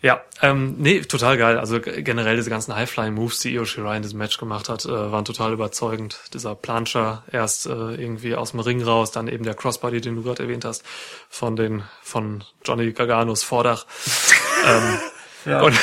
[0.04, 1.60] Ja, ähm, nee, total geil.
[1.60, 5.26] Also generell diese ganzen High-Flying-Moves, die Io Shirai in diesem Match gemacht hat, äh, waren
[5.26, 6.20] total überzeugend.
[6.34, 10.24] Dieser Plancher erst äh, irgendwie aus dem Ring raus, dann eben der Crossbody, den du
[10.24, 10.84] gerade erwähnt hast,
[11.30, 13.86] von den von Johnny Garganos Vordach,
[14.66, 14.98] ähm,
[15.46, 15.62] Ja.
[15.62, 15.78] und,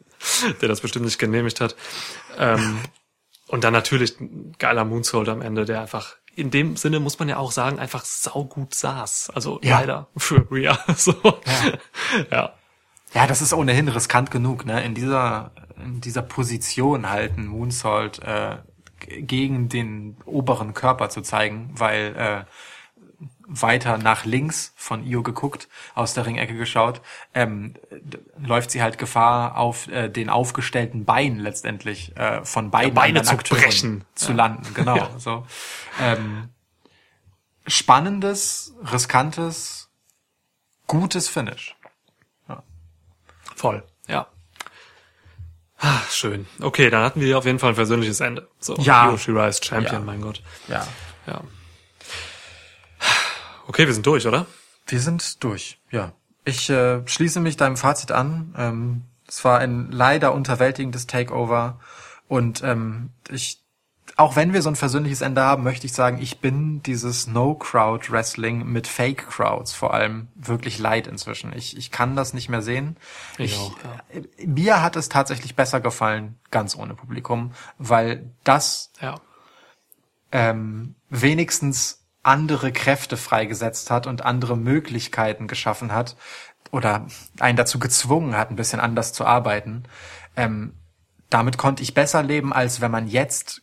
[0.60, 1.74] der das bestimmt nicht genehmigt hat.
[2.36, 2.80] Ähm,
[3.46, 7.28] und dann natürlich ein geiler Moonsault am Ende, der einfach in dem Sinne muss man
[7.28, 9.30] ja auch sagen, einfach saugut saß.
[9.34, 9.80] Also Ja.
[9.80, 10.78] leider für Rhea.
[10.96, 11.14] So.
[12.30, 12.52] ja.
[13.12, 14.82] Ja, das ist ohnehin riskant genug, ne?
[14.84, 15.52] In dieser
[15.82, 18.56] in dieser Position halten, Moonsault äh,
[18.98, 22.44] gegen den oberen Körper zu zeigen, weil äh,
[23.46, 27.00] weiter nach links von Io geguckt, aus der Ringecke geschaut,
[27.34, 27.74] ähm,
[28.38, 33.26] läuft sie halt Gefahr, auf äh, den aufgestellten Bein letztendlich äh, von beiden Beine anderen
[33.26, 34.04] zu Akteuren brechen.
[34.14, 34.72] zu landen.
[34.74, 34.96] Genau.
[34.96, 35.10] Ja.
[35.18, 35.46] So.
[36.00, 36.48] Ähm,
[37.66, 39.88] spannendes, riskantes,
[40.86, 41.76] gutes Finish.
[43.56, 44.26] Voll, ja.
[45.78, 46.46] Ah, schön.
[46.60, 48.48] Okay, dann hatten wir auf jeden Fall ein versöhnliches Ende.
[48.58, 49.10] So, Ja.
[49.10, 50.00] Io Shirai ist Champion, Ja.
[50.00, 50.42] mein Gott.
[50.66, 50.86] Ja.
[51.26, 51.40] Ja.
[53.66, 54.46] Okay, wir sind durch, oder?
[54.86, 56.12] Wir sind durch, ja.
[56.44, 58.54] Ich äh, schließe mich deinem Fazit an.
[58.58, 61.80] Ähm, es war ein leider unterwältigendes Takeover
[62.28, 63.62] und ähm, ich,
[64.16, 68.66] auch wenn wir so ein versöhnliches Ende haben, möchte ich sagen, ich bin dieses No-Crowd-Wrestling
[68.70, 71.54] mit Fake-Crowds vor allem wirklich leid inzwischen.
[71.56, 72.98] Ich, ich kann das nicht mehr sehen.
[73.38, 73.74] Ich auch,
[74.12, 79.18] äh, Mir hat es tatsächlich besser gefallen, ganz ohne Publikum, weil das Ja.
[80.32, 86.16] ähm, wenigstens andere Kräfte freigesetzt hat und andere Möglichkeiten geschaffen hat
[86.70, 87.06] oder
[87.38, 89.84] einen dazu gezwungen hat, ein bisschen anders zu arbeiten.
[90.36, 90.74] Ähm,
[91.30, 93.62] damit konnte ich besser leben, als wenn man jetzt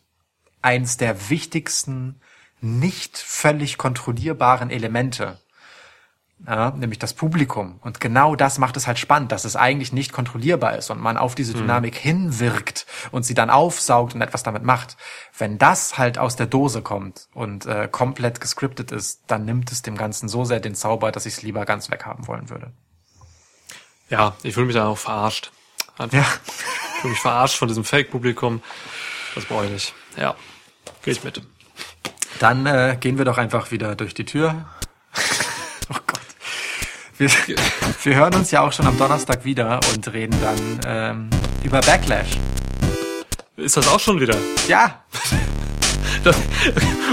[0.62, 2.20] eins der wichtigsten,
[2.60, 5.38] nicht völlig kontrollierbaren Elemente
[6.46, 7.78] ja, nämlich das Publikum.
[7.82, 11.16] Und genau das macht es halt spannend, dass es eigentlich nicht kontrollierbar ist und man
[11.16, 14.96] auf diese Dynamik hinwirkt und sie dann aufsaugt und etwas damit macht.
[15.38, 19.82] Wenn das halt aus der Dose kommt und äh, komplett gescriptet ist, dann nimmt es
[19.82, 22.72] dem Ganzen so sehr den Zauber, dass ich es lieber ganz weghaben wollen würde.
[24.08, 25.52] Ja, ich fühle mich da auch verarscht.
[25.96, 26.18] Einfach.
[26.18, 26.26] Ja.
[26.46, 28.62] Ich fühle mich verarscht von diesem Fake-Publikum.
[29.34, 29.94] Das brauche ich nicht.
[30.16, 30.34] Ja,
[31.02, 31.40] gehe ich mit.
[32.40, 34.66] Dann äh, gehen wir doch einfach wieder durch die Tür.
[35.90, 36.21] oh Gott.
[37.18, 37.28] Wir,
[38.04, 41.30] wir hören uns ja auch schon am Donnerstag wieder und reden dann ähm,
[41.62, 42.30] über Backlash.
[43.56, 44.36] Ist das auch schon wieder?
[44.68, 45.02] Ja,
[46.24, 46.36] Das,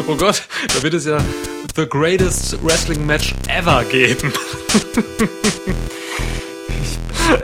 [0.08, 0.44] oh Gott,
[0.76, 1.20] da wird es ja
[1.76, 4.32] the greatest Wrestling Match ever geben.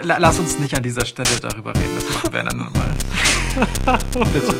[0.04, 2.92] La- Lass uns nicht an dieser Stelle darüber reden, das machen wir ein andermal.
[4.34, 4.56] Bitte.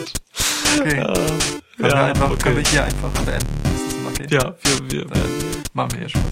[0.80, 0.96] Okay.
[0.96, 2.44] Können, wir ja, einfach, okay.
[2.44, 3.48] können wir hier einfach beenden?
[4.08, 4.28] Okay?
[4.30, 5.22] Ja, wir, wir, Dann
[5.74, 6.24] machen wir hier Schluss.